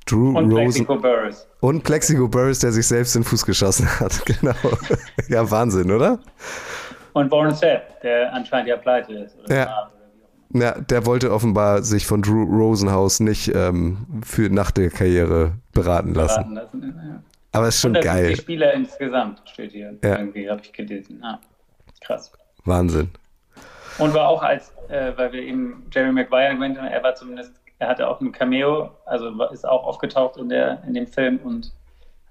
Drew 0.07 0.29
Und 0.37 0.51
Rosen 0.51 0.55
Mexico 0.55 0.95
Burris. 0.97 1.47
und 1.59 1.83
Plexico 1.83 2.27
Burris, 2.27 2.59
der 2.59 2.71
sich 2.71 2.87
selbst 2.87 3.15
in 3.15 3.21
den 3.21 3.27
Fuß 3.27 3.45
geschossen 3.45 3.87
hat. 3.99 4.23
Genau. 4.25 4.55
ja, 5.27 5.49
Wahnsinn, 5.51 5.91
oder? 5.91 6.19
Und 7.13 7.31
Warren 7.31 7.53
Sapp, 7.53 8.01
der 8.01 8.33
anscheinend 8.33 8.69
ja 8.69 8.77
pleite 8.77 9.13
ist. 9.13 9.37
Ja. 9.49 9.89
Ja, 10.53 10.77
der 10.81 11.05
wollte 11.05 11.31
offenbar 11.31 11.81
sich 11.81 12.05
von 12.05 12.21
Drew 12.21 12.43
Rosenhaus 12.43 13.21
nicht 13.21 13.55
ähm, 13.55 14.05
für 14.21 14.49
nach 14.49 14.71
der 14.71 14.89
Karriere 14.89 15.53
beraten 15.71 16.13
lassen. 16.13 16.53
Beraten 16.53 16.81
lassen. 16.81 17.01
Ja. 17.07 17.23
Aber 17.53 17.67
ist 17.69 17.79
schon 17.79 17.95
150 17.95 18.27
geil. 18.27 18.35
Spieler 18.37 18.73
insgesamt 18.73 19.41
steht 19.45 19.71
hier. 19.71 19.97
Ja. 20.03 20.17
Irgendwie 20.17 20.49
habe 20.49 20.61
ich 20.61 20.73
gelesen. 20.73 21.23
Ah, 21.23 21.39
krass. 22.01 22.33
Wahnsinn. 22.65 23.11
Und 23.97 24.13
war 24.13 24.27
auch 24.27 24.41
als, 24.41 24.73
äh, 24.89 25.11
weil 25.15 25.31
wir 25.31 25.41
eben 25.41 25.85
Jerry 25.91 26.11
Maguire 26.11 26.53
gemeint 26.53 26.77
haben, 26.77 26.87
er 26.87 27.03
war 27.03 27.15
zumindest, 27.15 27.53
er 27.79 27.89
hatte 27.89 28.07
auch 28.07 28.19
ein 28.21 28.31
Cameo, 28.31 28.89
also 29.05 29.29
ist 29.51 29.67
auch 29.67 29.85
aufgetaucht 29.85 30.37
in, 30.37 30.49
der, 30.49 30.81
in 30.87 30.93
dem 30.93 31.07
Film 31.07 31.39
und 31.43 31.71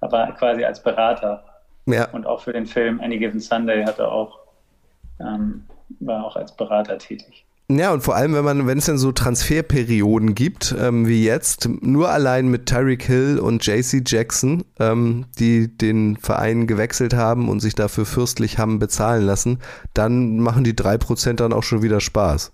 war 0.00 0.34
quasi 0.34 0.64
als 0.64 0.82
Berater. 0.82 1.44
Ja, 1.86 2.08
Und 2.10 2.26
auch 2.26 2.42
für 2.42 2.52
den 2.52 2.66
Film 2.66 3.00
Any 3.00 3.18
Given 3.18 3.40
Sunday 3.40 3.84
hat 3.84 3.98
er 3.98 4.12
auch, 4.12 4.39
ähm, 5.20 5.64
war 6.00 6.24
auch 6.24 6.36
als 6.36 6.54
Berater 6.56 6.98
tätig. 6.98 7.44
ja 7.68 7.92
und 7.92 8.02
vor 8.02 8.16
allem, 8.16 8.34
wenn 8.34 8.44
man, 8.44 8.66
wenn 8.66 8.78
es 8.78 8.86
denn 8.86 8.98
so 8.98 9.12
Transferperioden 9.12 10.34
gibt, 10.34 10.74
ähm, 10.78 11.06
wie 11.06 11.24
jetzt, 11.24 11.68
nur 11.68 12.10
allein 12.10 12.48
mit 12.48 12.66
Tyreek 12.66 13.02
Hill 13.02 13.38
und 13.38 13.64
JC 13.66 14.02
Jackson, 14.06 14.64
ähm, 14.78 15.26
die 15.38 15.76
den 15.76 16.16
Verein 16.16 16.66
gewechselt 16.66 17.14
haben 17.14 17.48
und 17.48 17.60
sich 17.60 17.74
dafür 17.74 18.06
fürstlich 18.06 18.58
haben 18.58 18.78
bezahlen 18.78 19.24
lassen, 19.24 19.58
dann 19.94 20.38
machen 20.38 20.64
die 20.64 20.74
3% 20.74 21.34
dann 21.34 21.52
auch 21.52 21.62
schon 21.62 21.82
wieder 21.82 22.00
Spaß. 22.00 22.52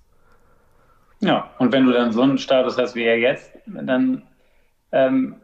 Ja, 1.21 1.51
und 1.59 1.73
wenn 1.73 1.87
du 1.87 1.93
dann 1.93 2.13
so 2.13 2.23
einen 2.23 2.39
Status 2.39 2.77
hast 2.77 2.95
wie 2.95 3.05
er 3.05 3.19
jetzt, 3.19 3.51
dann 3.67 4.23
ähm, 4.93 5.37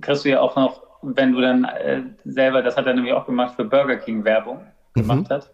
kriegst 0.00 0.24
du 0.24 0.30
ja 0.30 0.40
auch 0.40 0.56
noch, 0.56 0.82
wenn 1.02 1.32
du 1.32 1.40
dann 1.40 1.64
äh, 1.64 2.02
selber, 2.24 2.62
das 2.62 2.76
hat 2.76 2.86
er 2.86 2.94
nämlich 2.94 3.12
auch 3.12 3.26
gemacht, 3.26 3.54
für 3.56 3.64
Burger 3.64 3.96
King 3.96 4.24
Werbung 4.24 4.60
gemacht 4.94 5.30
hat. 5.30 5.50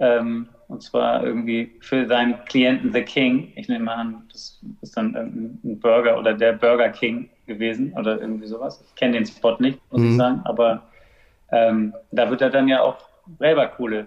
Ähm, 0.00 0.48
und 0.68 0.82
zwar 0.82 1.24
irgendwie 1.24 1.72
für 1.80 2.06
seinen 2.06 2.44
Klienten 2.44 2.92
The 2.92 3.02
King. 3.02 3.52
Ich 3.56 3.68
nehme 3.68 3.92
an, 3.92 4.22
das 4.32 4.60
ist 4.82 4.96
dann 4.96 5.14
irgendein 5.14 5.80
Burger 5.80 6.18
oder 6.18 6.32
der 6.34 6.52
Burger 6.52 6.88
King 6.88 7.28
gewesen 7.46 7.92
oder 7.98 8.20
irgendwie 8.20 8.46
sowas. 8.46 8.82
Ich 8.86 8.94
kenne 8.94 9.14
den 9.14 9.26
Spot 9.26 9.56
nicht, 9.58 9.80
muss 9.90 10.00
ich 10.00 10.10
Mhm. 10.10 10.16
sagen, 10.16 10.40
aber 10.44 10.82
ähm, 11.52 11.92
da 12.12 12.30
wird 12.30 12.40
er 12.40 12.50
dann 12.50 12.68
ja 12.68 12.80
auch 12.82 12.96
selber 13.38 13.66
coole 13.68 14.06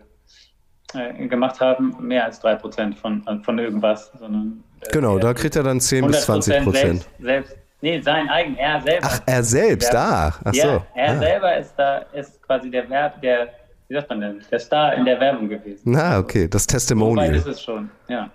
äh, 0.93 1.27
gemacht 1.27 1.59
haben, 1.59 1.95
mehr 1.99 2.25
als 2.25 2.41
3% 2.43 2.95
von, 2.95 3.43
von 3.43 3.59
irgendwas, 3.59 4.11
sondern 4.17 4.63
äh, 4.81 4.91
Genau, 4.91 5.19
da 5.19 5.33
kriegt 5.33 5.55
er 5.55 5.63
dann 5.63 5.79
10 5.79 6.07
bis 6.07 6.25
20 6.25 6.55
100 6.55 6.63
Prozent. 6.73 7.01
Selbst, 7.19 7.19
selbst, 7.19 7.57
nee, 7.81 7.99
sein 7.99 8.29
eigen, 8.29 8.55
er 8.55 8.81
selber. 8.81 9.07
Ach, 9.09 9.21
er 9.25 9.43
selbst, 9.43 9.93
da. 9.93 10.33
Ach 10.43 10.53
ja, 10.53 10.63
so. 10.63 10.83
er 10.95 11.09
ah. 11.09 11.17
selber 11.17 11.57
ist 11.57 11.73
da, 11.75 11.97
ist 12.13 12.41
quasi 12.43 12.69
der 12.69 12.89
Werb, 12.89 13.21
der, 13.21 13.49
wie 13.93 13.97
sagt 13.97 14.09
man 14.09 14.21
denn, 14.21 14.41
der 14.49 14.59
Star 14.59 14.95
in 14.95 15.05
der 15.05 15.19
Werbung 15.19 15.47
gewesen. 15.47 15.91
Na, 15.91 16.17
okay, 16.17 16.47
das 16.47 16.65
Testimonial. 16.65 17.35
ist 17.35 17.45
es 17.45 17.61
schon, 17.61 17.91
ja. 18.07 18.27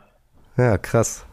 Ja, 0.57 0.79
krass. 0.79 1.27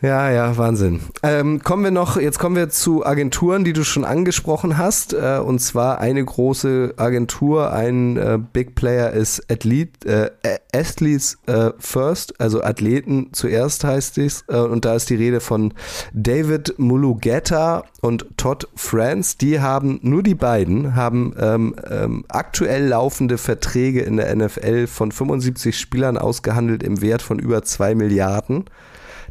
Ja, 0.00 0.30
ja, 0.30 0.56
Wahnsinn. 0.56 1.00
Ähm, 1.24 1.60
kommen 1.64 1.82
wir 1.82 1.90
noch, 1.90 2.16
jetzt 2.16 2.38
kommen 2.38 2.54
wir 2.54 2.68
zu 2.68 3.04
Agenturen, 3.04 3.64
die 3.64 3.72
du 3.72 3.82
schon 3.82 4.04
angesprochen 4.04 4.78
hast. 4.78 5.12
Äh, 5.12 5.40
und 5.44 5.58
zwar 5.58 5.98
eine 5.98 6.24
große 6.24 6.94
Agentur, 6.96 7.72
ein 7.72 8.16
äh, 8.16 8.38
Big 8.52 8.76
Player 8.76 9.10
ist 9.10 9.50
Athlete, 9.50 10.32
äh, 10.44 10.58
Athletes 10.72 11.38
äh, 11.46 11.72
First, 11.78 12.40
also 12.40 12.62
Athleten 12.62 13.30
zuerst 13.32 13.82
heißt 13.82 14.18
es. 14.18 14.44
Äh, 14.46 14.58
und 14.58 14.84
da 14.84 14.94
ist 14.94 15.10
die 15.10 15.16
Rede 15.16 15.40
von 15.40 15.74
David 16.12 16.78
Mulugeta 16.78 17.82
und 18.00 18.24
Todd 18.36 18.68
France. 18.76 19.36
Die 19.40 19.60
haben, 19.60 19.98
nur 20.02 20.22
die 20.22 20.36
beiden, 20.36 20.94
haben 20.94 21.34
ähm, 21.40 21.74
ähm, 21.90 22.24
aktuell 22.28 22.86
laufende 22.86 23.36
Verträge 23.36 24.02
in 24.02 24.18
der 24.18 24.32
NFL 24.36 24.86
von 24.86 25.10
75 25.10 25.76
Spielern 25.76 26.16
ausgehandelt 26.16 26.84
im 26.84 27.00
Wert 27.00 27.20
von 27.20 27.40
über 27.40 27.64
zwei 27.64 27.96
Milliarden. 27.96 28.66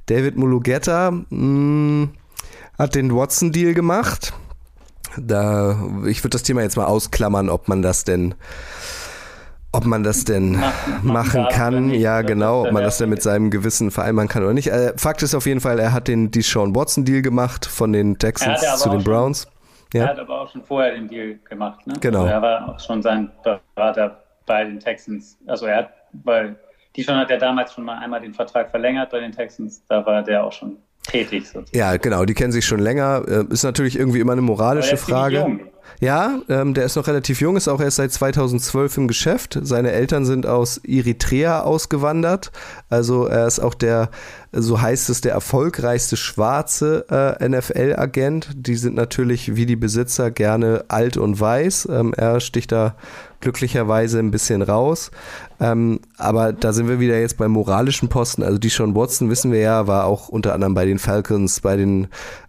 David 0.07 0.37
Mulugeta 0.37 1.11
mh, 1.11 1.25
hm, 1.29 2.09
hat 2.77 2.95
den 2.95 3.15
Watson-Deal 3.15 3.73
gemacht. 3.73 4.33
Da, 5.17 5.77
ich 6.05 6.23
würde 6.23 6.31
das 6.31 6.43
Thema 6.43 6.61
jetzt 6.61 6.77
mal 6.77 6.85
ausklammern, 6.85 7.49
ob 7.49 7.67
man 7.67 7.81
das 7.81 8.03
denn, 8.03 8.35
ob 9.71 9.85
man 9.85 10.03
das 10.03 10.25
denn 10.25 10.51
machen, 10.51 11.03
machen 11.03 11.47
kann. 11.49 11.89
Ja, 11.91 12.21
genau, 12.21 12.65
ob 12.65 12.71
man 12.71 12.83
das 12.83 12.97
denn 12.99 13.09
mit 13.09 13.23
seinem 13.23 13.49
Gewissen 13.49 13.89
vereinbaren 13.91 14.29
kann 14.29 14.43
oder 14.43 14.53
nicht. 14.53 14.67
Äh, 14.67 14.93
Fakt 14.95 15.23
ist 15.23 15.33
auf 15.33 15.45
jeden 15.45 15.59
Fall, 15.59 15.79
er 15.79 15.91
hat 15.91 16.07
den 16.07 16.29
Deshaun 16.31 16.75
Watson-Deal 16.75 17.21
gemacht 17.21 17.65
von 17.65 17.93
den 17.93 18.17
Texans 18.17 18.61
zu 18.79 18.89
den 18.89 19.03
Browns. 19.03 19.43
Schon, 19.43 19.51
ja. 19.93 20.05
Er 20.05 20.09
hat 20.11 20.19
aber 20.19 20.41
auch 20.41 20.51
schon 20.51 20.63
vorher 20.63 20.93
den 20.93 21.07
Deal 21.07 21.39
gemacht. 21.49 21.85
Ne? 21.87 21.95
Genau. 21.99 22.21
Also 22.21 22.33
er 22.33 22.41
war 22.41 22.69
auch 22.69 22.79
schon 22.79 23.01
sein 23.01 23.31
Berater 23.75 24.23
bei 24.45 24.63
den 24.63 24.79
Texans. 24.79 25.37
Also 25.47 25.65
er 25.65 25.77
hat 25.77 25.89
bei 26.13 26.55
Dishon 26.97 27.15
hat 27.15 27.29
ja 27.29 27.37
damals 27.37 27.73
schon 27.73 27.85
mal 27.85 27.99
einmal 27.99 28.19
den 28.21 28.33
Vertrag 28.33 28.71
verlängert 28.71 29.11
bei 29.11 29.19
den 29.19 29.31
Texans. 29.31 29.83
Da 29.87 30.05
war 30.05 30.23
der 30.23 30.43
auch 30.43 30.51
schon 30.51 30.77
tätig. 31.03 31.47
Sozusagen. 31.47 31.77
Ja, 31.77 31.95
genau. 31.97 32.25
Die 32.25 32.33
kennen 32.33 32.51
sich 32.51 32.65
schon 32.65 32.79
länger. 32.79 33.23
Äh, 33.27 33.45
ist 33.53 33.63
natürlich 33.63 33.97
irgendwie 33.97 34.19
immer 34.19 34.33
eine 34.33 34.41
moralische 34.41 34.97
Frage. 34.97 35.59
Ja, 35.99 36.39
ähm, 36.47 36.75
der 36.75 36.85
ist 36.85 36.95
noch 36.95 37.07
relativ 37.07 37.41
jung, 37.41 37.57
ist 37.57 37.67
auch 37.67 37.81
erst 37.81 37.97
seit 37.97 38.11
2012 38.11 38.97
im 38.97 39.07
Geschäft. 39.07 39.57
Seine 39.63 39.91
Eltern 39.91 40.25
sind 40.25 40.45
aus 40.45 40.77
Eritrea 40.77 41.61
ausgewandert. 41.61 42.51
Also 42.89 43.25
er 43.25 43.47
ist 43.47 43.59
auch 43.59 43.73
der, 43.73 44.11
so 44.51 44.79
heißt 44.79 45.09
es, 45.09 45.21
der 45.21 45.33
erfolgreichste 45.33 46.15
schwarze 46.15 47.05
äh, 47.09 47.49
NFL-Agent. 47.49 48.49
Die 48.55 48.75
sind 48.75 48.95
natürlich 48.95 49.55
wie 49.55 49.65
die 49.65 49.75
Besitzer 49.75 50.29
gerne 50.29 50.85
alt 50.87 51.17
und 51.17 51.39
weiß. 51.39 51.87
Ähm, 51.91 52.13
er 52.15 52.41
sticht 52.41 52.71
da 52.71 52.95
glücklicherweise 53.41 54.19
ein 54.19 54.31
bisschen 54.31 54.61
raus. 54.61 55.11
Ähm, 55.59 55.99
aber 56.17 56.53
da 56.53 56.73
sind 56.73 56.87
wir 56.87 56.99
wieder 56.99 57.19
jetzt 57.19 57.37
beim 57.37 57.51
moralischen 57.51 58.09
Posten. 58.09 58.43
Also 58.43 58.59
die 58.59 58.69
Sean 58.69 58.95
Watson, 58.95 59.29
wissen 59.29 59.51
wir 59.51 59.59
ja, 59.59 59.87
war 59.87 60.05
auch 60.05 60.29
unter 60.29 60.53
anderem 60.53 60.75
bei 60.75 60.85
den 60.85 60.99
Falcons, 60.99 61.59
bei 61.61 61.75
den 61.75 62.07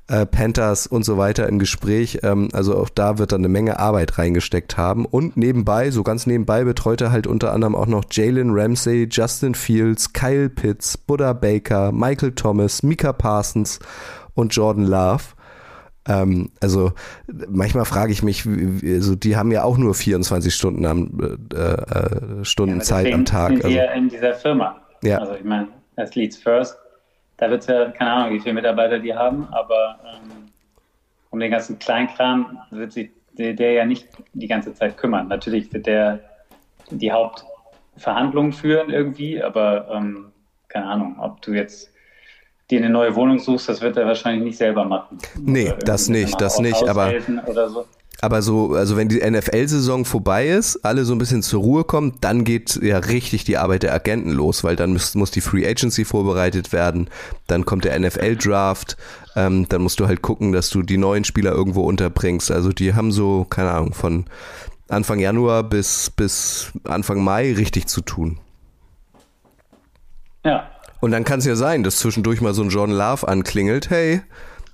äh, 0.08 0.26
Panthers 0.26 0.86
und 0.86 1.04
so 1.04 1.18
weiter 1.18 1.48
im 1.48 1.58
Gespräch. 1.58 2.20
Ähm, 2.22 2.48
also 2.52 2.76
auch 2.76 2.88
da 2.88 3.18
wird 3.18 3.32
dann 3.32 3.42
eine 3.42 3.48
Menge 3.48 3.78
Arbeit 3.78 4.18
reingesteckt 4.18 4.76
haben. 4.76 5.04
Und 5.04 5.36
nebenbei, 5.36 5.90
so 5.90 6.02
ganz 6.02 6.26
nebenbei, 6.26 6.64
betreut 6.64 7.00
er 7.00 7.12
halt 7.12 7.26
unter 7.26 7.52
anderem 7.52 7.74
auch 7.74 7.86
noch 7.86 8.04
Jalen 8.10 8.50
Ramsey, 8.52 9.08
Justin 9.10 9.54
Fields, 9.54 10.12
Kyle 10.12 10.48
Pitts, 10.48 10.96
Buddha 10.96 11.32
Baker, 11.32 11.92
Michael 11.92 12.32
Thomas, 12.32 12.82
Mika 12.82 13.12
Parsons 13.12 13.78
und 14.34 14.54
Jordan 14.54 14.84
Love. 14.84 15.24
Ähm, 16.08 16.50
also 16.60 16.92
manchmal 17.48 17.84
frage 17.84 18.12
ich 18.12 18.22
mich, 18.22 18.46
also 18.82 19.14
die 19.14 19.36
haben 19.36 19.52
ja 19.52 19.62
auch 19.62 19.76
nur 19.76 19.94
24 19.94 20.54
Stunden 20.54 20.86
am 20.86 21.38
äh, 21.52 21.58
äh, 21.58 22.44
Stunden 22.44 22.78
ja, 22.78 22.82
Zeit 22.82 23.12
am 23.12 23.26
Tag. 23.26 23.50
Sind 23.50 23.64
also, 23.64 23.76
ja 23.76 23.92
in 23.92 24.08
dieser 24.08 24.34
Firma. 24.34 24.80
Ja. 25.02 25.18
Also 25.18 25.34
ich 25.34 25.44
meine, 25.44 25.68
das 25.96 26.14
Leads 26.14 26.38
First, 26.38 26.78
da 27.38 27.48
wird 27.50 27.62
es 27.62 27.68
ja, 27.68 27.90
keine 27.90 28.10
Ahnung, 28.10 28.34
wie 28.34 28.40
viele 28.40 28.54
Mitarbeiter 28.54 28.98
die 28.98 29.14
haben, 29.14 29.48
aber 29.50 29.98
ähm, 30.04 30.48
um 31.30 31.40
den 31.40 31.50
ganzen 31.50 31.78
Kleinkram 31.78 32.58
wird 32.70 32.92
sich 32.92 33.10
der, 33.32 33.54
der, 33.54 33.72
ja 33.72 33.86
nicht 33.86 34.08
die 34.34 34.48
ganze 34.48 34.74
Zeit 34.74 34.96
kümmern. 34.96 35.28
Natürlich 35.28 35.72
wird 35.72 35.86
der 35.86 36.20
die 36.90 37.12
Hauptverhandlungen 37.12 38.52
führen 38.52 38.90
irgendwie, 38.90 39.42
aber 39.42 39.88
ähm, 39.90 40.32
keine 40.68 40.86
Ahnung, 40.86 41.16
ob 41.20 41.40
du 41.42 41.52
jetzt 41.52 41.92
dir 42.70 42.80
eine 42.80 42.90
neue 42.90 43.14
Wohnung 43.14 43.38
suchst, 43.38 43.68
das 43.68 43.80
wird 43.80 43.96
er 43.96 44.06
wahrscheinlich 44.06 44.44
nicht 44.44 44.58
selber 44.58 44.84
machen. 44.84 45.18
Nee, 45.38 45.72
das 45.84 46.08
nicht, 46.08 46.40
das 46.40 46.58
nicht, 46.58 46.86
aber. 46.88 47.12
So. 47.68 47.86
Aber 48.20 48.42
so, 48.42 48.74
also 48.74 48.96
wenn 48.96 49.08
die 49.08 49.20
NFL-Saison 49.20 50.04
vorbei 50.04 50.48
ist, 50.48 50.84
alle 50.84 51.04
so 51.04 51.14
ein 51.14 51.18
bisschen 51.18 51.42
zur 51.42 51.62
Ruhe 51.62 51.84
kommen, 51.84 52.14
dann 52.20 52.42
geht 52.42 52.76
ja 52.82 52.98
richtig 52.98 53.44
die 53.44 53.56
Arbeit 53.56 53.84
der 53.84 53.94
Agenten 53.94 54.32
los, 54.32 54.64
weil 54.64 54.74
dann 54.74 54.92
muss, 54.92 55.14
muss 55.14 55.30
die 55.30 55.40
Free 55.40 55.66
Agency 55.66 56.04
vorbereitet 56.04 56.72
werden, 56.72 57.08
dann 57.46 57.64
kommt 57.64 57.84
der 57.84 57.98
NFL-Draft, 57.98 58.96
ähm, 59.36 59.68
dann 59.68 59.82
musst 59.82 60.00
du 60.00 60.08
halt 60.08 60.20
gucken, 60.20 60.50
dass 60.52 60.68
du 60.70 60.82
die 60.82 60.98
neuen 60.98 61.22
Spieler 61.22 61.52
irgendwo 61.52 61.82
unterbringst. 61.82 62.50
Also 62.50 62.72
die 62.72 62.94
haben 62.94 63.12
so, 63.12 63.46
keine 63.48 63.70
Ahnung, 63.70 63.94
von 63.94 64.24
Anfang 64.88 65.20
Januar 65.20 65.62
bis, 65.62 66.10
bis 66.10 66.72
Anfang 66.84 67.22
Mai 67.22 67.52
richtig 67.52 67.86
zu 67.86 68.00
tun. 68.00 68.40
Ja, 70.44 70.68
und 71.00 71.12
dann 71.12 71.24
kann 71.24 71.38
es 71.38 71.44
ja 71.44 71.54
sein, 71.54 71.82
dass 71.84 71.98
zwischendurch 71.98 72.40
mal 72.40 72.54
so 72.54 72.62
ein 72.62 72.70
John 72.70 72.90
Love 72.90 73.28
anklingelt. 73.28 73.90
Hey, 73.90 74.22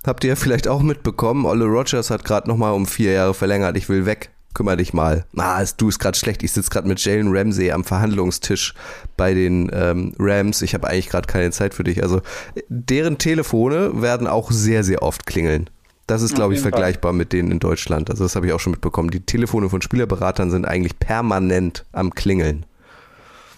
habt 0.07 0.23
ihr 0.23 0.29
ja 0.29 0.35
vielleicht 0.35 0.67
auch 0.67 0.81
mitbekommen, 0.81 1.45
Olle 1.45 1.65
Rogers 1.65 2.09
hat 2.09 2.23
gerade 2.23 2.47
nochmal 2.47 2.73
um 2.73 2.85
vier 2.85 3.13
Jahre 3.13 3.33
verlängert. 3.33 3.77
Ich 3.77 3.89
will 3.89 4.05
weg. 4.05 4.31
Kümmer 4.53 4.77
dich 4.77 4.93
mal. 4.93 5.25
Ah, 5.35 5.63
du 5.77 5.89
ist 5.89 5.99
gerade 5.99 6.17
schlecht. 6.17 6.41
Ich 6.41 6.53
sitze 6.53 6.69
gerade 6.69 6.87
mit 6.87 7.03
Jalen 7.03 7.27
Ramsey 7.35 7.71
am 7.71 7.83
Verhandlungstisch 7.83 8.73
bei 9.17 9.33
den 9.33 9.69
ähm, 9.73 10.13
Rams. 10.17 10.61
Ich 10.61 10.73
habe 10.73 10.87
eigentlich 10.87 11.09
gerade 11.09 11.27
keine 11.27 11.51
Zeit 11.51 11.73
für 11.73 11.83
dich. 11.83 12.01
Also 12.01 12.21
deren 12.69 13.17
Telefone 13.17 14.01
werden 14.01 14.27
auch 14.27 14.51
sehr, 14.51 14.85
sehr 14.85 15.03
oft 15.03 15.25
klingeln. 15.25 15.69
Das 16.07 16.21
ist, 16.21 16.35
glaube 16.35 16.53
ich, 16.53 16.61
vergleichbar 16.61 17.11
Fall. 17.11 17.17
mit 17.17 17.33
denen 17.33 17.51
in 17.51 17.59
Deutschland. 17.59 18.09
Also 18.09 18.23
das 18.23 18.35
habe 18.35 18.47
ich 18.47 18.53
auch 18.53 18.59
schon 18.59 18.71
mitbekommen. 18.71 19.09
Die 19.09 19.21
Telefone 19.21 19.69
von 19.69 19.81
Spielerberatern 19.81 20.51
sind 20.51 20.65
eigentlich 20.65 20.99
permanent 20.99 21.83
am 21.91 22.13
Klingeln. 22.13 22.65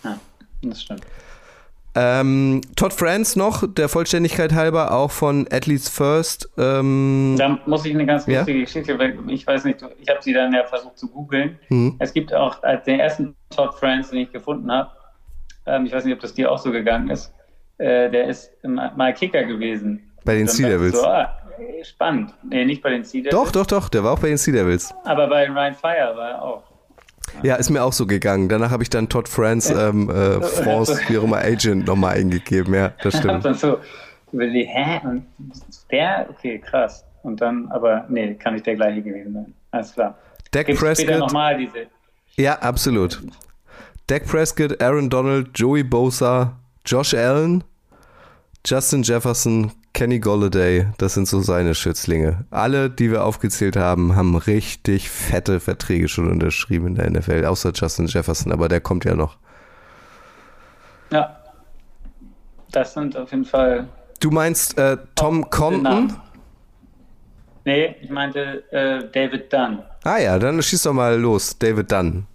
Ja, 0.04 0.18
das 0.64 0.82
stimmt. 0.82 1.02
Ähm, 2.00 2.62
Todd 2.76 2.94
France 2.94 3.40
noch, 3.40 3.64
der 3.68 3.90
Vollständigkeit 3.90 4.54
halber, 4.54 4.92
auch 4.92 5.10
von 5.10 5.48
Athletes 5.52 5.90
First. 5.90 6.48
Ähm, 6.56 7.36
da 7.40 7.58
muss 7.66 7.86
ich 7.86 7.94
eine 7.96 8.06
ganz 8.06 8.28
lustige 8.28 8.60
ja? 8.60 8.66
Geschichte, 8.66 9.00
weil 9.00 9.18
ich 9.28 9.48
weiß 9.48 9.64
nicht, 9.64 9.84
ich 10.00 10.08
habe 10.08 10.22
sie 10.22 10.32
dann 10.32 10.54
ja 10.54 10.64
versucht 10.64 11.00
zu 11.00 11.08
googeln. 11.08 11.58
Mhm. 11.70 11.96
Es 11.98 12.14
gibt 12.14 12.32
auch 12.36 12.62
als 12.62 12.84
den 12.84 13.00
ersten 13.00 13.36
Todd 13.50 13.74
France, 13.74 14.12
den 14.12 14.22
ich 14.22 14.32
gefunden 14.32 14.72
habe, 14.72 14.92
ähm, 15.66 15.88
ich 15.88 15.92
weiß 15.92 16.06
nicht, 16.06 16.14
ob 16.14 16.20
das 16.20 16.36
dir 16.36 16.52
auch 16.52 16.60
so 16.60 16.72
gegangen 16.72 17.10
ist, 17.10 17.34
äh, 17.80 18.12
der 18.12 18.28
ist 18.28 18.52
mal 18.64 19.14
Kicker 19.14 19.44
gewesen. 19.44 20.12
Bei 20.24 20.36
den 20.36 20.48
Sea 20.48 20.70
Devils. 20.70 21.00
So, 21.00 21.06
ah, 21.06 21.36
spannend. 21.84 22.34
Nee, 22.48 22.66
nicht 22.66 22.84
bei 22.84 22.92
den 22.92 23.04
Sea 23.04 23.22
Devils. 23.22 23.34
Doch, 23.34 23.52
doch, 23.52 23.66
doch, 23.66 23.90
der 23.90 24.04
war 24.04 24.14
auch 24.14 24.20
bei 24.20 24.28
den 24.28 24.38
Sea 24.38 24.54
Devils. 24.54 24.94
Aber 25.06 25.28
bei 25.28 25.50
Ryan 25.50 25.74
Fire 25.74 26.14
war 26.16 26.30
er 26.30 26.42
auch. 26.42 26.64
Ja, 27.44 27.56
ist 27.56 27.70
mir 27.70 27.84
auch 27.84 27.94
so 27.94 28.06
gegangen. 28.08 28.50
Danach 28.50 28.72
habe 28.72 28.84
ich 28.84 28.90
dann 28.90 29.10
Todd 29.10 29.28
France, 29.30 29.74
ähm, 29.74 30.10
äh, 30.10 30.42
France, 30.42 31.00
wie 31.08 31.18
auch 31.18 31.24
immer, 31.24 31.38
Agent 31.38 31.86
nochmal 31.86 32.18
eingegeben. 32.18 32.74
Ja, 32.74 32.94
das 33.04 33.18
stimmt. 33.20 33.46
dann 33.46 33.54
so 33.54 33.80
überlegt, 34.32 34.70
hä? 34.74 35.02
Und 35.04 35.26
der? 35.92 36.28
Okay, 36.30 36.60
krass. 36.60 37.04
Und 37.24 37.42
dann, 37.42 37.68
aber 37.72 38.06
nee, 38.10 38.34
kann 38.36 38.54
nicht 38.54 38.66
der 38.66 38.76
gleiche 38.76 39.02
gewesen 39.02 39.34
sein. 39.34 39.54
Alles 39.72 39.94
klar. 39.94 40.18
Dak 40.52 40.66
Gibt's 40.68 40.82
Prescott. 40.82 41.20
nochmal 41.20 41.58
diese. 41.58 41.88
Ja, 42.36 42.60
absolut. 42.60 43.22
Dak 44.08 44.26
Prescott, 44.26 44.82
Aaron 44.82 45.10
Donald, 45.10 45.50
Joey 45.54 45.84
Bosa, 45.84 46.54
Josh 46.86 47.14
Allen, 47.14 47.64
Justin 48.66 49.04
Jefferson, 49.04 49.72
Kenny 49.98 50.20
Golladay, 50.20 50.90
das 51.00 51.16
sind 51.16 51.28
so 51.28 51.40
seine 51.40 51.74
Schützlinge. 51.74 52.46
Alle, 52.52 52.88
die 52.88 53.10
wir 53.10 53.26
aufgezählt 53.26 53.76
haben, 53.76 54.16
haben 54.16 54.36
richtig 54.36 55.10
fette 55.10 55.60
Verträge 55.60 56.08
schon 56.08 56.30
unterschrieben 56.30 56.86
in 56.86 56.94
der 56.94 57.10
NFL, 57.10 57.46
außer 57.46 57.72
Justin 57.74 58.06
Jefferson, 58.06 58.52
aber 58.52 58.70
der 58.70 58.80
kommt 58.80 59.06
ja 59.06 59.16
noch. 59.16 59.38
Ja, 61.12 61.36
das 62.72 62.94
sind 62.94 63.18
auf 63.18 63.32
jeden 63.32 63.46
Fall. 63.46 63.88
Du 64.20 64.30
meinst 64.30 64.78
äh, 64.78 64.98
Tom 65.16 65.50
Compton? 65.50 66.16
Nee, 67.66 67.96
ich 68.00 68.12
meinte 68.12 68.72
äh, 68.72 69.10
David 69.12 69.52
Dunn. 69.52 69.80
Ah 70.04 70.20
ja, 70.20 70.38
dann 70.38 70.62
schieß 70.62 70.84
doch 70.84 70.94
mal 70.94 71.20
los, 71.20 71.58
David 71.58 71.92
Dunn. 71.92 72.28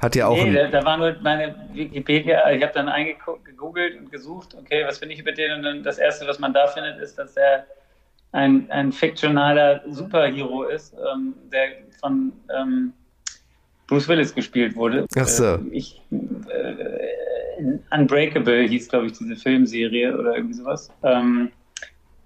Hat 0.00 0.16
ja 0.16 0.26
auch. 0.26 0.36
Nee, 0.36 0.52
da, 0.52 0.68
da, 0.68 0.84
war 0.84 0.98
nur 0.98 1.16
meine 1.22 1.54
Wikipedia, 1.72 2.50
ich 2.50 2.62
habe 2.62 2.74
dann 2.74 2.90
gegoogelt 3.60 3.98
und 3.98 4.10
gesucht, 4.10 4.56
okay, 4.58 4.84
was 4.86 4.98
finde 4.98 5.14
ich 5.14 5.20
über 5.20 5.32
den? 5.32 5.52
Und 5.52 5.62
dann 5.62 5.82
das 5.82 5.98
erste, 5.98 6.26
was 6.26 6.38
man 6.38 6.52
da 6.52 6.66
findet, 6.66 6.98
ist, 6.98 7.18
dass 7.18 7.36
er 7.36 7.66
ein, 8.32 8.70
ein 8.70 8.92
fiktionaler 8.92 9.82
Superhero 9.88 10.64
ist, 10.64 10.94
ähm, 10.94 11.34
der 11.52 11.68
von 12.00 12.32
ähm, 12.56 12.92
Bruce 13.86 14.08
Willis 14.08 14.34
gespielt 14.34 14.76
wurde. 14.76 15.06
Ach 15.16 15.26
so. 15.26 15.56
Äh, 15.56 15.60
ich, 15.72 16.00
äh, 16.10 17.78
Unbreakable 17.94 18.62
hieß, 18.62 18.88
glaube 18.88 19.06
ich, 19.06 19.12
diese 19.12 19.36
Filmserie 19.36 20.16
oder 20.16 20.36
irgendwie 20.36 20.54
sowas. 20.54 20.90
Ähm, 21.02 21.50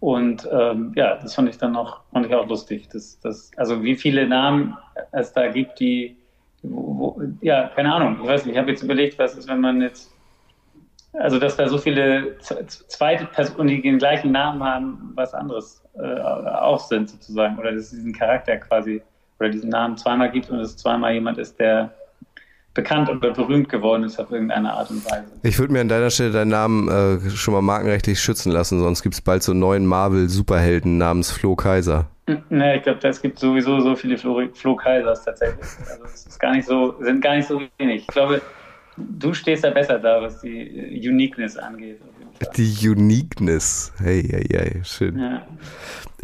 und 0.01 0.47
ähm, 0.53 0.93
ja, 0.95 1.17
das 1.17 1.35
fand 1.35 1.49
ich 1.49 1.57
dann 1.57 1.73
noch, 1.73 2.03
fand 2.13 2.27
ich 2.27 2.35
auch 2.35 2.47
lustig. 2.47 2.89
Das, 2.93 3.19
das, 3.21 3.51
also 3.57 3.83
wie 3.83 3.97
viele 3.97 4.29
Namen 4.29 4.77
es 5.13 5.33
da 5.33 5.49
gibt, 5.49 5.81
die 5.81 6.17
wo, 6.63 7.21
ja, 7.43 7.69
keine 7.75 7.93
Ahnung. 7.93 8.19
Ich 8.23 8.27
weiß 8.27 8.45
nicht, 8.45 8.55
ich 8.55 8.59
habe 8.59 8.71
jetzt 8.71 8.83
überlegt, 8.83 9.19
was 9.19 9.37
ist, 9.37 9.49
wenn 9.49 9.61
man 9.61 9.83
jetzt 9.83 10.14
also 11.19 11.39
dass 11.39 11.57
da 11.57 11.69
so 11.69 11.79
viele 11.79 12.37
zweite 12.89 13.27
Personen, 13.27 13.69
die 13.69 13.83
den 13.83 13.99
gleichen 13.99 14.33
Namen 14.33 14.63
haben, 14.63 15.13
was 15.15 15.35
anderes 15.35 15.83
äh, 15.95 16.21
auch 16.21 16.81
sind 16.81 17.09
sozusagen. 17.09 17.59
Oder 17.59 17.73
dass 17.73 17.85
es 17.85 17.91
diesen 17.91 18.13
Charakter 18.13 18.57
quasi 18.57 19.03
oder 19.39 19.49
diesen 19.49 19.71
Namen 19.71 19.97
zweimal 19.97 20.31
gibt 20.31 20.51
und 20.51 20.61
es 20.61 20.77
zweimal 20.77 21.13
jemand 21.13 21.39
ist, 21.39 21.59
der 21.59 21.93
bekannt 22.73 23.09
oder 23.09 23.31
berühmt 23.31 23.69
geworden 23.69 24.03
ist 24.03 24.19
auf 24.19 24.33
irgendeine 24.33 24.73
Art 24.73 24.91
und 24.91 25.05
Weise. 25.05 25.27
Ich 25.45 25.59
würde 25.59 25.73
mir 25.73 25.81
an 25.81 25.89
deiner 25.89 26.11
Stelle 26.11 26.33
deinen 26.33 26.51
Namen 26.51 26.89
äh, 26.89 27.31
schon 27.31 27.55
mal 27.55 27.63
markenrechtlich 27.63 28.21
schützen 28.21 28.51
lassen, 28.51 28.81
sonst 28.81 29.03
gibt 29.03 29.15
es 29.15 29.21
bald 29.21 29.45
so 29.45 29.53
einen 29.53 29.61
neuen 29.61 29.87
Marvel-Superhelden 29.87 30.99
namens 30.99 31.31
Flo 31.31 31.55
Kaiser. 31.55 32.07
Ne, 32.49 32.77
ich 32.77 32.83
glaube, 32.83 33.07
es 33.07 33.23
gibt 33.23 33.39
sowieso 33.39 33.81
so 33.81 33.95
viele 33.95 34.19
Flo, 34.19 34.43
Flo 34.55 34.75
Kaisers 34.75 35.25
tatsächlich. 35.25 35.67
Also 35.89 36.05
es 36.05 36.27
ist 36.27 36.41
gar 36.41 36.53
nicht 36.53 36.67
so, 36.67 36.97
sind 37.01 37.21
gar 37.23 37.37
nicht 37.37 37.47
so 37.47 37.61
wenig. 37.79 38.03
Ich 38.03 38.07
glaube, 38.09 38.41
du 38.97 39.35
stehst 39.35 39.65
da 39.65 39.71
besser 39.71 39.99
da, 39.99 40.23
was 40.23 40.41
die 40.41 41.09
Uniqueness 41.09 41.57
angeht. 41.57 42.01
Die 42.57 42.89
Uniqueness. 42.89 43.93
Hey, 43.99 44.23
hey, 44.29 44.47
hey, 44.51 44.81
schön. 44.85 45.19
Ja. 45.19 45.43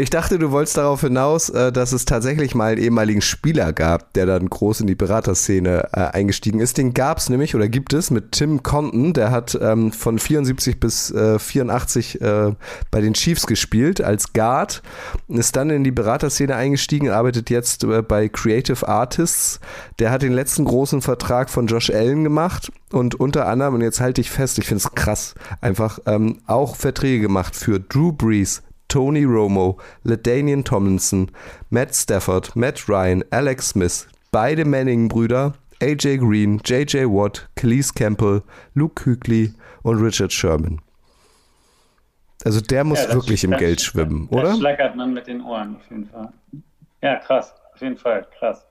Ich 0.01 0.09
dachte, 0.09 0.39
du 0.39 0.51
wolltest 0.51 0.79
darauf 0.79 1.03
hinaus, 1.03 1.51
äh, 1.51 1.73
dass 1.73 1.93
es 1.93 2.07
tatsächlich 2.07 2.55
mal 2.55 2.73
einen 2.73 2.81
ehemaligen 2.81 3.21
Spieler 3.21 3.75
gab, 3.75 4.15
der 4.15 4.25
dann 4.25 4.49
groß 4.49 4.81
in 4.81 4.87
die 4.87 4.95
Beraterszene 4.95 5.91
äh, 5.93 6.01
eingestiegen 6.01 6.59
ist. 6.59 6.79
Den 6.79 6.95
gab 6.95 7.19
es 7.19 7.29
nämlich 7.29 7.55
oder 7.55 7.69
gibt 7.69 7.93
es 7.93 8.11
mit 8.11 8.33
Tim 8.33 8.63
Compton. 8.63 9.13
Der 9.13 9.31
hat 9.31 9.59
ähm, 9.61 9.93
von 9.93 10.19
74 10.19 10.81
bis 10.81 11.11
äh, 11.11 11.39
84 11.39 12.19
äh, 12.23 12.55
bei 12.91 13.03
den 13.03 13.13
Chiefs 13.13 13.47
gespielt 13.47 14.01
als 14.01 14.33
Guard, 14.33 14.83
ist 15.29 15.57
dann 15.57 15.69
in 15.69 15.85
die 15.85 15.91
Beraterszene 15.91 16.57
eingestiegen, 16.57 17.11
arbeitet 17.11 17.51
jetzt 17.51 17.87
bei 18.09 18.31
Creative 18.31 18.89
Artists. 18.89 19.61
Der 19.99 20.11
hat 20.11 20.23
den 20.23 20.33
letzten 20.33 20.65
großen 20.65 21.03
Vertrag 21.03 21.51
von 21.51 21.67
Josh 21.67 21.91
Allen 21.91 22.25
gemacht 22.25 22.73
und 22.93 23.15
unter 23.15 23.47
anderem, 23.47 23.75
und 23.75 23.83
jetzt 23.83 24.01
halte 24.01 24.21
ich 24.21 24.31
fest, 24.31 24.59
ich 24.59 24.67
finde 24.67 24.83
es 24.85 24.93
krass, 24.95 25.35
einfach 25.61 25.99
ähm, 26.11 26.39
auch 26.47 26.77
Verträge 26.77 27.21
gemacht 27.23 27.55
für 27.55 27.79
Drew 27.81 28.13
Brees, 28.13 28.63
Tony 28.89 29.25
Romo, 29.25 29.79
LaDainian 30.03 30.65
Tomlinson, 30.65 31.31
Matt 31.71 31.95
Stafford, 31.95 32.55
Matt 32.57 32.89
Ryan, 32.89 33.25
Alex 33.31 33.71
Smith, 33.71 34.09
beide 34.33 34.65
Manning-Brüder, 34.65 35.55
AJ 35.83 36.19
Green, 36.19 36.61
JJ 36.65 37.05
Watt, 37.07 37.49
Calise 37.55 37.93
Campbell, 37.95 38.43
Luke 38.75 39.03
Kuechly 39.03 39.55
und 39.83 40.03
Richard 40.03 40.33
Sherman. 40.33 40.81
Also 42.45 42.61
der 42.61 42.85
muss 42.85 42.99
Ja, 43.01 43.07
das- 43.07 43.15
wirklich 43.15 43.45
im 43.45 43.53
das- 43.53 43.61
Geld 43.61 43.81
schwimmen, 43.81 44.29
Da 44.31 44.39
oder? 44.39 44.57
schlackert 44.57 44.97
man 44.97 45.13
mit 45.15 45.27
den 45.27 45.41
Ohren 45.43 45.77
auf 45.77 45.89
jeden 45.91 46.07
Fall. 46.07 46.33
Ja, 47.03 47.17
krass. 47.17 47.55
Auf 47.75 47.81
jeden 47.81 47.97
Fall, 47.97 48.27
krass. 48.39 48.67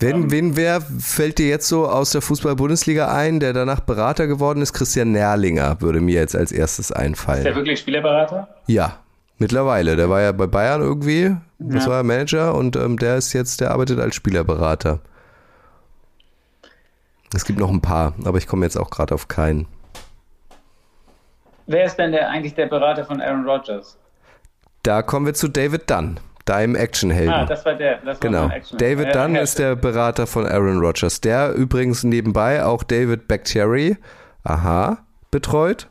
Wen, 0.00 0.30
wen 0.30 0.56
wer 0.56 0.80
fällt 0.80 1.38
dir 1.38 1.48
jetzt 1.48 1.68
so 1.68 1.86
aus 1.88 2.10
der 2.12 2.22
Fußball-Bundesliga 2.22 3.14
ein, 3.14 3.38
der 3.38 3.52
danach 3.52 3.80
Berater 3.80 4.26
geworden 4.26 4.62
ist? 4.62 4.72
Christian 4.72 5.12
Nerlinger 5.12 5.80
würde 5.82 6.00
mir 6.00 6.14
jetzt 6.14 6.34
als 6.34 6.52
erstes 6.52 6.86
Ist 6.86 6.96
der 6.96 7.00
einfallen. 7.04 7.44
wirklich 7.54 7.80
Spielerberater? 7.80 8.48
Ja, 8.66 8.96
mittlerweile. 9.38 9.96
Der 9.96 10.08
war 10.08 10.22
ja 10.22 10.32
bei 10.32 10.46
Bayern 10.46 10.80
irgendwie, 10.80 11.36
das 11.58 11.84
Ja. 11.84 11.90
war 11.90 11.96
er 11.98 12.02
Manager 12.04 12.54
und 12.54 12.76
ähm, 12.76 12.98
der 12.98 13.16
ist 13.16 13.34
jetzt, 13.34 13.60
der 13.60 13.72
arbeitet 13.72 14.00
als 14.00 14.14
Spielerberater. 14.14 15.00
Es 17.34 17.44
gibt 17.44 17.58
noch 17.58 17.70
ein 17.70 17.82
paar, 17.82 18.14
aber 18.24 18.38
ich 18.38 18.46
komme 18.46 18.64
jetzt 18.64 18.76
auch 18.78 18.90
gerade 18.90 19.14
auf 19.14 19.28
keinen. 19.28 19.66
Wer 21.66 21.84
ist 21.84 21.96
denn 21.96 22.10
der, 22.12 22.28
eigentlich 22.30 22.54
der 22.54 22.66
Berater 22.66 23.04
von 23.04 23.20
Aaron 23.20 23.46
Rodgers? 23.46 23.96
Da 24.82 25.02
kommen 25.02 25.26
wir 25.26 25.34
zu 25.34 25.46
David 25.48 25.90
Dunn, 25.90 26.18
deinem 26.44 26.74
Actionhelden. 26.74 27.32
Ah, 27.34 27.46
das 27.46 27.64
war 27.64 27.74
der. 27.74 27.96
Das 27.98 28.06
war 28.06 28.14
Genau. 28.20 28.42
mein 28.48 28.56
Action. 28.58 28.78
David 28.78 29.06
Ja, 29.14 29.22
Dunn 29.24 29.34
ja, 29.34 29.42
ist 29.42 29.58
der 29.58 29.76
Berater 29.76 30.26
von 30.26 30.46
Aaron 30.46 30.78
Rodgers, 30.80 31.20
der 31.20 31.52
übrigens 31.54 32.02
nebenbei 32.04 32.64
auch 32.64 32.82
David 32.82 33.28
Bakhtiari, 33.28 33.96
aha, 34.44 34.98
betreut. 35.30 35.88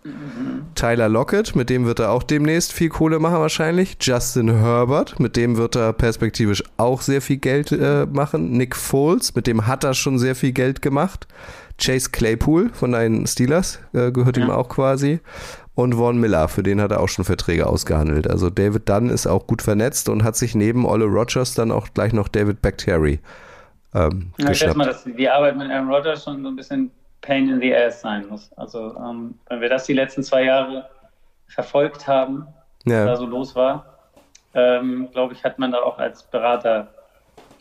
Tyler 0.76 1.08
Lockett, 1.08 1.56
mit 1.56 1.70
dem 1.70 1.86
wird 1.86 2.00
er 2.00 2.12
auch 2.12 2.24
demnächst 2.24 2.74
viel 2.74 2.90
Kohle 2.90 3.20
machen 3.20 3.40
wahrscheinlich. 3.40 3.96
Justin 4.02 4.60
Herbert, 4.60 5.20
mit 5.20 5.38
dem 5.38 5.56
wird 5.56 5.76
er 5.78 5.94
perspektivisch 5.94 6.62
auch 6.78 7.02
sehr 7.02 7.22
viel 7.22 7.38
Geld 7.38 7.72
äh, 7.72 8.06
machen. 8.06 8.52
Nick 8.52 8.76
Foles, 8.76 9.36
mit 9.36 9.48
dem 9.48 9.66
hat 9.66 9.84
er 9.86 9.94
schon 9.94 10.20
sehr 10.20 10.36
viel 10.36 10.52
Geld 10.52 10.82
gemacht. 10.82 11.28
Chase 11.82 12.10
Claypool 12.12 12.70
von 12.74 12.92
deinen 12.92 13.26
Steelers 13.28 13.80
äh, 13.94 14.12
gehört 14.12 14.36
ihm 14.36 14.50
auch 14.50 14.68
quasi. 14.68 15.22
Und 15.80 15.96
Vaughn 15.96 16.20
Miller, 16.20 16.50
für 16.50 16.62
den 16.62 16.82
hat 16.82 16.92
er 16.92 17.00
auch 17.00 17.08
schon 17.08 17.24
Verträge 17.24 17.66
ausgehandelt. 17.66 18.30
Also 18.30 18.50
David 18.50 18.90
Dunn 18.90 19.10
ist 19.10 19.28
auch 19.28 19.48
gut 19.48 19.62
vernetzt 19.62 20.10
und 20.10 20.26
hat 20.26 20.36
sich 20.36 20.54
neben 20.54 20.86
Olle 20.86 21.06
Rogers 21.06 21.54
dann 21.54 21.72
auch 21.72 21.88
gleich 21.94 22.12
noch 22.12 22.28
David 22.28 22.62
Bakhtiari 22.62 23.22
ähm, 23.96 24.34
Ja, 24.38 24.52
ich 24.52 24.58
schätze 24.58 24.78
mal, 24.78 24.88
dass 24.88 25.06
die 25.06 25.30
Arbeit 25.30 25.56
mit 25.56 25.72
Aaron 25.72 25.90
Rodgers 25.90 26.26
schon 26.26 26.44
so 26.44 26.50
ein 26.50 26.58
bisschen 26.58 26.92
Pain 27.22 27.48
in 27.48 27.62
the 27.62 27.74
Ass 27.74 28.02
sein 28.02 28.28
muss. 28.28 28.52
Also, 28.58 28.94
ähm, 28.98 29.36
wenn 29.48 29.62
wir 29.62 29.70
das 29.70 29.86
die 29.86 29.94
letzten 29.94 30.22
zwei 30.22 30.44
Jahre 30.44 30.90
verfolgt 31.48 32.06
haben, 32.06 32.46
was 32.84 32.94
da 32.94 33.06
Ja, 33.06 33.16
so 33.16 33.26
los 33.26 33.56
war, 33.56 33.86
ähm, 34.56 35.08
glaube 35.14 35.34
ich, 35.34 35.46
hat 35.46 35.60
man 35.60 35.72
da 35.72 35.78
auch 35.78 35.98
als 35.98 36.24
Berater 36.24 36.94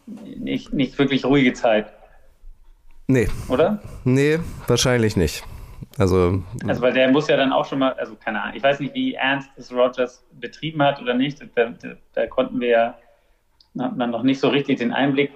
nicht, 0.07 0.73
nicht 0.73 0.99
wirklich 0.99 1.25
ruhige 1.25 1.53
Zeit, 1.53 1.87
nee, 3.07 3.29
oder? 3.49 3.79
nee, 4.03 4.41
wahrscheinlich 4.67 5.17
nicht. 5.17 5.45
Also, 5.99 6.43
Also, 6.67 6.81
weil 6.81 6.93
der 6.93 7.11
muss 7.11 7.29
ja 7.29 7.37
dann 7.37 7.53
auch 7.53 7.65
schon 7.65 7.81
mal, 7.81 7.93
also 7.95 8.15
keine 8.15 8.41
Ahnung, 8.41 8.57
ich 8.57 8.63
weiß 8.63 8.81
nicht, 8.81 8.95
wie 8.95 9.15
ernst 9.15 9.51
es 9.57 9.73
Rodgers 9.73 10.25
betrieben 10.33 10.83
hat 10.83 11.03
oder 11.03 11.15
nicht. 11.15 11.41
Da, 11.41 11.47
da, 11.71 11.89
da 12.15 12.27
konnten 12.27 12.61
wir 12.61 12.69
ja 12.69 12.95
hat 13.79 13.97
man 13.97 14.11
noch 14.11 14.23
nicht 14.23 14.41
so 14.41 14.49
richtig 14.49 14.79
den 14.79 14.93
Einblick 14.93 15.33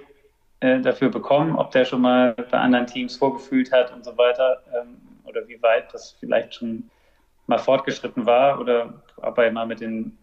äh, 0.59 0.79
dafür 0.79 1.09
bekommen, 1.09 1.55
ob 1.55 1.71
der 1.71 1.85
schon 1.85 2.01
mal 2.01 2.33
bei 2.33 2.57
anderen 2.59 2.87
Teams 2.87 3.15
vorgefühlt 3.15 3.71
hat 3.71 3.93
und 3.93 4.03
so 4.03 4.17
weiter 4.17 4.61
ähm, 4.73 4.97
oder 5.25 5.47
wie 5.47 5.61
weit 5.61 5.93
das 5.93 6.15
vielleicht 6.19 6.55
schon 6.55 6.89
mal 7.47 7.57
fortgeschritten 7.59 8.25
war 8.25 8.59
oder 8.59 8.93
ob 9.17 9.37
er 9.37 9.51
mal 9.51 9.67
mit 9.67 9.81
den 9.81 10.17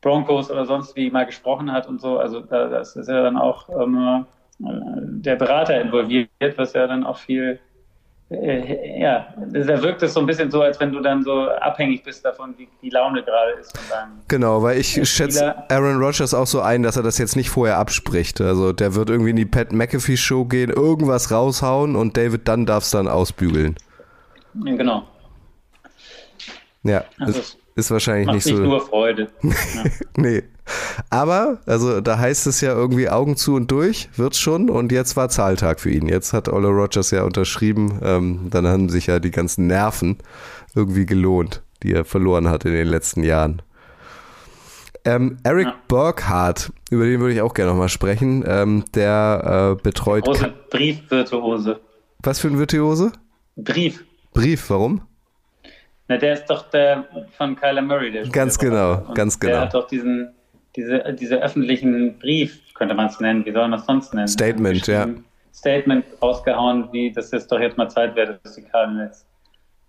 Broncos 0.00 0.50
oder 0.50 0.66
sonst 0.66 0.94
wie 0.96 1.10
mal 1.10 1.26
gesprochen 1.26 1.72
hat 1.72 1.88
und 1.88 2.00
so. 2.00 2.18
Also 2.18 2.40
da, 2.40 2.68
das 2.68 2.96
ist 2.96 3.08
ja 3.08 3.22
dann 3.22 3.36
auch 3.36 3.68
ähm, 3.68 4.26
äh, 4.60 4.64
der 5.20 5.36
Berater 5.36 5.80
involviert, 5.80 6.30
was 6.56 6.72
ja 6.74 6.86
dann 6.86 7.04
auch 7.04 7.18
viel 7.18 7.58
äh, 8.28 9.00
ja, 9.00 9.32
da 9.36 9.82
wirkt 9.82 10.02
es 10.02 10.14
so 10.14 10.20
ein 10.20 10.26
bisschen 10.26 10.50
so, 10.50 10.60
als 10.60 10.80
wenn 10.80 10.90
du 10.90 11.00
dann 11.00 11.22
so 11.22 11.48
abhängig 11.48 12.02
bist 12.02 12.24
davon, 12.24 12.54
wie 12.58 12.68
die 12.82 12.90
Laune 12.90 13.22
gerade 13.22 13.52
ist. 13.52 13.72
Dann, 13.88 14.20
genau, 14.26 14.62
weil 14.62 14.78
ich 14.78 15.08
schätze 15.08 15.54
Aaron 15.70 16.02
Rodgers 16.02 16.34
auch 16.34 16.46
so 16.46 16.60
ein, 16.60 16.82
dass 16.82 16.96
er 16.96 17.04
das 17.04 17.18
jetzt 17.18 17.36
nicht 17.36 17.50
vorher 17.50 17.78
abspricht. 17.78 18.40
Also 18.40 18.72
der 18.72 18.96
wird 18.96 19.10
irgendwie 19.10 19.30
in 19.30 19.36
die 19.36 19.46
Pat 19.46 19.72
McAfee 19.72 20.16
Show 20.16 20.44
gehen, 20.44 20.70
irgendwas 20.70 21.30
raushauen 21.30 21.94
und 21.94 22.16
David 22.16 22.48
Dunn 22.48 22.66
darf 22.66 22.82
es 22.84 22.90
dann 22.90 23.06
ausbügeln. 23.06 23.76
ja, 24.64 24.74
genau. 24.74 25.04
Ja, 26.82 27.04
Also 27.18 27.40
ist, 27.76 27.90
wahrscheinlich 27.90 28.26
Macht 28.26 28.36
nicht 28.36 28.46
nicht 28.46 28.56
so. 28.56 28.62
nur 28.62 28.80
Freude. 28.80 29.28
Ja. 29.42 29.52
Nee. 30.16 30.42
Aber, 31.10 31.60
also 31.66 32.00
da 32.00 32.18
heißt 32.18 32.46
es 32.48 32.60
ja 32.60 32.72
irgendwie 32.72 33.08
Augen 33.08 33.36
zu 33.36 33.54
und 33.54 33.70
durch, 33.70 34.08
wird's 34.16 34.38
schon. 34.38 34.68
Und 34.70 34.90
jetzt 34.90 35.16
war 35.16 35.28
Zahltag 35.28 35.78
für 35.78 35.90
ihn. 35.90 36.08
Jetzt 36.08 36.32
hat 36.32 36.48
Ola 36.48 36.68
Rogers 36.68 37.10
ja 37.12 37.22
unterschrieben. 37.22 38.00
Ähm, 38.02 38.48
dann 38.50 38.66
haben 38.66 38.88
sich 38.88 39.06
ja 39.06 39.20
die 39.20 39.30
ganzen 39.30 39.66
Nerven 39.68 40.18
irgendwie 40.74 41.06
gelohnt, 41.06 41.62
die 41.82 41.92
er 41.92 42.04
verloren 42.04 42.48
hat 42.48 42.64
in 42.64 42.72
den 42.72 42.88
letzten 42.88 43.22
Jahren. 43.22 43.62
Ähm, 45.04 45.36
Eric 45.44 45.66
Ja. 45.66 45.74
Burkhardt, 45.86 46.72
über 46.90 47.04
den 47.04 47.20
würde 47.20 47.34
ich 47.34 47.40
auch 47.42 47.54
gerne 47.54 47.70
nochmal 47.70 47.88
sprechen. 47.88 48.42
Ähm, 48.46 48.84
der 48.94 49.76
äh, 49.78 49.82
betreut. 49.82 50.24
Große 50.24 50.52
Briefvirtuose. 50.70 51.78
Was 52.24 52.40
für 52.40 52.48
ein 52.48 52.58
Virtuose? 52.58 53.12
Brief. 53.54 54.04
Brief, 54.34 54.68
warum? 54.68 55.02
Na, 56.08 56.16
der 56.16 56.34
ist 56.34 56.46
doch 56.46 56.70
der 56.70 57.04
von 57.36 57.56
Kyler 57.56 57.82
Murray, 57.82 58.12
der 58.12 58.28
Ganz 58.28 58.58
genau, 58.58 59.02
ganz 59.14 59.38
Der 59.38 59.50
genau. 59.50 59.62
hat 59.62 59.74
doch 59.74 59.88
diesen, 59.88 60.32
diese, 60.76 61.02
diese 61.18 61.42
öffentlichen 61.42 62.18
Brief, 62.18 62.60
könnte 62.74 62.94
man 62.94 63.06
es 63.06 63.18
nennen, 63.18 63.44
wie 63.44 63.52
soll 63.52 63.68
man 63.68 63.78
es 63.78 63.86
sonst 63.86 64.14
nennen? 64.14 64.28
Statement, 64.28 64.86
ja. 64.86 65.08
Statement 65.52 66.04
rausgehauen, 66.22 66.88
wie 66.92 67.10
das 67.10 67.32
ist 67.32 67.50
doch 67.50 67.58
jetzt 67.58 67.76
mal 67.76 67.88
Zeit 67.88 68.14
wäre, 68.14 68.38
dass 68.42 68.54
die 68.54 68.62
Cardinals 68.62 69.26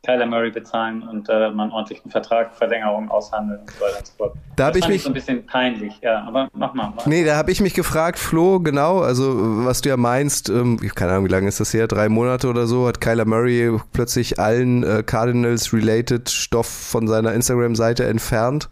Kyler 0.08 0.26
Murray 0.26 0.52
bezahlen 0.52 1.04
und 1.04 1.28
äh, 1.28 1.52
man 1.52 1.70
ordentlich 1.72 2.02
einen 2.02 2.12
Vertrag, 2.12 2.56
Verlängerung 2.56 3.12
aushandeln 3.12 3.60
und 3.60 3.70
so 3.72 3.82
weiter 3.84 3.98
und 4.00 4.08
so 4.08 4.14
fort. 4.18 4.34
Da 4.56 4.68
hab 4.68 4.74
das 4.74 4.84
ich 4.84 4.88
mich- 4.88 5.04
so 5.04 5.10
ein 5.10 5.14
bisschen 5.14 5.46
peinlich, 5.46 6.00
ja, 6.02 6.24
aber 6.26 6.48
mach 6.54 6.74
mal. 6.74 6.94
mach. 6.96 7.06
Nee, 7.06 7.26
da 7.26 7.36
habe 7.36 7.52
ich 7.52 7.60
mich 7.60 7.74
gefragt, 7.74 8.18
Flo, 8.18 8.62
genau, 8.62 9.00
also 9.02 9.66
was 9.66 9.82
du 9.82 9.90
ja 9.90 9.98
meinst, 9.98 10.48
ähm, 10.50 10.80
ich 10.82 10.96
keine 10.96 11.12
Ahnung, 11.12 11.26
wie 11.26 11.32
lange 11.32 11.50
ist 11.50 11.60
das 11.60 11.74
her, 11.74 11.88
drei 11.88 12.08
Monate 12.08 12.48
oder 12.48 12.68
so, 12.68 12.88
hat 12.88 13.02
Kyler 13.02 13.26
Murray 13.26 13.78
plötzlich 13.92 14.40
allen 14.40 14.84
äh, 14.84 15.04
Cardinals-related 15.04 16.30
Stoff 16.30 16.68
von 16.68 17.08
seiner 17.10 17.34
Instagram-Seite 17.34 18.06
entfernt. 18.06 18.70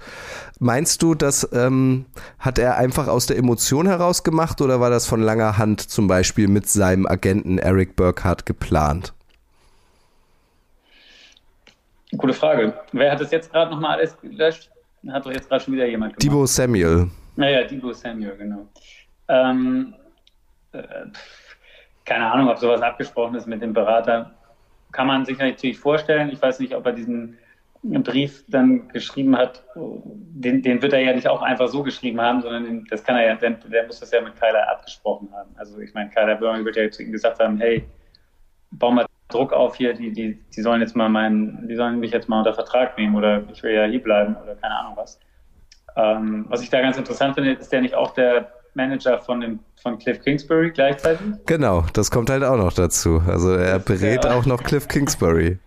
Meinst 0.60 1.02
du, 1.02 1.16
das 1.16 1.50
ähm, 1.52 2.06
hat 2.40 2.58
er 2.60 2.78
einfach 2.78 3.10
aus 3.10 3.26
der 3.26 3.38
Emotion 3.38 3.88
heraus 3.88 4.24
gemacht 4.24 4.62
oder 4.62 4.80
war 4.80 4.90
das 4.90 5.06
von 5.06 5.22
langer 5.22 5.58
Hand 5.58 5.82
zum 5.82 6.08
Beispiel 6.08 6.48
mit 6.48 6.70
seinem 6.70 7.06
Agenten 7.06 7.58
Eric 7.58 7.98
Burkhardt 7.98 8.46
geplant? 8.46 9.14
Gute 12.18 12.34
Frage. 12.34 12.74
Wer 12.92 13.12
hat 13.12 13.20
das 13.22 13.32
jetzt 13.32 13.52
gerade 13.52 13.72
nochmal 13.72 13.98
alles 13.98 14.20
gelöscht? 14.20 14.70
Hat 15.10 15.26
doch 15.26 15.32
jetzt 15.32 15.50
gerade 15.50 15.64
schon 15.64 15.74
wieder 15.74 15.86
jemand 15.86 16.14
gemacht. 16.14 16.24
Debo 16.24 16.46
Samuel. 16.46 17.10
Naja, 17.36 17.64
Debo 17.64 17.94
Samuel, 17.94 18.36
genau. 18.38 18.68
Ähm, 19.28 19.94
äh, 20.72 20.82
keine 22.06 22.32
Ahnung, 22.32 22.50
ob 22.50 22.58
sowas 22.58 22.82
abgesprochen 22.82 23.36
ist 23.36 23.48
mit 23.48 23.62
dem 23.62 23.74
Berater. 23.74 24.32
kann 24.92 25.08
man 25.08 25.26
sich 25.26 25.38
natürlich 25.38 25.78
vorstellen. 25.78 26.30
Ich 26.30 26.42
weiß 26.42 26.60
nicht, 26.60 26.76
ob 26.76 26.86
er 26.86 26.94
diesen 26.94 27.38
Brief 27.84 28.44
dann 28.48 28.88
geschrieben 28.90 29.38
hat. 29.38 29.64
Den, 29.76 30.62
den 30.62 30.82
wird 30.82 30.94
er 30.94 31.02
ja 31.02 31.14
nicht 31.14 31.28
auch 31.28 31.42
einfach 31.42 31.68
so 31.68 31.84
geschrieben 31.84 32.20
haben, 32.22 32.42
sondern 32.42 32.64
den, 32.64 32.86
das 32.90 33.04
kann 33.04 33.16
er 33.16 33.28
ja, 33.28 33.36
der, 33.36 33.52
der 33.52 33.86
muss 33.86 34.00
das 34.00 34.12
ja 34.12 34.22
mit 34.22 34.36
Kyler 34.40 34.70
abgesprochen 34.70 35.30
haben. 35.34 35.50
Also 35.58 35.80
ich 35.80 35.94
meine, 35.94 36.10
Kyler 36.10 36.36
Burry 36.36 36.64
wird 36.66 36.78
ja 36.78 36.90
zu 36.90 37.04
ihm 37.04 37.12
gesagt 37.12 37.40
haben, 37.40 37.58
hey, 37.60 37.86
bau 38.72 38.92
mal 38.92 39.06
Druck 39.30 39.54
auf 39.54 39.76
hier, 39.76 39.94
die, 39.94 40.12
die, 40.12 40.40
die 40.56 40.62
sollen 40.62 40.82
jetzt 40.82 40.96
mal 40.96 41.10
meinen, 41.10 41.68
die 41.68 41.76
sollen 41.76 42.00
mich 42.00 42.12
jetzt 42.12 42.30
mal 42.30 42.40
unter 42.40 42.54
Vertrag 42.54 42.98
nehmen 42.98 43.16
oder 43.16 43.44
ich 43.52 43.64
will 43.64 43.74
ja 43.74 43.86
hier 43.86 44.02
bleiben 44.02 44.36
oder 44.44 44.56
keine 44.56 44.76
Ahnung 44.76 44.94
was. 44.96 45.20
Ähm, 45.96 46.46
was 46.50 46.62
ich 46.62 46.70
da 46.70 46.82
ganz 46.82 46.98
interessant 46.98 47.36
finde, 47.36 47.54
ist 47.54 47.72
der 47.72 47.82
nicht 47.82 47.96
auch 47.96 48.12
der 48.12 48.52
Manager 48.76 49.20
von, 49.20 49.42
dem, 49.42 49.60
von 49.82 49.98
Cliff 49.98 50.22
Kingsbury 50.22 50.72
gleichzeitig? 50.72 51.26
Genau, 51.46 51.86
das 51.94 52.12
kommt 52.12 52.30
halt 52.30 52.44
auch 52.44 52.58
noch 52.58 52.74
dazu. 52.74 53.22
Also 53.26 53.56
er 53.56 53.80
berät 53.80 54.26
auch 54.26 54.46
noch 54.46 54.62
Cliff 54.64 54.88
Kingsbury. 54.88 55.58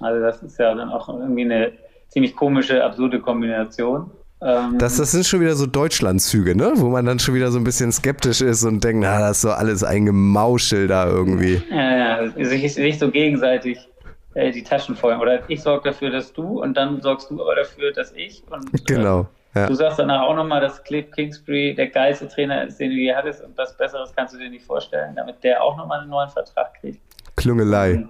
Also 0.00 0.20
das 0.20 0.42
ist 0.42 0.58
ja 0.58 0.74
dann 0.74 0.90
auch 0.90 1.08
irgendwie 1.08 1.42
eine 1.44 1.72
ziemlich 2.08 2.36
komische, 2.36 2.84
absurde 2.84 3.20
Kombination. 3.20 4.10
Ähm, 4.40 4.78
Das, 4.78 4.96
das 4.96 5.10
sind 5.10 5.26
schon 5.26 5.40
wieder 5.40 5.54
so 5.56 5.66
Deutschlandzüge, 5.66 6.56
ne? 6.56 6.72
Wo 6.76 6.88
man 6.88 7.04
dann 7.04 7.18
schon 7.18 7.34
wieder 7.34 7.50
so 7.50 7.58
ein 7.58 7.64
bisschen 7.64 7.90
skeptisch 7.92 8.40
ist 8.40 8.64
und 8.64 8.82
denkt, 8.84 9.02
na, 9.02 9.18
das 9.18 9.38
ist 9.38 9.42
so 9.42 9.50
alles 9.50 9.82
ein 9.82 10.06
Gemauschel 10.06 10.86
da 10.86 11.06
irgendwie. 11.08 11.62
ja, 11.70 12.22
ja, 12.24 12.44
sich, 12.44 12.74
sich 12.74 12.98
so 12.98 13.10
gegenseitig 13.10 13.88
äh, 14.34 14.52
die 14.52 14.62
Taschen 14.62 14.94
voll. 14.94 15.14
Oder 15.16 15.48
ich 15.48 15.62
sorge 15.62 15.90
dafür, 15.90 16.10
dass 16.10 16.32
du 16.32 16.62
und 16.62 16.76
dann 16.76 17.00
sorgst 17.00 17.30
du 17.30 17.42
aber 17.42 17.56
dafür, 17.56 17.92
dass 17.92 18.12
ich. 18.12 18.42
Und, 18.50 18.72
äh, 18.74 18.78
Genau. 18.86 19.26
Ja. 19.54 19.66
Du 19.66 19.74
sagst 19.74 19.98
danach 19.98 20.22
auch 20.22 20.36
nochmal, 20.36 20.60
dass 20.60 20.84
Cliff 20.84 21.10
Kingsbury 21.10 21.74
der 21.74 21.88
geilste 21.88 22.28
Trainer 22.28 22.64
ist, 22.66 22.78
den 22.78 22.90
du 22.90 22.96
je 22.96 23.14
hattest 23.14 23.42
und 23.42 23.56
was 23.56 23.76
Besseres 23.76 24.12
kannst 24.14 24.34
du 24.34 24.38
dir 24.38 24.50
nicht 24.50 24.64
vorstellen, 24.64 25.16
damit 25.16 25.42
der 25.42 25.60
auch 25.62 25.76
nochmal 25.76 26.00
einen 26.00 26.10
neuen 26.10 26.28
Vertrag 26.28 26.74
kriegt. 26.80 27.00
Klüngelei. 27.34 28.06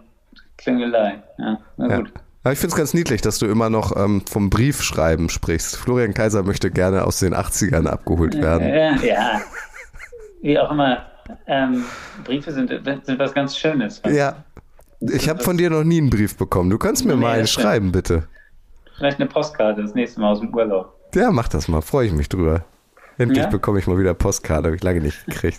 Klingelei. 0.59 1.23
Ja, 1.39 1.59
na 1.77 1.89
Ja. 1.89 2.05
Aber 2.45 2.53
ich 2.53 2.59
finde 2.59 2.73
es 2.73 2.77
ganz 2.79 2.95
niedlich, 2.95 3.21
dass 3.21 3.39
du 3.39 3.47
immer 3.47 3.69
noch 3.69 3.97
ähm, 3.97 4.23
vom 4.31 4.49
Briefschreiben 4.49 5.29
sprichst. 5.29 5.77
Florian 5.77 6.15
Kaiser 6.15 6.43
möchte 6.45 6.71
gerne 6.71 7.05
aus 7.05 7.19
den 7.19 7.35
80ern 7.35 7.87
abgeholt 7.87 8.41
werden. 8.41 8.69
Ja, 8.69 8.97
ja. 8.97 9.41
Wie 10.41 10.59
auch 10.59 10.71
immer. 10.71 11.05
Ähm, 11.47 11.85
Briefe 12.25 12.53
sind, 12.53 12.71
sind 13.05 13.19
was 13.19 13.35
ganz 13.35 13.57
Schönes. 13.57 14.01
Ja. 14.09 14.45
Ich 15.01 15.29
habe 15.29 15.43
von 15.45 15.59
dir 15.59 15.69
noch 15.71 15.85
nie 15.85 15.99
einen 15.99 16.11
Brief 16.11 16.37
bekommen. 16.37 16.71
Du 16.71 16.79
kannst 16.79 17.05
mir 17.05 17.15
Nee, 17.17 17.21
mal 17.23 17.33
einen 17.39 17.47
stimmt. 17.47 17.65
schreiben, 17.67 17.93
bitte. 17.93 18.29
Vielleicht 18.97 19.21
eine 19.21 19.29
Postkarte 19.29 19.83
das 19.83 19.95
nächste 19.95 20.21
Mal 20.21 20.33
aus 20.33 20.41
dem 20.41 20.53
Urlaub. 20.55 20.95
Ja, 21.15 21.31
mach 21.31 21.49
das 21.49 21.69
mal. 21.69 21.83
Freue 21.83 22.07
ich 22.07 22.13
mich 22.13 22.29
drüber. 22.29 22.65
Endlich 23.19 23.45
Ja? 23.45 23.51
bekomme 23.51 23.79
ich 23.79 23.87
mal 23.87 23.99
wieder 23.99 24.15
Postkarte. 24.15 24.67
Habe 24.69 24.77
ich 24.77 24.83
lange 24.83 25.01
nicht 25.01 25.25
gekriegt. 25.27 25.59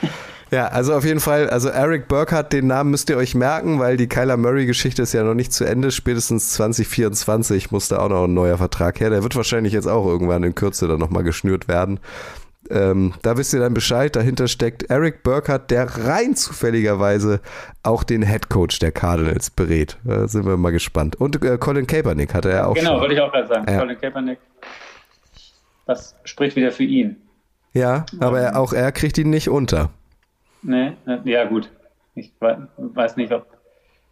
Ja, 0.52 0.66
also 0.66 0.94
auf 0.94 1.04
jeden 1.04 1.20
Fall, 1.20 1.48
also 1.48 1.70
Eric 1.70 2.08
Burkhardt, 2.08 2.52
den 2.52 2.66
Namen 2.66 2.90
müsst 2.90 3.08
ihr 3.08 3.16
euch 3.16 3.34
merken, 3.34 3.78
weil 3.80 3.96
die 3.96 4.06
Kyler 4.06 4.36
Murray-Geschichte 4.36 5.00
ist 5.00 5.14
ja 5.14 5.22
noch 5.24 5.32
nicht 5.32 5.50
zu 5.52 5.64
Ende. 5.64 5.90
Spätestens 5.90 6.52
2024 6.52 7.70
muss 7.70 7.88
da 7.88 8.00
auch 8.00 8.10
noch 8.10 8.24
ein 8.24 8.34
neuer 8.34 8.58
Vertrag 8.58 9.00
her. 9.00 9.08
Der 9.08 9.22
wird 9.22 9.34
wahrscheinlich 9.34 9.72
jetzt 9.72 9.86
auch 9.88 10.06
irgendwann 10.06 10.42
in 10.42 10.54
Kürze 10.54 10.88
dann 10.88 10.98
nochmal 10.98 11.22
geschnürt 11.22 11.68
werden. 11.68 12.00
Ähm, 12.68 13.14
da 13.22 13.38
wisst 13.38 13.54
ihr 13.54 13.60
dann 13.60 13.72
Bescheid. 13.72 14.14
Dahinter 14.14 14.46
steckt 14.46 14.90
Eric 14.90 15.22
Burkhardt, 15.22 15.70
der 15.70 15.86
rein 16.04 16.36
zufälligerweise 16.36 17.40
auch 17.82 18.04
den 18.04 18.20
Headcoach 18.22 18.78
der 18.78 18.92
Cardinals 18.92 19.48
berät. 19.48 19.96
Da 20.04 20.28
sind 20.28 20.44
wir 20.44 20.58
mal 20.58 20.70
gespannt. 20.70 21.16
Und 21.16 21.42
äh, 21.42 21.56
Colin 21.56 21.86
Kaepernick 21.86 22.34
hatte 22.34 22.50
er 22.52 22.68
auch 22.68 22.74
Genau, 22.74 22.90
schon. 22.92 23.00
wollte 23.00 23.14
ich 23.14 23.20
auch 23.20 23.32
gerade 23.32 23.48
sagen. 23.48 23.64
Ja. 23.70 23.78
Colin 23.78 23.98
Kaepernick. 23.98 24.38
Das 25.86 26.14
spricht 26.24 26.56
wieder 26.56 26.70
für 26.72 26.84
ihn. 26.84 27.16
Ja, 27.72 28.04
aber 28.20 28.40
er, 28.40 28.58
auch 28.58 28.74
er 28.74 28.92
kriegt 28.92 29.16
ihn 29.16 29.30
nicht 29.30 29.48
unter. 29.48 29.88
Nee, 30.62 30.92
ne, 31.06 31.20
ja 31.24 31.44
gut. 31.44 31.70
Ich 32.14 32.32
we- 32.40 32.68
weiß 32.76 33.16
nicht, 33.16 33.32
ob 33.32 33.46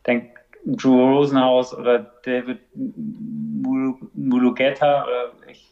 denk 0.07 0.38
Drew 0.64 1.01
Rosenhaus 1.16 1.74
oder 1.76 1.98
David 2.24 2.61
Mulu- 2.76 3.98
Mulugeta 4.14 5.05
oder 5.05 5.32
ich 5.48 5.66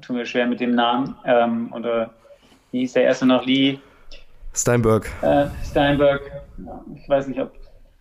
tue 0.00 0.16
mir 0.16 0.26
schwer 0.26 0.46
mit 0.46 0.60
dem 0.60 0.74
Namen. 0.74 1.14
Ähm, 1.24 1.72
oder 1.72 2.10
wie 2.70 2.80
hieß 2.80 2.94
der 2.94 3.04
erste 3.04 3.26
noch? 3.26 3.44
Lee 3.44 3.78
Steinberg. 4.54 5.10
äh, 5.22 5.46
Steinberg. 5.64 6.22
Ich 6.94 7.08
weiß 7.08 7.26
nicht, 7.28 7.40
ob 7.40 7.52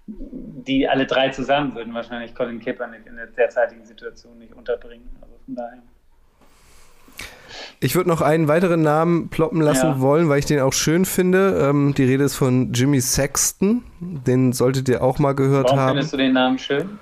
die 0.07 0.87
alle 0.87 1.05
drei 1.05 1.29
zusammen 1.29 1.73
würden 1.75 1.93
wahrscheinlich 1.93 2.35
Colin 2.35 2.59
Kaepernick 2.59 3.05
in 3.07 3.15
der 3.15 3.27
derzeitigen 3.27 3.85
Situation 3.85 4.37
nicht 4.37 4.53
unterbringen. 4.53 5.09
Also 5.21 5.33
von 5.45 5.55
daher. 5.55 5.81
Ich 7.79 7.95
würde 7.95 8.09
noch 8.09 8.21
einen 8.21 8.47
weiteren 8.47 8.81
Namen 8.81 9.27
ploppen 9.27 9.59
lassen 9.61 9.85
Ja. 9.87 9.99
wollen, 9.99 10.29
weil 10.29 10.39
ich 10.39 10.45
den 10.45 10.59
auch 10.61 10.71
schön 10.71 11.03
finde. 11.05 11.67
Ähm, 11.69 11.93
die 11.93 12.05
Rede 12.05 12.23
ist 12.23 12.35
von 12.35 12.71
Jimmy 12.71 13.01
Sexton. 13.01 13.83
Den 13.99 14.53
solltet 14.53 14.87
ihr 14.87 15.03
auch 15.03 15.19
mal 15.19 15.33
gehört 15.35 15.65
Warum 15.65 15.79
haben. 15.79 15.89
findest 15.95 16.13
du 16.13 16.17
den 16.17 16.33
Namen 16.33 16.59
schön? 16.59 16.97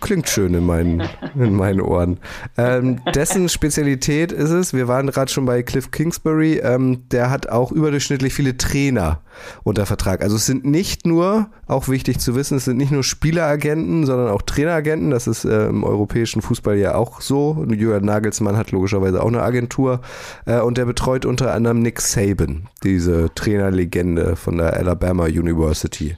Klingt 0.00 0.28
schön 0.30 0.54
in 0.54 0.64
meinen, 0.64 1.02
in 1.34 1.54
meinen 1.54 1.82
Ohren. 1.82 2.18
Ähm, 2.56 3.00
dessen 3.14 3.50
Spezialität 3.50 4.32
ist 4.32 4.50
es, 4.50 4.72
wir 4.72 4.88
waren 4.88 5.08
gerade 5.08 5.30
schon 5.30 5.44
bei 5.44 5.62
Cliff 5.62 5.90
Kingsbury, 5.90 6.58
ähm, 6.58 7.06
der 7.10 7.28
hat 7.28 7.50
auch 7.50 7.70
überdurchschnittlich 7.70 8.32
viele 8.32 8.56
Trainer 8.56 9.20
unter 9.62 9.84
Vertrag. 9.84 10.22
Also 10.22 10.36
es 10.36 10.46
sind 10.46 10.64
nicht 10.64 11.06
nur, 11.06 11.48
auch 11.66 11.88
wichtig 11.88 12.18
zu 12.18 12.34
wissen, 12.34 12.56
es 12.56 12.64
sind 12.64 12.78
nicht 12.78 12.92
nur 12.92 13.04
Spieleragenten, 13.04 14.06
sondern 14.06 14.28
auch 14.28 14.42
Traineragenten. 14.42 15.10
Das 15.10 15.26
ist 15.26 15.44
äh, 15.44 15.66
im 15.66 15.84
europäischen 15.84 16.40
Fußball 16.40 16.76
ja 16.76 16.94
auch 16.94 17.20
so. 17.20 17.66
Jürgen 17.68 18.06
Nagelsmann 18.06 18.56
hat 18.56 18.70
logischerweise 18.70 19.22
auch 19.22 19.28
eine 19.28 19.42
Agentur 19.42 20.00
äh, 20.46 20.60
und 20.60 20.78
der 20.78 20.86
betreut 20.86 21.26
unter 21.26 21.52
anderem 21.52 21.80
Nick 21.80 22.00
Saban, 22.00 22.68
diese 22.82 23.34
Trainerlegende 23.34 24.36
von 24.36 24.56
der 24.56 24.74
Alabama 24.74 25.24
University. 25.24 26.16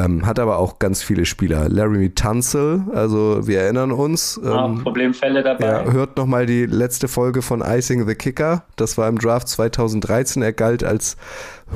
Ähm, 0.00 0.26
hat 0.26 0.38
aber 0.38 0.58
auch 0.58 0.78
ganz 0.78 1.02
viele 1.02 1.26
Spieler. 1.26 1.68
Larry 1.68 2.10
Tunzel, 2.10 2.84
also 2.94 3.46
wir 3.46 3.60
erinnern 3.60 3.92
uns. 3.92 4.40
Ähm, 4.42 4.82
Problemfälle 4.82 5.42
dabei. 5.42 5.66
ja, 5.66 5.84
hört 5.90 6.16
nochmal 6.16 6.46
die 6.46 6.66
letzte 6.66 7.08
Folge 7.08 7.42
von 7.42 7.60
Icing 7.60 8.06
the 8.06 8.14
Kicker. 8.14 8.64
Das 8.76 8.96
war 8.96 9.08
im 9.08 9.18
Draft 9.18 9.48
2013. 9.48 10.42
Er 10.42 10.52
galt 10.52 10.84
als 10.84 11.16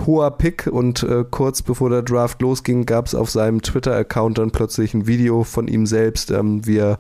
hoher 0.07 0.31
Pick 0.31 0.66
und 0.66 1.03
äh, 1.03 1.25
kurz 1.31 1.62
bevor 1.62 1.91
der 1.91 2.03
Draft 2.03 2.41
losging, 2.41 2.87
gab 2.87 3.07
es 3.07 3.14
auf 3.14 3.31
seinem 3.31 3.62
Twitter-Account 3.62 4.39
dann 4.39 4.51
plötzlich 4.51 4.95
ein 4.95 5.07
Video 5.07 5.45
von 5.45 5.68
ihm 5.68 5.87
selbst, 5.87 6.31
ähm, 6.31 6.66
wie 6.66 6.79
er 6.79 6.99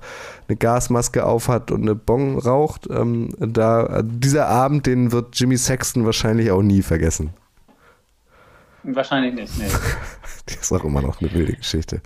eine 0.48 0.56
Gasmaske 0.56 1.24
aufhat 1.24 1.70
und 1.70 1.82
eine 1.82 1.94
Bong 1.94 2.38
raucht. 2.38 2.88
Ähm, 2.90 3.30
da, 3.38 4.02
dieser 4.02 4.48
Abend, 4.48 4.86
den 4.86 5.12
wird 5.12 5.38
Jimmy 5.38 5.56
Sexton 5.56 6.04
wahrscheinlich 6.04 6.50
auch 6.50 6.62
nie 6.62 6.82
vergessen. 6.82 7.30
Wahrscheinlich 8.84 9.34
nicht, 9.34 9.58
nee. 9.58 9.68
Das 10.46 10.56
ist 10.56 10.72
auch 10.72 10.84
immer 10.84 11.00
noch 11.00 11.20
eine 11.20 11.32
wilde 11.32 11.54
Geschichte. 11.54 12.02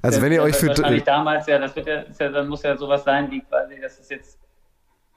Also 0.00 0.16
Das- 0.18 0.24
wenn 0.24 0.32
ihr 0.32 0.42
euch 0.42 0.54
für... 0.56 0.68
Wahrscheinlich 0.68 1.02
damals, 1.02 1.46
ja, 1.48 1.58
das 1.58 1.74
wird 1.74 1.88
ja, 1.88 2.04
ja, 2.18 2.28
dann 2.28 2.48
muss 2.48 2.62
ja 2.62 2.76
sowas 2.76 3.02
sein, 3.04 3.30
wie 3.32 3.40
quasi, 3.40 3.80
das 3.80 3.98
ist 3.98 4.10
jetzt, 4.12 4.38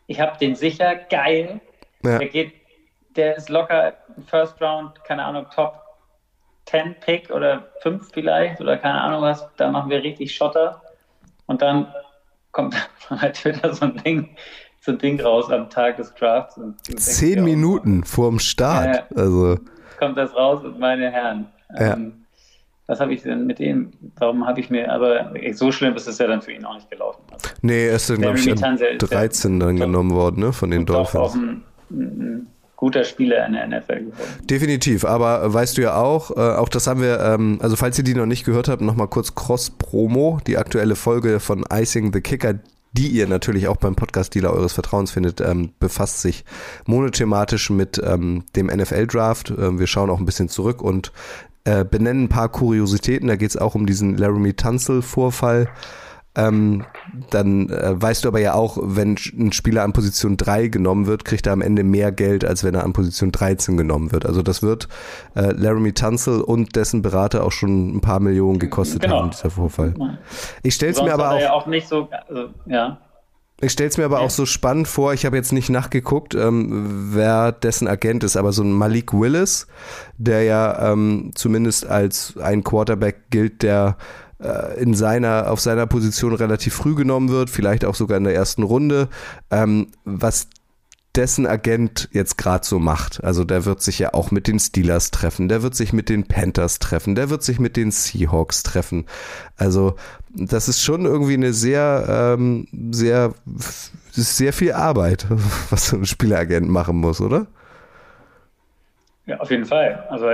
ich 0.07 0.20
habe 0.20 0.38
den 0.39 0.55
sicher, 0.55 0.95
geil, 1.09 1.61
Ja. 2.03 2.18
der 2.18 2.28
geht, 2.30 2.53
der 3.16 3.38
ist 3.38 3.49
locker 3.49 3.93
First 4.26 4.59
Round, 4.59 5.03
keine 5.03 5.24
Ahnung, 5.24 5.45
Top 5.53 5.80
10 6.66 6.95
Pick 6.99 7.30
oder 7.30 7.68
5 7.82 8.09
vielleicht 8.11 8.59
oder 8.59 8.78
keine 8.78 8.99
Ahnung 9.01 9.22
was, 9.22 9.47
da 9.57 9.70
machen 9.70 9.89
wir 9.91 10.01
richtig 10.01 10.34
Schotter 10.34 10.82
und 11.45 11.61
dann 11.61 11.93
kommt 12.51 12.76
bei 13.09 13.30
Twitter 13.30 13.72
so 13.74 13.86
ein 13.86 13.97
Ding, 13.97 14.36
so 14.80 14.91
ein 14.93 14.97
Ding 14.97 15.22
raus 15.22 15.51
am 15.51 15.70
Tag 15.70 15.97
des 15.97 16.14
Drafts. 16.16 16.57
Und 16.57 16.78
Zehn 16.99 17.43
Minuten 17.43 18.03
vorm 18.03 18.39
Start. 18.39 18.95
Ja, 19.11 19.18
Also 19.22 19.57
kommt 20.04 20.18
das 20.18 20.36
raus 20.36 20.64
und 20.64 20.80
meine 20.80 21.12
Herren. 21.12 21.45
Ja. 21.80 21.93
Ähm, 21.93 22.14
was 22.88 22.99
habe 22.99 23.14
ich 23.14 23.24
denn 23.24 23.45
mit 23.47 23.60
dem? 23.60 23.91
Warum 24.18 24.45
habe 24.45 24.60
ich 24.60 24.70
mir, 24.70 24.91
aber 24.91 25.32
so 25.54 25.72
schlimm 25.72 25.95
ist 25.95 26.08
es 26.08 26.18
ja 26.18 26.28
dann 26.28 26.41
für 26.41 26.51
ihn 26.51 26.66
auch 26.66 26.76
nicht 26.76 26.91
gelaufen. 26.91 27.22
Also, 27.32 27.47
Nee, 27.62 27.88
er 27.88 27.95
ist 27.95 28.10
dann, 28.10 28.18
glaube 28.18 28.38
ich, 28.38 28.45
Larry 28.45 28.60
Tunzel 28.60 28.88
an 28.88 28.95
ist 28.95 29.01
ja 29.01 29.18
13 29.20 29.60
dann 29.60 29.78
genommen 29.78 30.12
worden, 30.12 30.41
ne, 30.41 30.51
von 30.51 30.70
den 30.70 30.86
Dolphins. 30.86 31.38
guter 32.76 33.06
Spieler 33.06 33.45
in 33.45 33.54
der 33.54 33.68
NFL 33.68 33.99
geworden. 33.99 34.39
Definitiv, 34.43 35.06
aber 35.06 35.54
weißt 35.54 35.78
du 35.78 35.84
ja 35.84 35.95
auch, 35.95 36.32
äh, 36.32 36.58
auch 36.58 36.68
das 36.68 36.86
haben 36.88 37.01
wir, 37.01 37.22
ähm, 37.22 37.60
also 37.62 37.78
falls 37.78 37.97
ihr 37.97 38.04
die 38.04 38.16
noch 38.16 38.26
nicht 38.26 38.43
gehört 38.43 38.68
habt, 38.68 38.82
nochmal 38.82 39.08
kurz 39.08 39.34
Cross-Promo, 39.34 40.39
die 40.45 40.58
aktuelle 40.58 40.95
Folge 40.95 41.39
von 41.39 41.64
Icing 41.72 42.12
the 42.12 42.20
Kicker, 42.20 42.56
die 42.94 43.08
ihr 43.08 43.28
natürlich 43.28 43.68
auch 43.68 43.78
beim 43.78 43.96
Podcast-Dealer 43.96 44.54
eures 44.54 44.74
Vertrauens 44.74 45.12
findet, 45.12 45.41
ähm, 45.41 45.72
befasst 45.80 46.22
sich 46.22 46.46
monothematisch 46.86 47.70
mit 47.70 48.02
ähm, 48.04 48.44
dem 48.56 48.68
NFL-Draft. 48.68 49.54
Ähm, 49.58 49.80
wir 49.80 49.88
schauen 49.88 50.10
auch 50.10 50.20
ein 50.20 50.26
bisschen 50.26 50.50
zurück 50.50 50.82
und 50.82 51.12
äh, 51.66 51.84
benennen 51.84 52.26
ein 52.26 52.30
paar 52.30 52.50
Kuriositäten. 52.50 53.28
Da 53.28 53.36
geht 53.36 53.50
es 53.50 53.58
auch 53.58 53.76
um 53.76 53.86
diesen 53.86 54.16
Laramie 54.18 54.54
Tunzel-Vorfall. 54.54 55.70
Ähm, 56.36 56.86
dann 57.30 57.70
äh, 57.70 58.02
weißt 58.02 58.24
du 58.24 58.28
aber 58.28 58.40
ja 58.40 58.56
auch, 58.56 58.78
wenn 58.82 59.18
ein 59.38 59.52
Spieler 59.52 59.84
an 59.84 59.94
Position 59.94 60.36
3 60.36 60.68
genommen 60.70 61.06
wird, 61.06 61.26
kriegt 61.26 61.46
er 61.46 61.54
am 61.54 61.62
Ende 61.62 61.84
mehr 61.84 62.12
Geld, 62.12 62.44
als 62.44 62.64
wenn 62.64 62.74
er 62.74 62.84
an 62.84 62.94
Position 62.94 63.32
13 63.32 63.78
genommen 63.78 64.12
wird. 64.12 64.26
Also 64.26 64.42
das 64.42 64.64
wird 64.64 64.88
äh, 65.36 65.52
Laramie 65.52 65.92
Tunzel 65.94 66.42
und 66.42 66.76
dessen 66.76 67.04
Berater 67.04 67.44
auch 67.44 67.52
schon 67.52 67.96
ein 67.96 68.02
paar 68.02 68.20
Millionen 68.20 68.58
gekostet 68.58 69.04
Genau. 69.04 69.22
haben, 69.22 69.30
dieser 69.30 69.52
Vorfall. 69.52 69.94
Ich 70.64 70.74
stell's 70.74 70.98
Sonst 70.98 71.08
mir 71.10 71.14
aber 71.14 71.26
er 71.26 71.32
auch, 71.32 71.40
ja 71.42 71.54
auch 71.54 71.68
nicht 71.68 71.88
so, 71.88 72.10
also, 72.28 72.50
ja. 72.66 72.98
ich 73.62 73.72
stell's 73.72 73.98
mir 73.98 74.06
aber 74.06 74.22
auch 74.22 74.32
so 74.32 74.48
spannend 74.48 74.88
vor, 74.88 75.14
ich 75.14 75.28
habe 75.28 75.36
jetzt 75.38 75.54
nicht 75.54 75.70
nachgeguckt, 75.70 76.34
ähm, 76.34 77.12
wer 77.14 77.52
dessen 77.52 77.88
Agent 77.88 78.24
ist, 78.24 78.38
aber 78.38 78.54
so 78.54 78.64
ein 78.64 78.72
Malik 78.72 79.14
Willis, 79.14 79.68
der 80.18 80.44
ja 80.44 80.92
ähm, 80.92 81.32
zumindest 81.36 81.86
als 81.86 82.36
ein 82.42 82.64
Quarterback 82.64 83.30
gilt, 83.30 83.62
der 83.62 83.98
in 84.80 84.94
seiner, 84.94 85.52
auf 85.52 85.60
seiner 85.60 85.88
Position 85.88 86.34
relativ 86.34 86.74
früh 86.74 86.96
genommen 86.96 87.30
wird, 87.30 87.50
vielleicht 87.50 87.86
auch 87.86 87.96
sogar 87.96 88.18
in 88.18 88.24
der 88.24 88.36
ersten 88.36 88.64
Runde. 88.64 89.08
Ähm, 89.52 89.88
was 90.04 90.48
dessen 91.16 91.46
Agent 91.46 92.10
jetzt 92.12 92.38
gerade 92.38 92.66
so 92.66 92.80
macht. 92.80 93.24
Also 93.24 93.44
der 93.44 93.66
wird 93.66 93.82
sich 93.82 94.00
ja 94.00 94.14
auch 94.14 94.32
mit 94.32 94.48
den 94.48 94.60
Steelers 94.60 95.12
treffen, 95.12 95.48
der 95.48 95.62
wird 95.62 95.76
sich 95.76 95.94
mit 95.94 96.10
den 96.10 96.28
Panthers 96.28 96.80
treffen, 96.80 97.14
der 97.16 97.30
wird 97.30 97.44
sich 97.44 97.60
mit 97.60 97.78
den 97.78 97.92
Seahawks 97.92 98.64
treffen. 98.64 99.06
Also 99.56 99.96
das 100.34 100.68
ist 100.68 100.82
schon 100.82 101.06
irgendwie 101.06 101.36
eine 101.36 101.54
sehr, 101.54 102.36
ähm, 102.36 102.68
sehr, 102.92 103.34
sehr 104.12 104.54
viel 104.54 104.74
Arbeit, 104.74 105.28
was 105.70 105.88
so 105.88 105.98
ein 105.98 106.06
Spieleragent 106.06 106.68
machen 106.68 106.98
muss, 106.98 107.22
oder? 107.22 107.48
Ja, 109.26 109.40
auf 109.40 109.52
jeden 109.52 109.66
Fall. 109.66 110.06
Also 110.10 110.32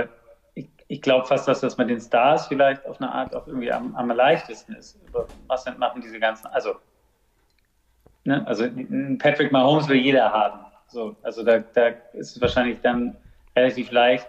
ich, 0.90 1.02
glaube 1.02 1.26
fast, 1.26 1.46
dass 1.48 1.60
das 1.60 1.78
mit 1.78 1.88
den 1.88 2.00
Stars 2.00 2.48
vielleicht 2.48 2.84
auf 2.86 3.00
eine 3.00 3.12
Art 3.12 3.34
auch 3.34 3.46
irgendwie 3.46 3.72
am, 3.72 3.94
am 3.96 4.10
leichtesten 4.10 4.74
ist. 4.74 4.98
Was 5.46 5.64
machen 5.78 6.00
diese 6.02 6.18
ganzen, 6.18 6.46
also 6.48 6.74
Ne? 8.24 8.46
Also 8.46 8.68
Patrick 9.18 9.52
Mahomes 9.52 9.88
will 9.88 9.96
jeder 9.96 10.32
haben. 10.32 10.60
So, 10.88 11.16
also 11.22 11.42
da, 11.44 11.58
da 11.58 11.88
ist 12.12 12.36
es 12.36 12.40
wahrscheinlich 12.40 12.80
dann 12.80 13.16
relativ 13.56 13.90
leicht. 13.90 14.28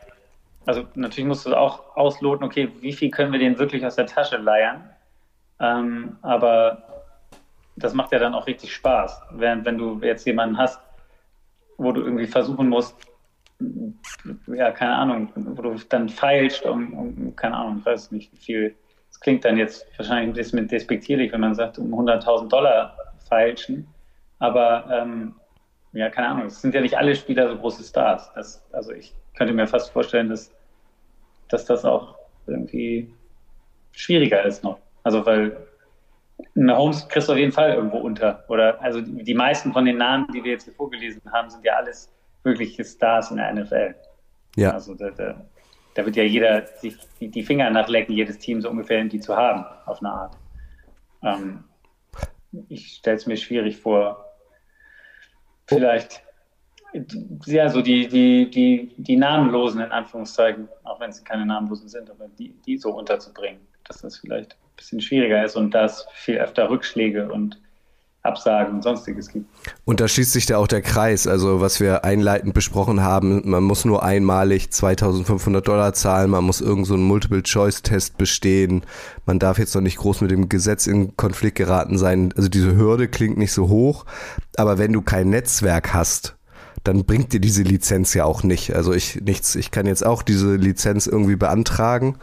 Also 0.65 0.85
natürlich 0.95 1.27
musst 1.27 1.45
du 1.45 1.55
auch 1.55 1.95
ausloten, 1.95 2.45
okay, 2.45 2.71
wie 2.79 2.93
viel 2.93 3.09
können 3.09 3.31
wir 3.31 3.39
den 3.39 3.57
wirklich 3.57 3.85
aus 3.85 3.95
der 3.95 4.05
Tasche 4.05 4.37
leiern? 4.37 4.89
Ähm, 5.59 6.17
aber 6.21 6.83
das 7.75 7.93
macht 7.93 8.11
ja 8.11 8.19
dann 8.19 8.35
auch 8.35 8.45
richtig 8.47 8.73
Spaß. 8.73 9.21
Während 9.31 9.65
wenn 9.65 9.77
du 9.77 9.99
jetzt 10.01 10.25
jemanden 10.25 10.57
hast, 10.57 10.79
wo 11.77 11.91
du 11.91 12.01
irgendwie 12.01 12.27
versuchen 12.27 12.69
musst, 12.69 12.95
ja, 14.47 14.71
keine 14.71 14.95
Ahnung, 14.95 15.31
wo 15.35 15.61
du 15.61 15.75
dann 15.89 16.09
feilst, 16.09 16.65
um, 16.65 16.93
um 16.93 17.35
keine 17.35 17.55
Ahnung, 17.55 17.77
ich 17.79 17.85
weiß 17.85 18.11
nicht, 18.11 18.31
wie 18.33 18.37
viel, 18.37 18.75
es 19.09 19.19
klingt 19.19 19.45
dann 19.45 19.57
jetzt 19.57 19.85
wahrscheinlich 19.97 20.29
ein 20.29 20.33
bisschen 20.33 20.67
despektierlich, 20.67 21.31
wenn 21.31 21.41
man 21.41 21.55
sagt, 21.55 21.77
um 21.77 21.93
100.000 21.93 22.49
Dollar 22.49 22.95
feilschen, 23.27 23.87
aber 24.39 24.85
ähm, 24.91 25.35
ja, 25.93 26.09
keine 26.09 26.29
Ahnung, 26.29 26.45
es 26.47 26.61
sind 26.61 26.73
ja 26.73 26.81
nicht 26.81 26.97
alle 26.97 27.15
Spieler 27.15 27.49
so 27.49 27.57
große 27.57 27.83
Stars. 27.83 28.31
Das, 28.33 28.63
also 28.71 28.91
ich 28.91 29.13
könnte 29.35 29.53
mir 29.53 29.67
fast 29.67 29.91
vorstellen, 29.91 30.29
dass, 30.29 30.51
dass 31.49 31.65
das 31.65 31.83
auch 31.83 32.15
irgendwie 32.47 33.13
schwieriger 33.91 34.43
ist 34.43 34.63
noch. 34.63 34.79
Also 35.03 35.25
weil 35.25 35.57
Mahomes 36.55 37.07
kriegst 37.07 37.27
du 37.27 37.33
auf 37.33 37.37
jeden 37.37 37.51
Fall 37.51 37.73
irgendwo 37.73 37.97
unter. 37.97 38.43
Oder 38.47 38.81
also 38.81 39.01
die 39.01 39.33
meisten 39.33 39.73
von 39.73 39.85
den 39.85 39.97
Namen, 39.97 40.27
die 40.33 40.43
wir 40.43 40.51
jetzt 40.51 40.63
hier 40.63 40.73
vorgelesen 40.73 41.21
haben, 41.31 41.49
sind 41.49 41.63
ja 41.65 41.73
alles 41.73 42.11
wirkliche 42.43 42.83
Stars 42.83 43.31
in 43.31 43.37
der 43.37 43.53
NFL. 43.53 43.95
Ja. 44.55 44.71
Also 44.71 44.95
da, 44.95 45.09
da, 45.11 45.45
da 45.93 46.05
wird 46.05 46.15
ja 46.15 46.23
jeder 46.23 46.65
sich 46.67 46.95
die, 47.19 47.29
die, 47.29 47.43
Finger 47.43 47.69
nachlecken, 47.69 48.13
jedes 48.13 48.39
Team 48.39 48.61
so 48.61 48.69
ungefähr, 48.69 49.03
die 49.05 49.19
zu 49.19 49.35
haben, 49.35 49.65
auf 49.85 49.99
eine 49.99 50.11
Art. 50.11 50.37
Ähm, 51.23 51.63
ich 52.67 52.95
stelle 52.95 53.17
es 53.17 53.27
mir 53.27 53.37
schwierig 53.37 53.77
vor, 53.77 54.25
vielleicht 55.67 56.23
ja, 57.45 57.69
so 57.69 57.81
die, 57.81 58.07
die, 58.07 58.49
die, 58.49 58.93
die 58.97 59.15
Namenlosen 59.15 59.81
in 59.81 59.91
Anführungszeichen, 59.91 60.67
auch 60.83 60.99
wenn 60.99 61.11
sie 61.11 61.23
keine 61.23 61.45
Namenlosen 61.45 61.87
sind, 61.87 62.09
aber 62.09 62.27
die, 62.37 62.53
die 62.65 62.77
so 62.77 62.91
unterzubringen, 62.91 63.61
dass 63.85 64.01
das 64.01 64.17
vielleicht 64.17 64.53
ein 64.53 64.75
bisschen 64.75 65.01
schwieriger 65.01 65.43
ist 65.43 65.55
und 65.55 65.73
dass 65.73 66.07
viel 66.13 66.37
öfter 66.37 66.69
Rückschläge 66.69 67.31
und 67.31 67.61
Absagen 68.23 68.75
und 68.75 68.83
sonstiges 68.83 69.29
gibt. 69.29 69.49
Und 69.83 69.99
da 69.99 70.07
schließt 70.07 70.31
sich 70.31 70.45
da 70.45 70.57
auch 70.57 70.67
der 70.67 70.83
Kreis, 70.83 71.25
also 71.25 71.59
was 71.59 71.79
wir 71.79 72.03
einleitend 72.05 72.53
besprochen 72.53 73.01
haben, 73.01 73.49
man 73.49 73.63
muss 73.63 73.83
nur 73.83 74.03
einmalig 74.03 74.71
2500 74.71 75.67
Dollar 75.67 75.93
zahlen, 75.93 76.29
man 76.29 76.43
muss 76.43 76.61
irgend 76.61 76.85
so 76.85 76.97
Multiple-Choice-Test 76.97 78.17
bestehen, 78.17 78.83
man 79.25 79.39
darf 79.39 79.57
jetzt 79.57 79.73
noch 79.73 79.81
nicht 79.81 79.97
groß 79.97 80.21
mit 80.21 80.29
dem 80.29 80.49
Gesetz 80.49 80.85
in 80.85 81.17
Konflikt 81.17 81.57
geraten 81.57 81.97
sein, 81.97 82.31
also 82.37 82.47
diese 82.47 82.75
Hürde 82.75 83.07
klingt 83.07 83.37
nicht 83.37 83.53
so 83.53 83.69
hoch, 83.69 84.05
aber 84.55 84.77
wenn 84.77 84.93
du 84.93 85.01
kein 85.01 85.29
Netzwerk 85.29 85.93
hast, 85.93 86.35
dann 86.83 87.05
bringt 87.05 87.33
dir 87.33 87.39
diese 87.39 87.63
Lizenz 87.63 88.13
ja 88.13 88.25
auch 88.25 88.41
nicht. 88.41 88.75
Also 88.75 88.91
ich 88.93 89.21
nichts, 89.21 89.55
ich 89.55 89.69
kann 89.69 89.85
jetzt 89.85 90.03
auch 90.03 90.23
diese 90.23 90.55
Lizenz 90.55 91.05
irgendwie 91.05 91.35
beantragen 91.35 92.17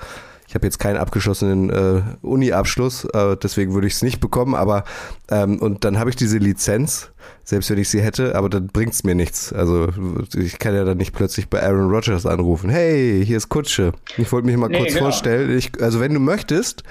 ich 0.48 0.54
habe 0.54 0.66
jetzt 0.66 0.78
keinen 0.78 0.96
abgeschlossenen 0.96 1.68
äh, 1.68 2.02
Uni-Abschluss, 2.22 3.04
äh, 3.04 3.36
deswegen 3.36 3.74
würde 3.74 3.86
ich 3.86 3.92
es 3.92 4.02
nicht 4.02 4.18
bekommen, 4.18 4.54
aber 4.54 4.84
ähm, 5.30 5.58
und 5.58 5.84
dann 5.84 5.98
habe 5.98 6.08
ich 6.08 6.16
diese 6.16 6.38
Lizenz, 6.38 7.10
selbst 7.44 7.68
wenn 7.68 7.76
ich 7.76 7.90
sie 7.90 8.00
hätte, 8.00 8.34
aber 8.34 8.48
dann 8.48 8.68
bringt 8.68 8.94
es 8.94 9.04
mir 9.04 9.14
nichts. 9.14 9.52
Also 9.52 9.88
ich 10.34 10.58
kann 10.58 10.74
ja 10.74 10.84
dann 10.84 10.96
nicht 10.96 11.12
plötzlich 11.12 11.50
bei 11.50 11.62
Aaron 11.62 11.90
Rodgers 11.90 12.24
anrufen, 12.24 12.70
hey, 12.70 13.22
hier 13.26 13.36
ist 13.36 13.50
Kutsche. 13.50 13.92
Ich 14.16 14.32
wollte 14.32 14.46
mich 14.46 14.56
mal 14.56 14.68
nee, 14.68 14.78
kurz 14.78 14.94
genau. 14.94 15.04
vorstellen. 15.04 15.56
Ich, 15.56 15.70
also 15.82 16.00
wenn 16.00 16.14
du 16.14 16.20
möchtest, 16.20 16.82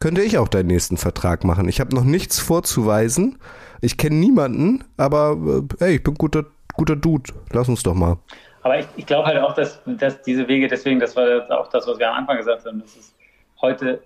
könnte 0.00 0.22
ich 0.22 0.36
auch 0.38 0.48
deinen 0.48 0.66
nächsten 0.66 0.96
Vertrag 0.96 1.44
machen. 1.44 1.68
Ich 1.68 1.78
habe 1.78 1.94
noch 1.94 2.04
nichts 2.04 2.40
vorzuweisen. 2.40 3.38
Ich 3.80 3.96
kenne 3.96 4.16
niemanden, 4.16 4.82
aber 4.96 5.36
äh, 5.80 5.84
hey, 5.84 5.94
ich 5.96 6.02
bin 6.02 6.14
guter, 6.14 6.46
guter 6.74 6.96
Dude. 6.96 7.32
Lass 7.52 7.68
uns 7.68 7.84
doch 7.84 7.94
mal. 7.94 8.18
Aber 8.62 8.78
ich, 8.78 8.86
ich 8.96 9.06
glaube 9.06 9.26
halt 9.26 9.38
auch, 9.38 9.54
dass, 9.54 9.80
dass 9.86 10.22
diese 10.22 10.48
Wege, 10.48 10.68
deswegen, 10.68 10.98
das 11.00 11.14
war 11.16 11.48
auch 11.58 11.68
das, 11.68 11.86
was 11.86 11.98
wir 11.98 12.10
am 12.10 12.18
Anfang 12.18 12.38
gesagt 12.38 12.66
haben, 12.66 12.80
das 12.80 12.96
ist 12.96 13.14
heute 13.60 14.00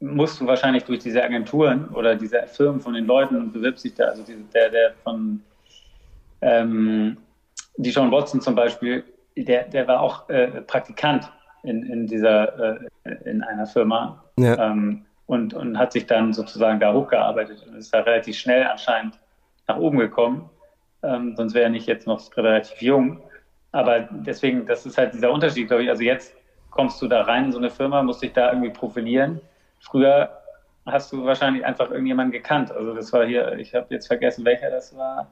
musst 0.00 0.40
du 0.40 0.46
wahrscheinlich 0.46 0.84
durch 0.84 0.98
diese 1.00 1.22
Agenturen 1.22 1.88
oder 1.88 2.14
diese 2.14 2.46
Firmen 2.46 2.80
von 2.80 2.94
den 2.94 3.06
Leuten 3.06 3.36
und 3.36 3.52
bewirbst 3.52 3.84
dich 3.84 3.94
da, 3.94 4.04
also 4.06 4.22
diese, 4.22 4.42
der, 4.54 4.68
der 4.68 4.92
von 5.02 5.42
ähm, 6.42 7.16
die 7.78 7.90
John 7.90 8.10
Watson 8.10 8.40
zum 8.40 8.54
Beispiel, 8.54 9.04
der, 9.36 9.64
der 9.64 9.88
war 9.88 10.00
auch 10.00 10.28
äh, 10.28 10.48
Praktikant 10.62 11.30
in, 11.62 11.82
in 11.84 12.06
dieser, 12.06 12.76
äh, 13.04 13.14
in 13.24 13.42
einer 13.42 13.66
Firma 13.66 14.22
ja. 14.38 14.70
ähm, 14.70 15.04
und, 15.26 15.54
und 15.54 15.78
hat 15.78 15.92
sich 15.92 16.06
dann 16.06 16.32
sozusagen 16.32 16.78
da 16.78 16.92
hochgearbeitet 16.92 17.66
und 17.66 17.76
ist 17.76 17.92
da 17.92 18.00
relativ 18.00 18.36
schnell 18.36 18.66
anscheinend 18.66 19.18
nach 19.66 19.78
oben 19.78 19.98
gekommen. 19.98 20.48
Ähm, 21.02 21.34
sonst 21.36 21.54
wäre 21.54 21.64
er 21.64 21.70
nicht 21.70 21.86
jetzt 21.86 22.06
noch 22.06 22.20
relativ 22.36 22.80
jung. 22.80 23.20
Aber 23.76 24.08
deswegen, 24.10 24.64
das 24.64 24.86
ist 24.86 24.96
halt 24.96 25.12
dieser 25.12 25.30
Unterschied, 25.30 25.68
glaube 25.68 25.82
ich. 25.82 25.90
Also 25.90 26.02
jetzt 26.02 26.34
kommst 26.70 27.00
du 27.02 27.08
da 27.08 27.22
rein 27.22 27.44
in 27.44 27.52
so 27.52 27.58
eine 27.58 27.68
Firma, 27.68 28.02
musst 28.02 28.22
dich 28.22 28.32
da 28.32 28.50
irgendwie 28.50 28.70
profilieren. 28.70 29.38
Früher 29.80 30.30
hast 30.86 31.12
du 31.12 31.26
wahrscheinlich 31.26 31.62
einfach 31.62 31.90
irgendjemanden 31.90 32.32
gekannt. 32.32 32.72
Also 32.72 32.94
das 32.94 33.12
war 33.12 33.26
hier, 33.26 33.58
ich 33.58 33.74
habe 33.74 33.86
jetzt 33.90 34.06
vergessen, 34.06 34.46
welcher 34.46 34.70
das 34.70 34.96
war. 34.96 35.30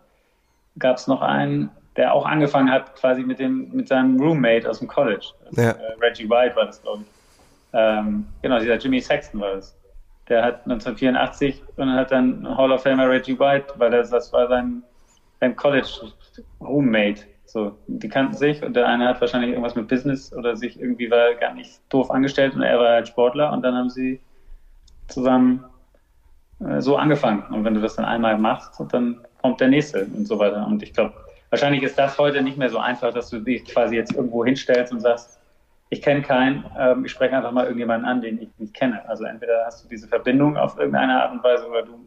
Gab 0.79 0.99
es 0.99 1.07
noch 1.07 1.23
einen, 1.23 1.71
der 1.97 2.13
auch 2.13 2.27
angefangen 2.27 2.71
hat, 2.71 2.95
quasi 2.97 3.23
mit 3.23 3.39
dem, 3.39 3.71
mit 3.73 3.89
seinem 3.89 4.21
Roommate 4.21 4.69
aus 4.69 4.81
dem 4.81 4.89
College. 4.89 5.27
Also, 5.47 5.63
ja. 5.63 5.71
äh, 5.71 5.95
Reggie 6.03 6.29
White 6.29 6.55
war 6.55 6.67
das, 6.67 6.83
glaube 6.83 7.01
ich. 7.01 7.09
Ähm, 7.73 8.27
genau, 8.43 8.59
dieser 8.59 8.77
Jimmy 8.77 9.01
Sexton 9.01 9.41
war 9.41 9.55
das. 9.55 9.75
Der 10.29 10.43
hat 10.43 10.65
1984 10.65 11.63
und 11.77 11.91
hat 11.95 12.11
dann 12.11 12.47
Hall 12.59 12.73
of 12.73 12.83
Famer 12.83 13.09
Reggie 13.09 13.39
White, 13.39 13.73
weil 13.79 13.91
das, 13.91 14.11
das 14.11 14.31
war 14.35 14.49
sein, 14.49 14.83
sein 15.41 15.57
College 15.57 16.13
Roommate. 16.61 17.23
So, 17.55 17.79
die 17.87 18.09
kannten 18.09 18.35
sich 18.35 18.65
und 18.65 18.75
der 18.75 18.89
eine 18.89 19.07
hat 19.07 19.21
wahrscheinlich 19.21 19.51
irgendwas 19.51 19.77
mit 19.77 19.87
Business 19.87 20.33
oder 20.33 20.57
sich 20.57 20.81
irgendwie 20.81 21.09
war 21.09 21.35
gar 21.35 21.55
nicht 21.55 21.81
doof 21.89 22.11
angestellt 22.11 22.57
und 22.57 22.63
er 22.63 22.81
war 22.81 22.89
halt 22.95 23.07
Sportler 23.07 23.53
und 23.53 23.63
dann 23.63 23.77
haben 23.77 23.91
sie 23.91 24.19
zusammen 25.07 25.65
äh, 26.59 26.81
so 26.81 26.97
angefangen. 26.97 27.45
Und 27.55 27.65
wenn 27.65 27.75
du 27.75 27.81
das 27.81 27.95
dann 27.95 28.07
einmal 28.07 28.37
machst, 28.39 28.83
dann 28.91 29.21
kommt 29.41 29.61
der 29.61 29.69
nächste 29.69 30.05
und 30.05 30.27
so 30.27 30.37
weiter. 30.41 30.67
Und 30.67 30.83
ich 30.83 30.93
glaube, 30.95 31.15
wahrscheinlich 31.51 31.85
ist 31.85 31.97
das 31.97 32.19
heute 32.19 32.43
nicht 32.43 32.59
mehr 32.59 32.71
so 32.71 32.79
einfach, 32.79 33.15
dass 33.15 33.31
du 33.31 33.39
dich 33.39 33.65
quasi 33.67 33.95
jetzt 33.95 34.17
irgendwo 34.17 34.45
hinstellst 34.45 34.93
und 34.93 34.99
sagst, 34.99 35.39
ich 35.91 36.03
kenne 36.03 36.23
keinen, 36.23 36.65
ähm, 36.77 37.05
ich 37.05 37.13
spreche 37.13 37.37
einfach 37.37 37.53
mal 37.53 37.67
irgendjemanden 37.67 38.09
an, 38.09 38.21
den 38.21 38.43
ich 38.43 38.49
nicht 38.59 38.75
kenne. 38.75 39.09
Also 39.09 39.27
entweder 39.27 39.65
hast 39.65 39.85
du 39.85 39.89
diese 39.89 40.09
Verbindung 40.09 40.57
auf 40.57 40.77
irgendeine 40.77 41.23
Art 41.23 41.31
und 41.31 41.45
Weise 41.45 41.69
oder 41.69 41.83
du 41.83 42.01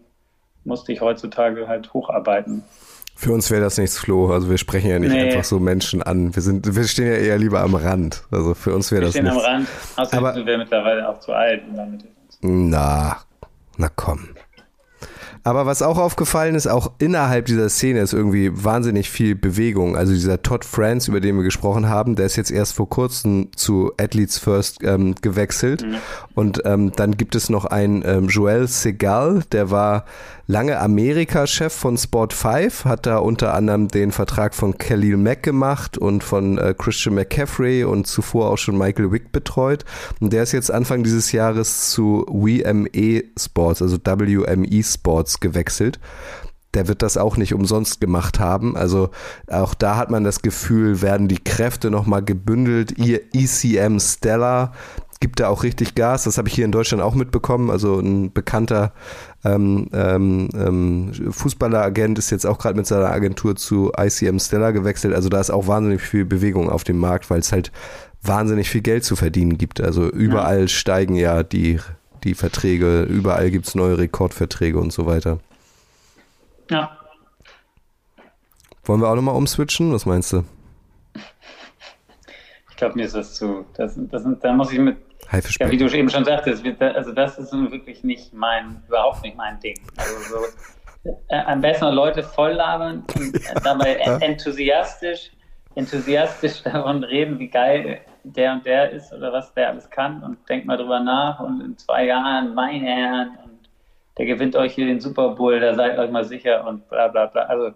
musst 0.66 0.90
dich 0.90 1.00
heutzutage 1.00 1.70
halt 1.70 1.94
hocharbeiten. 1.94 2.66
Für 3.20 3.34
uns 3.34 3.50
wäre 3.50 3.62
das 3.62 3.80
nichts, 3.80 3.98
Flo. 3.98 4.32
Also 4.32 4.48
wir 4.48 4.60
sprechen 4.60 4.92
ja 4.92 5.00
nicht 5.00 5.12
nee. 5.12 5.30
einfach 5.30 5.44
so 5.44 5.60
Menschen 5.60 6.04
an. 6.04 6.36
Wir 6.36 6.44
sind, 6.44 6.76
wir 6.76 6.84
stehen 6.84 7.08
ja 7.08 7.18
eher 7.18 7.40
lieber 7.40 7.62
am 7.62 7.74
Rand. 7.74 8.24
Also 8.30 8.54
für 8.54 8.76
uns 8.76 8.92
wäre 8.92 9.06
das 9.06 9.16
nichts. 9.16 9.26
Wir 9.26 9.32
stehen 9.32 9.44
am 9.44 9.56
Rand. 9.56 9.68
Außerdem 9.96 10.20
Aber, 10.20 10.34
sind 10.36 10.46
wir 10.46 10.58
mittlerweile 10.60 11.10
auch 11.10 11.20
zu 11.20 11.34
alt. 11.34 11.64
Na, 12.42 13.18
na 13.78 13.90
komm. 13.96 14.30
Aber 15.44 15.66
was 15.66 15.82
auch 15.82 15.98
aufgefallen 15.98 16.56
ist, 16.56 16.68
auch 16.68 16.92
innerhalb 17.00 17.46
dieser 17.46 17.70
Szene 17.70 18.00
ist 18.00 18.14
irgendwie 18.14 18.52
wahnsinnig 18.54 19.10
viel 19.10 19.36
Bewegung. 19.36 19.96
Also 19.96 20.14
dieser 20.14 20.42
Todd 20.42 20.66
France, 20.66 21.10
über 21.10 21.20
den 21.20 21.36
wir 21.36 21.44
gesprochen 21.44 21.90
haben, 21.90 22.16
der 22.16 22.26
ist 22.26 22.36
jetzt 22.36 22.52
erst 22.52 22.74
vor 22.74 22.90
kurzem 22.90 23.50
zu 23.56 23.92
Athletes 23.98 24.38
First 24.38 24.80
ähm, 24.84 25.16
gewechselt. 25.22 25.84
Mhm. 25.84 25.96
Und 26.36 26.62
ähm, 26.66 26.92
dann 26.96 27.18
gibt 27.18 27.36
es 27.36 27.50
noch 27.50 27.66
einen 27.66 28.04
ähm, 28.06 28.28
Joel 28.28 28.68
Segal, 28.68 29.44
der 29.52 29.72
war 29.72 30.06
lange 30.48 30.80
Amerika-Chef 30.80 31.74
von 31.74 31.98
Sport 31.98 32.34
5, 32.34 32.86
hat 32.86 33.06
da 33.06 33.18
unter 33.18 33.54
anderem 33.54 33.90
den 33.90 34.12
Vertrag 34.12 34.56
von 34.56 34.78
Khalil 34.78 35.18
Mack 35.18 35.44
gemacht 35.44 35.98
und 35.98 36.24
von 36.24 36.58
äh, 36.58 36.74
Christian 36.78 37.16
McCaffrey 37.16 37.84
und 37.84 38.08
zuvor 38.08 38.50
auch 38.50 38.58
schon 38.58 38.78
Michael 38.78 39.12
Wick 39.12 39.32
betreut. 39.32 39.84
Und 40.22 40.32
der 40.32 40.44
ist 40.44 40.54
jetzt 40.54 40.72
Anfang 40.72 41.04
dieses 41.04 41.34
Jahres 41.34 41.90
zu 41.90 42.26
WME 42.30 43.26
Sports, 43.38 43.82
also 43.82 43.98
WME 43.98 44.84
Sports 44.84 45.27
gewechselt 45.40 46.00
der 46.74 46.88
wird 46.88 47.02
das 47.02 47.18
auch 47.18 47.38
nicht 47.38 47.56
umsonst 47.56 48.02
gemacht 48.02 48.40
haben. 48.40 48.78
Also 48.78 49.10
auch 49.50 49.74
da 49.74 49.98
hat 49.98 50.12
man 50.12 50.24
das 50.24 50.44
Gefühl, 50.44 51.02
werden 51.02 51.28
die 51.28 51.44
Kräfte 51.44 51.90
nochmal 51.90 52.24
gebündelt. 52.24 53.00
Ihr 53.00 53.22
ECM 53.34 54.00
Stellar, 54.00 54.74
gibt 55.20 55.40
da 55.40 55.48
auch 55.50 55.64
richtig 55.64 55.96
Gas. 55.96 56.26
Das 56.26 56.38
habe 56.38 56.48
ich 56.48 56.54
hier 56.54 56.66
in 56.66 56.72
Deutschland 56.72 57.04
auch 57.04 57.16
mitbekommen. 57.16 57.72
Also 57.72 58.00
ein 58.00 58.32
bekannter 58.32 58.94
ähm, 59.44 59.88
ähm, 59.94 60.50
ähm 60.54 61.12
Fußballeragent 61.32 62.20
ist 62.20 62.30
jetzt 62.30 62.46
auch 62.46 62.60
gerade 62.60 62.78
mit 62.78 62.86
seiner 62.86 63.10
Agentur 63.10 63.56
zu 63.56 63.92
ICM 63.98 64.40
Stella 64.40 64.72
gewechselt. 64.72 65.16
Also 65.16 65.30
da 65.30 65.40
ist 65.40 65.50
auch 65.50 65.68
wahnsinnig 65.68 66.02
viel 66.02 66.26
Bewegung 66.26 66.70
auf 66.70 66.84
dem 66.84 67.00
Markt, 67.00 67.30
weil 67.30 67.40
es 67.40 67.52
halt 67.52 67.72
wahnsinnig 68.22 68.70
viel 68.70 68.82
Geld 68.82 69.04
zu 69.04 69.16
verdienen 69.16 69.58
gibt. 69.58 69.82
Also 69.82 70.10
überall 70.10 70.62
ja. 70.62 70.68
steigen 70.68 71.16
ja 71.16 71.44
die, 71.44 71.80
die 72.24 72.34
Verträge, 72.34 73.04
überall 73.04 73.52
gibt 73.52 73.68
es 73.68 73.76
neue 73.76 73.98
Rekordverträge 73.98 74.80
und 74.80 74.92
so 74.92 75.06
weiter. 75.06 75.40
Ja. 76.70 76.98
Wollen 78.84 79.02
wir 79.02 79.10
auch 79.10 79.16
nochmal 79.16 79.36
umswitchen? 79.36 79.94
Was 79.94 80.06
meinst 80.06 80.34
du? 80.34 80.44
Ich 82.70 82.78
glaube, 82.78 82.96
mir 82.96 83.06
ist 83.06 83.16
das 83.16 83.36
zu. 83.36 83.66
Das, 83.76 83.96
das, 83.98 84.24
da 84.42 84.54
muss 84.54 84.72
ich 84.72 84.80
mit. 84.80 84.98
Ja, 85.60 85.70
wie 85.70 85.78
du 85.78 85.90
eben 85.90 86.10
schon 86.10 86.24
sagtest, 86.24 86.64
also 86.80 87.12
das 87.12 87.38
ist 87.38 87.52
wirklich 87.52 88.04
nicht 88.04 88.34
mein, 88.34 88.82
überhaupt 88.88 89.24
nicht 89.24 89.36
mein 89.36 89.60
Ding. 89.60 89.78
Also 89.98 90.14
so, 90.30 91.12
äh, 91.28 91.36
am 91.36 91.60
besten 91.60 91.94
Leute 91.94 92.24
voll 92.24 92.52
labern 92.52 93.04
und 93.16 93.40
dabei 93.64 93.96
enthusiastisch, 94.22 95.32
enthusiastisch 95.76 96.64
davon 96.64 97.04
reden, 97.04 97.40
wie 97.40 97.50
geil 97.50 98.02
der 98.34 98.54
und 98.54 98.66
der 98.66 98.92
ist 98.92 99.14
oder 99.14 99.32
was 99.32 99.54
der 99.54 99.70
alles 99.70 99.90
kann 99.90 100.24
und 100.24 100.38
denkt 100.50 100.66
mal 100.66 100.78
drüber 100.78 101.00
nach 101.00 101.40
und 101.40 101.62
in 101.62 101.78
zwei 101.78 102.06
Jahren, 102.06 102.54
mein 102.54 102.82
Herrn, 102.82 103.38
und 103.44 103.70
der 104.18 104.26
gewinnt 104.26 104.56
euch 104.56 104.74
hier 104.74 104.86
den 104.86 105.00
Super 105.00 105.36
Bowl, 105.36 105.60
da 105.60 105.76
seid 105.76 105.98
euch 105.98 106.12
mal 106.12 106.24
sicher 106.24 106.68
und 106.68 106.88
bla 106.90 107.08
bla 107.08 107.28
bla. 107.28 107.44
Also 107.44 107.74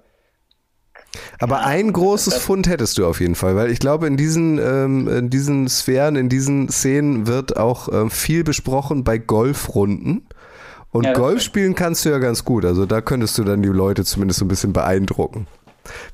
aber 1.40 1.66
ein 1.66 1.92
großes 1.92 2.38
Fund 2.38 2.68
hättest 2.68 2.98
du 2.98 3.06
auf 3.06 3.20
jeden 3.20 3.36
Fall, 3.36 3.56
weil 3.56 3.72
ich 3.72 3.80
glaube, 3.80 4.08
in 4.08 4.16
diesen, 4.16 4.60
ähm, 4.60 5.08
in 5.08 5.30
diesen 5.30 5.68
Sphären, 5.68 6.16
in 6.16 6.30
diesen 6.30 6.70
Szenen 6.70 7.28
wird 7.28 7.58
auch 7.58 7.90
ähm, 7.92 8.12
viel 8.12 8.44
besprochen 8.44 9.04
bei 9.04 9.18
Golfrunden. 9.18 10.28
Und 10.92 11.06
ja, 11.06 11.14
Golf 11.14 11.42
spielen 11.42 11.74
kannst 11.74 12.06
du 12.06 12.10
ja 12.10 12.20
ganz 12.20 12.46
gut. 12.46 12.66
Also 12.66 12.86
da 12.86 13.02
könntest 13.02 13.38
du 13.38 13.44
dann 13.44 13.62
die 13.62 13.70
Leute 13.70 14.04
zumindest 14.04 14.40
so 14.40 14.46
ein 14.46 14.50
bisschen 14.50 14.74
beeindrucken. 14.74 15.48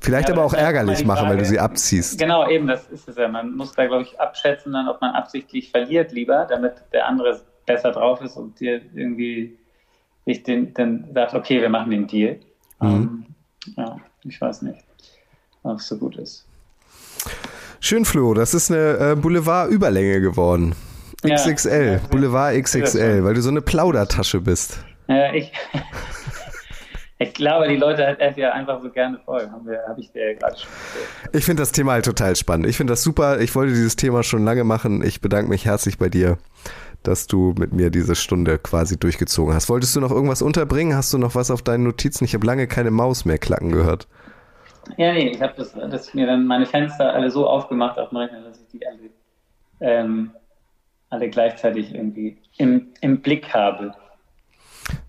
Vielleicht 0.00 0.28
ja, 0.28 0.34
aber 0.34 0.44
auch 0.44 0.54
ärgerlich 0.54 1.04
machen, 1.04 1.20
Frage, 1.20 1.30
weil 1.30 1.38
du 1.38 1.44
sie 1.44 1.58
abziehst. 1.58 2.18
Genau, 2.18 2.48
eben, 2.48 2.66
das 2.66 2.88
ist 2.88 3.08
es 3.08 3.16
ja. 3.16 3.28
Man 3.28 3.54
muss 3.54 3.72
da, 3.72 3.86
glaube 3.86 4.02
ich, 4.02 4.18
abschätzen, 4.18 4.72
dann, 4.72 4.88
ob 4.88 5.00
man 5.00 5.14
absichtlich 5.14 5.70
verliert 5.70 6.12
lieber, 6.12 6.46
damit 6.48 6.74
der 6.92 7.06
andere 7.06 7.40
besser 7.66 7.92
drauf 7.92 8.22
ist 8.22 8.36
und 8.36 8.58
dir 8.60 8.80
irgendwie 8.94 9.58
sich 10.24 10.42
den, 10.42 10.72
dann 10.74 11.08
sagt, 11.12 11.34
okay, 11.34 11.60
wir 11.60 11.68
machen 11.68 11.90
den 11.90 12.06
Deal. 12.06 12.40
Mhm. 12.80 12.88
Um, 12.88 12.94
ähm, 12.94 13.74
ja, 13.76 13.96
ich 14.24 14.40
weiß 14.40 14.62
nicht 14.62 14.88
ob 15.62 15.78
es 15.78 15.88
so 15.88 15.96
gut 15.96 16.16
ist. 16.16 16.44
Schön, 17.80 18.04
Flo. 18.04 18.34
Das 18.34 18.54
ist 18.54 18.70
eine 18.70 19.12
äh, 19.12 19.16
Boulevard-Überlänge 19.16 20.20
geworden. 20.20 20.74
XXL, 21.24 22.00
ja, 22.00 22.08
Boulevard 22.08 22.62
XXL, 22.62 23.24
weil 23.24 23.34
du 23.34 23.42
so 23.42 23.50
eine 23.50 23.60
Plaudertasche 23.60 24.40
bist. 24.40 24.78
Ja, 25.08 25.32
ich, 25.32 25.52
ich 27.20 27.34
glaube, 27.34 27.66
die 27.68 27.76
Leute 27.76 28.06
hat 28.06 28.36
ja 28.36 28.52
einfach 28.52 28.80
so 28.80 28.90
gerne 28.90 29.18
voll. 29.24 29.50
Habe 29.50 29.78
hab 29.88 29.98
ich 29.98 30.12
dir 30.12 30.36
gerade 30.36 30.56
schon 30.56 30.70
erzählt. 30.70 31.34
Ich 31.34 31.44
finde 31.44 31.62
das 31.62 31.72
Thema 31.72 31.92
halt 31.92 32.04
total 32.04 32.36
spannend. 32.36 32.66
Ich 32.68 32.76
finde 32.76 32.92
das 32.92 33.02
super. 33.02 33.40
Ich 33.40 33.54
wollte 33.56 33.72
dieses 33.72 33.96
Thema 33.96 34.22
schon 34.22 34.44
lange 34.44 34.62
machen. 34.62 35.02
Ich 35.02 35.20
bedanke 35.20 35.50
mich 35.50 35.64
herzlich 35.64 35.98
bei 35.98 36.08
dir, 36.08 36.38
dass 37.02 37.26
du 37.26 37.54
mit 37.58 37.72
mir 37.72 37.90
diese 37.90 38.14
Stunde 38.14 38.58
quasi 38.58 39.00
durchgezogen 39.00 39.52
hast. 39.52 39.68
Wolltest 39.68 39.96
du 39.96 40.00
noch 40.00 40.12
irgendwas 40.12 40.42
unterbringen? 40.42 40.96
Hast 40.96 41.12
du 41.12 41.18
noch 41.18 41.34
was 41.34 41.50
auf 41.50 41.62
deinen 41.62 41.82
Notizen? 41.82 42.24
Ich 42.24 42.34
habe 42.34 42.46
lange 42.46 42.68
keine 42.68 42.92
Maus 42.92 43.24
mehr 43.24 43.38
klacken 43.38 43.72
gehört. 43.72 44.06
Ja, 44.96 45.12
nee, 45.12 45.30
ich 45.30 45.42
habe 45.42 45.54
das, 45.56 45.72
das 45.72 46.14
mir 46.14 46.26
dann 46.26 46.46
meine 46.46 46.66
Fenster 46.66 47.12
alle 47.12 47.30
so 47.32 47.48
aufgemacht 47.48 47.98
auf 47.98 48.10
dem 48.10 48.18
Rechner, 48.18 48.42
dass 48.42 48.60
ich 48.60 48.68
die 48.68 48.86
alle, 48.86 49.10
ähm, 49.80 50.30
alle 51.10 51.28
gleichzeitig 51.28 51.94
irgendwie 51.94 52.38
im, 52.58 52.92
im 53.00 53.20
Blick 53.20 53.52
habe. 53.52 53.92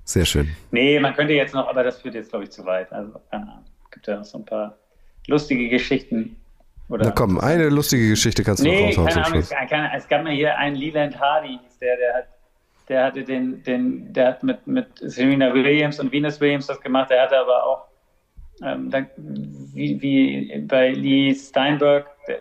Sehr 0.03 0.25
schön. 0.25 0.49
Nee, 0.71 0.99
man 0.99 1.13
könnte 1.13 1.33
jetzt 1.33 1.53
noch, 1.53 1.67
aber 1.67 1.83
das 1.83 2.01
führt 2.01 2.15
jetzt, 2.15 2.29
glaube 2.29 2.45
ich, 2.45 2.51
zu 2.51 2.65
weit. 2.65 2.91
Also, 2.91 3.19
keine 3.29 3.43
Ahnung. 3.43 3.65
Gibt 3.91 4.07
ja 4.07 4.17
noch 4.17 4.25
so 4.25 4.37
ein 4.37 4.45
paar 4.45 4.77
lustige 5.27 5.69
Geschichten. 5.69 6.35
Oder 6.89 7.05
Na 7.05 7.11
komm, 7.11 7.39
eine 7.39 7.69
lustige 7.69 8.09
Geschichte 8.09 8.43
kannst 8.43 8.63
du 8.63 8.67
nee, 8.67 8.81
noch 8.81 8.87
raushauen. 8.89 9.07
Keine 9.07 9.25
Ahnung, 9.25 9.39
es, 9.39 9.49
keine, 9.49 9.95
es 9.95 10.07
gab 10.07 10.23
mal 10.23 10.33
hier 10.33 10.57
einen 10.57 10.75
Leland 10.75 11.19
Hardy, 11.19 11.59
hieß 11.63 11.79
der, 11.79 11.97
der 11.97 12.13
hat, 12.15 12.27
der 12.87 13.03
hatte 13.05 13.23
den, 13.23 13.61
den, 13.63 14.11
der 14.11 14.27
hat 14.29 14.43
mit, 14.43 14.65
mit 14.65 14.87
Serena 14.95 15.53
Williams 15.53 15.99
und 15.99 16.11
Venus 16.11 16.41
Williams 16.41 16.65
das 16.65 16.81
gemacht, 16.81 17.11
der 17.11 17.21
hatte 17.21 17.37
aber 17.37 17.63
auch 17.63 17.85
ähm, 18.63 18.89
da, 18.89 19.05
wie, 19.17 20.01
wie, 20.01 20.65
bei 20.67 20.89
Lee 20.89 21.33
Steinberg, 21.35 22.07
der, 22.27 22.39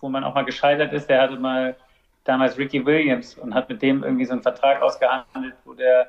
wo 0.00 0.08
man 0.08 0.24
auch 0.24 0.34
mal 0.34 0.44
gescheitert 0.44 0.92
ist, 0.92 1.08
der 1.08 1.22
hatte 1.22 1.36
mal 1.36 1.76
damals 2.24 2.58
Ricky 2.58 2.84
Williams 2.84 3.36
und 3.36 3.54
hat 3.54 3.68
mit 3.68 3.80
dem 3.80 4.02
irgendwie 4.02 4.24
so 4.24 4.32
einen 4.32 4.42
Vertrag 4.42 4.82
ausgehandelt, 4.82 5.54
wo 5.64 5.74
der 5.74 6.08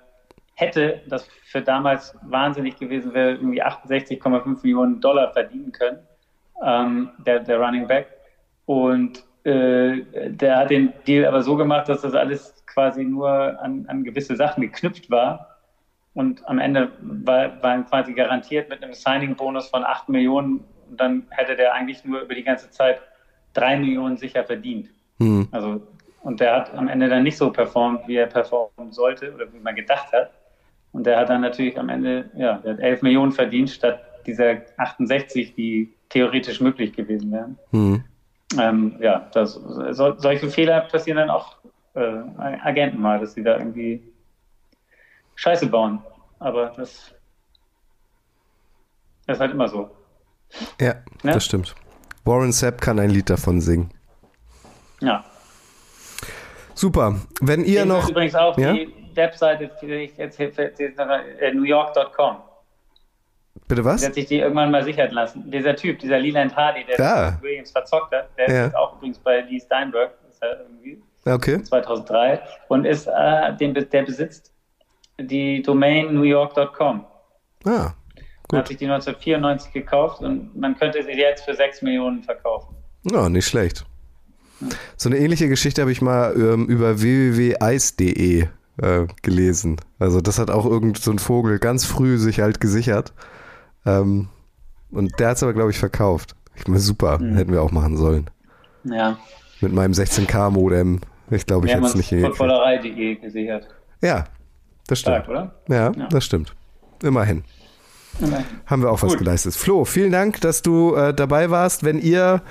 hätte, 0.55 1.01
das 1.07 1.27
für 1.43 1.61
damals 1.61 2.17
wahnsinnig 2.23 2.77
gewesen 2.77 3.13
wäre, 3.13 3.33
irgendwie 3.33 3.63
68,5 3.63 4.63
Millionen 4.63 5.01
Dollar 5.01 5.31
verdienen 5.33 5.71
können, 5.71 5.99
ähm, 6.63 7.11
der, 7.25 7.39
der 7.39 7.59
Running 7.59 7.87
Back. 7.87 8.07
Und 8.65 9.23
äh, 9.43 10.01
der 10.29 10.57
hat 10.57 10.69
den 10.69 10.93
Deal 11.05 11.25
aber 11.25 11.43
so 11.43 11.55
gemacht, 11.55 11.87
dass 11.87 12.01
das 12.01 12.15
alles 12.15 12.63
quasi 12.65 13.03
nur 13.03 13.29
an, 13.61 13.85
an 13.87 14.03
gewisse 14.03 14.35
Sachen 14.35 14.61
geknüpft 14.61 15.09
war 15.09 15.55
und 16.15 16.47
am 16.47 16.59
Ende 16.59 16.93
war, 17.01 17.61
war 17.61 17.83
quasi 17.83 18.13
garantiert 18.13 18.69
mit 18.69 18.81
einem 18.81 18.93
Signing-Bonus 18.93 19.67
von 19.67 19.83
8 19.83 20.09
Millionen 20.09 20.63
und 20.89 20.99
dann 20.99 21.27
hätte 21.29 21.55
der 21.55 21.73
eigentlich 21.73 22.05
nur 22.05 22.21
über 22.21 22.33
die 22.33 22.43
ganze 22.43 22.69
Zeit 22.71 23.01
3 23.53 23.77
Millionen 23.77 24.17
sicher 24.17 24.45
verdient. 24.45 24.89
Mhm. 25.19 25.47
Also, 25.51 25.81
und 26.21 26.39
der 26.39 26.55
hat 26.55 26.73
am 26.73 26.87
Ende 26.87 27.09
dann 27.09 27.23
nicht 27.23 27.37
so 27.37 27.51
performt, 27.51 28.07
wie 28.07 28.15
er 28.15 28.27
performen 28.27 28.91
sollte 28.91 29.33
oder 29.33 29.51
wie 29.53 29.59
man 29.59 29.75
gedacht 29.75 30.11
hat. 30.13 30.31
Und 30.95 31.05
der 31.05 31.19
hat 31.19 31.27
dann 31.27 31.41
natürlich 31.41 31.77
am 31.77 31.89
Ende, 31.89 32.29
ja, 32.37 32.59
der 32.59 32.75
hat 32.75 32.79
11 32.79 33.01
Millionen 33.01 33.33
verdient 33.33 33.69
statt 33.69 33.99
dieser 34.25 34.61
68, 34.77 35.53
die 35.53 35.93
theoretisch 36.07 36.61
möglich 36.61 36.93
gewesen 36.93 37.33
wären. 37.33 37.59
Mhm. 37.71 38.03
Ähm, 38.57 38.95
ja, 39.01 39.29
das, 39.33 39.55
so, 39.55 40.17
solche 40.17 40.49
Fehler 40.49 40.79
passieren 40.79 41.17
dann 41.17 41.29
auch 41.29 41.57
äh, 41.95 41.99
Agenten 41.99 43.01
mal, 43.01 43.19
dass 43.19 43.33
sie 43.33 43.43
da 43.43 43.57
irgendwie 43.57 44.01
Scheiße 45.35 45.67
bauen. 45.67 45.99
Aber 46.39 46.67
das, 46.77 47.13
das 49.27 49.35
ist 49.35 49.41
halt 49.41 49.51
immer 49.51 49.67
so. 49.67 49.89
Ja, 50.79 50.93
ne? 51.23 51.33
das 51.33 51.43
stimmt. 51.43 51.75
Warren 52.23 52.53
Sapp 52.53 52.79
kann 52.79 52.99
ein 52.99 53.09
Lied 53.09 53.29
davon 53.29 53.59
singen. 53.59 53.89
Ja. 55.01 55.25
Super. 56.73 57.19
Wenn 57.41 57.65
ihr 57.65 57.81
ich 57.81 57.85
noch. 57.85 58.09
Übrigens 58.09 58.35
auch 58.35 58.57
ja? 58.57 58.71
die 58.71 59.04
Webseite, 59.15 59.71
äh, 59.81 61.53
newyork.com. 61.53 62.37
Bitte 63.67 63.83
was? 63.83 64.01
Der 64.01 64.09
hat 64.09 64.15
sich 64.15 64.25
die 64.27 64.39
irgendwann 64.39 64.69
mal 64.69 64.83
sichern 64.83 65.11
lassen. 65.11 65.49
Dieser 65.49 65.75
Typ, 65.75 65.99
dieser 65.99 66.19
Leland 66.19 66.55
Hardy, 66.55 66.85
der 66.85 66.99
ja. 66.99 67.41
Williams 67.41 67.71
verzockt 67.71 68.13
hat, 68.13 68.29
der 68.37 68.49
ja. 68.49 68.65
ist 68.67 68.75
auch 68.75 68.97
übrigens 68.97 69.17
bei 69.19 69.41
Lee 69.41 69.59
Steinberg, 69.59 70.11
ist 70.29 70.41
er 70.41 70.61
irgendwie 70.61 71.01
okay. 71.25 71.63
2003 71.63 72.41
und 72.67 72.85
ist, 72.85 73.07
äh, 73.07 73.55
den, 73.57 73.73
der 73.73 74.03
besitzt 74.03 74.51
die 75.19 75.63
Domain 75.63 76.13
newyork.com. 76.13 77.05
Ah, 77.63 77.93
gut. 78.49 78.59
Hat 78.59 78.67
sich 78.67 78.77
die 78.77 78.85
1994 78.85 79.73
gekauft 79.73 80.21
und 80.21 80.55
man 80.55 80.77
könnte 80.77 81.01
sie 81.03 81.13
jetzt 81.13 81.45
für 81.45 81.55
6 81.55 81.81
Millionen 81.81 82.21
verkaufen. 82.23 82.75
Ja, 83.03 83.29
nicht 83.29 83.47
schlecht. 83.47 83.85
So 84.95 85.09
eine 85.09 85.17
ähnliche 85.17 85.49
Geschichte 85.49 85.81
habe 85.81 85.91
ich 85.91 86.01
mal 86.01 86.33
ähm, 86.35 86.67
über 86.67 87.01
www.eis.de 87.01 88.47
äh, 88.81 89.07
gelesen. 89.21 89.77
Also 89.99 90.21
das 90.21 90.39
hat 90.39 90.49
auch 90.49 90.65
irgend 90.65 90.97
so 90.97 91.11
ein 91.11 91.19
Vogel 91.19 91.59
ganz 91.59 91.85
früh 91.85 92.17
sich 92.17 92.39
halt 92.39 92.59
gesichert. 92.59 93.13
Ähm, 93.85 94.29
und 94.91 95.19
der 95.19 95.29
hat 95.29 95.37
es 95.37 95.43
aber, 95.43 95.53
glaube 95.53 95.71
ich, 95.71 95.77
verkauft. 95.77 96.35
Ich 96.55 96.67
meine, 96.67 96.79
super, 96.79 97.19
mhm. 97.19 97.35
hätten 97.35 97.51
wir 97.51 97.61
auch 97.61 97.71
machen 97.71 97.97
sollen. 97.97 98.29
Ja. 98.83 99.17
Mit 99.61 99.73
meinem 99.73 99.93
16K-Modem. 99.93 101.01
Ich 101.31 101.45
glaube, 101.45 101.67
ich 101.67 101.73
hätte 101.73 101.85
es 101.85 101.95
nicht 101.95 102.09
hingekriegt. 102.09 102.37
Footballerei.de 102.37 103.15
gesichert. 103.15 103.67
Ja, 104.01 104.25
das 104.87 104.99
stimmt. 104.99 105.15
Stark, 105.15 105.29
oder? 105.29 105.55
Ja, 105.67 105.91
ja, 105.91 106.07
das 106.07 106.23
stimmt. 106.23 106.53
Immerhin. 107.01 107.43
Immerhin. 108.19 108.45
Haben 108.65 108.81
wir 108.83 108.91
auch 108.91 109.01
Gut. 109.01 109.11
was 109.11 109.17
geleistet. 109.17 109.55
Flo, 109.55 109.85
vielen 109.85 110.11
Dank, 110.11 110.39
dass 110.41 110.61
du 110.61 110.95
äh, 110.95 111.13
dabei 111.13 111.49
warst. 111.49 111.83
Wenn 111.83 111.99
ihr 111.99 112.41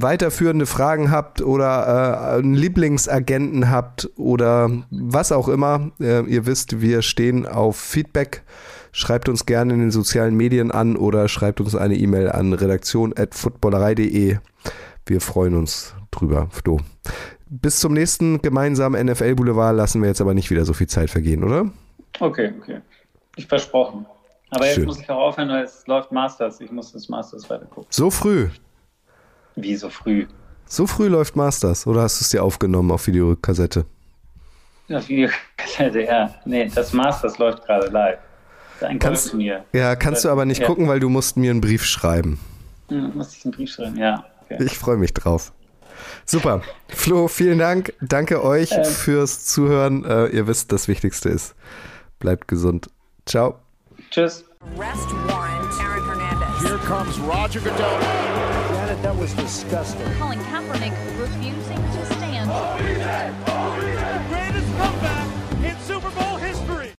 weiterführende 0.00 0.66
Fragen 0.66 1.10
habt 1.10 1.42
oder 1.42 2.34
äh, 2.34 2.38
einen 2.38 2.54
Lieblingsagenten 2.54 3.70
habt 3.70 4.10
oder 4.16 4.70
was 4.90 5.32
auch 5.32 5.48
immer, 5.48 5.90
äh, 6.00 6.22
ihr 6.24 6.46
wisst, 6.46 6.80
wir 6.80 7.02
stehen 7.02 7.46
auf 7.46 7.76
Feedback. 7.76 8.42
Schreibt 8.92 9.28
uns 9.28 9.44
gerne 9.46 9.74
in 9.74 9.80
den 9.80 9.90
sozialen 9.90 10.36
Medien 10.36 10.70
an 10.70 10.96
oder 10.96 11.28
schreibt 11.28 11.60
uns 11.60 11.74
eine 11.74 11.96
E-Mail 11.96 12.30
an 12.30 12.52
redaktion.footballerei.de. 12.52 14.38
Wir 15.06 15.20
freuen 15.20 15.54
uns 15.54 15.94
drüber, 16.10 16.48
Flo 16.50 16.80
bis 17.60 17.80
zum 17.80 17.92
nächsten 17.92 18.42
gemeinsamen 18.42 19.06
NFL 19.06 19.34
Boulevard 19.34 19.76
lassen 19.76 20.00
wir 20.02 20.08
jetzt 20.08 20.20
aber 20.20 20.34
nicht 20.34 20.50
wieder 20.50 20.64
so 20.64 20.72
viel 20.72 20.88
Zeit 20.88 21.10
vergehen, 21.10 21.44
oder? 21.44 21.70
Okay, 22.20 22.52
okay. 22.60 22.80
Ich 23.36 23.46
versprochen. 23.46 24.06
Aber 24.50 24.64
Schön. 24.64 24.76
jetzt 24.76 24.86
muss 24.86 25.00
ich 25.00 25.10
auch 25.10 25.18
aufhören, 25.18 25.48
weil 25.48 25.64
es 25.64 25.86
läuft 25.86 26.12
Masters. 26.12 26.60
Ich 26.60 26.70
muss 26.70 26.92
das 26.92 27.08
Masters 27.08 27.48
weiter 27.50 27.66
gucken. 27.66 27.86
So 27.90 28.10
früh? 28.10 28.48
Wie 29.56 29.76
so 29.76 29.88
früh? 29.90 30.26
So 30.66 30.86
früh 30.86 31.08
läuft 31.08 31.36
Masters 31.36 31.86
oder 31.86 32.02
hast 32.02 32.20
du 32.20 32.24
es 32.24 32.30
dir 32.30 32.42
aufgenommen 32.42 32.90
auf 32.90 33.06
Videokassette? 33.06 33.84
Auf 34.92 35.08
Videokassette, 35.08 36.02
ja. 36.02 36.34
Nee, 36.44 36.70
das 36.74 36.92
Masters 36.92 37.38
läuft 37.38 37.64
gerade 37.66 37.88
live. 37.88 38.18
Das 38.80 38.88
ein 38.90 38.98
Kannst- 38.98 39.24
Golfturnier. 39.24 39.64
Ja, 39.72 39.94
kannst 39.96 40.24
du 40.24 40.30
aber 40.30 40.44
nicht 40.44 40.60
Ja. 40.60 40.66
gucken, 40.66 40.88
weil 40.88 41.00
du 41.00 41.08
musst 41.08 41.36
mir 41.36 41.50
einen 41.50 41.60
Brief 41.60 41.84
schreiben. 41.84 42.40
Hm, 42.88 43.12
Muss 43.14 43.34
ich 43.36 43.44
einen 43.44 43.52
Brief 43.54 43.70
schreiben, 43.72 43.96
ja. 43.96 44.24
Okay. 44.42 44.62
Ich 44.64 44.76
freue 44.78 44.96
mich 44.96 45.14
drauf. 45.14 45.52
Super. 46.26 46.60
Flo, 46.88 47.28
vielen 47.28 47.58
Dank. 47.58 47.94
Danke 48.00 48.42
euch 48.44 48.72
Ähm. 48.72 48.84
fürs 48.84 49.44
Zuhören. 49.46 50.04
Äh, 50.04 50.26
ihr 50.28 50.46
wisst, 50.46 50.72
das 50.72 50.88
Wichtigste 50.88 51.28
ist, 51.28 51.54
bleibt 52.18 52.48
gesund. 52.48 52.88
Ciao. 53.26 53.58
Tschüss. 54.10 54.44
Arrest 54.76 55.06
warrant. 55.28 55.72
Aaron 55.80 56.04
Hernandez. 56.20 56.68
Here 56.68 56.78
comes 56.86 57.18
Roger 57.20 57.60
Goodell. 57.60 58.73
Janet, 58.94 59.02
that 59.02 59.16
was 59.16 59.34
disgusting. 59.34 60.06
Colin 60.14 60.38
Kaepernick 60.40 60.94
refusing 61.18 61.76
to 61.76 62.06
stand. 62.06 63.83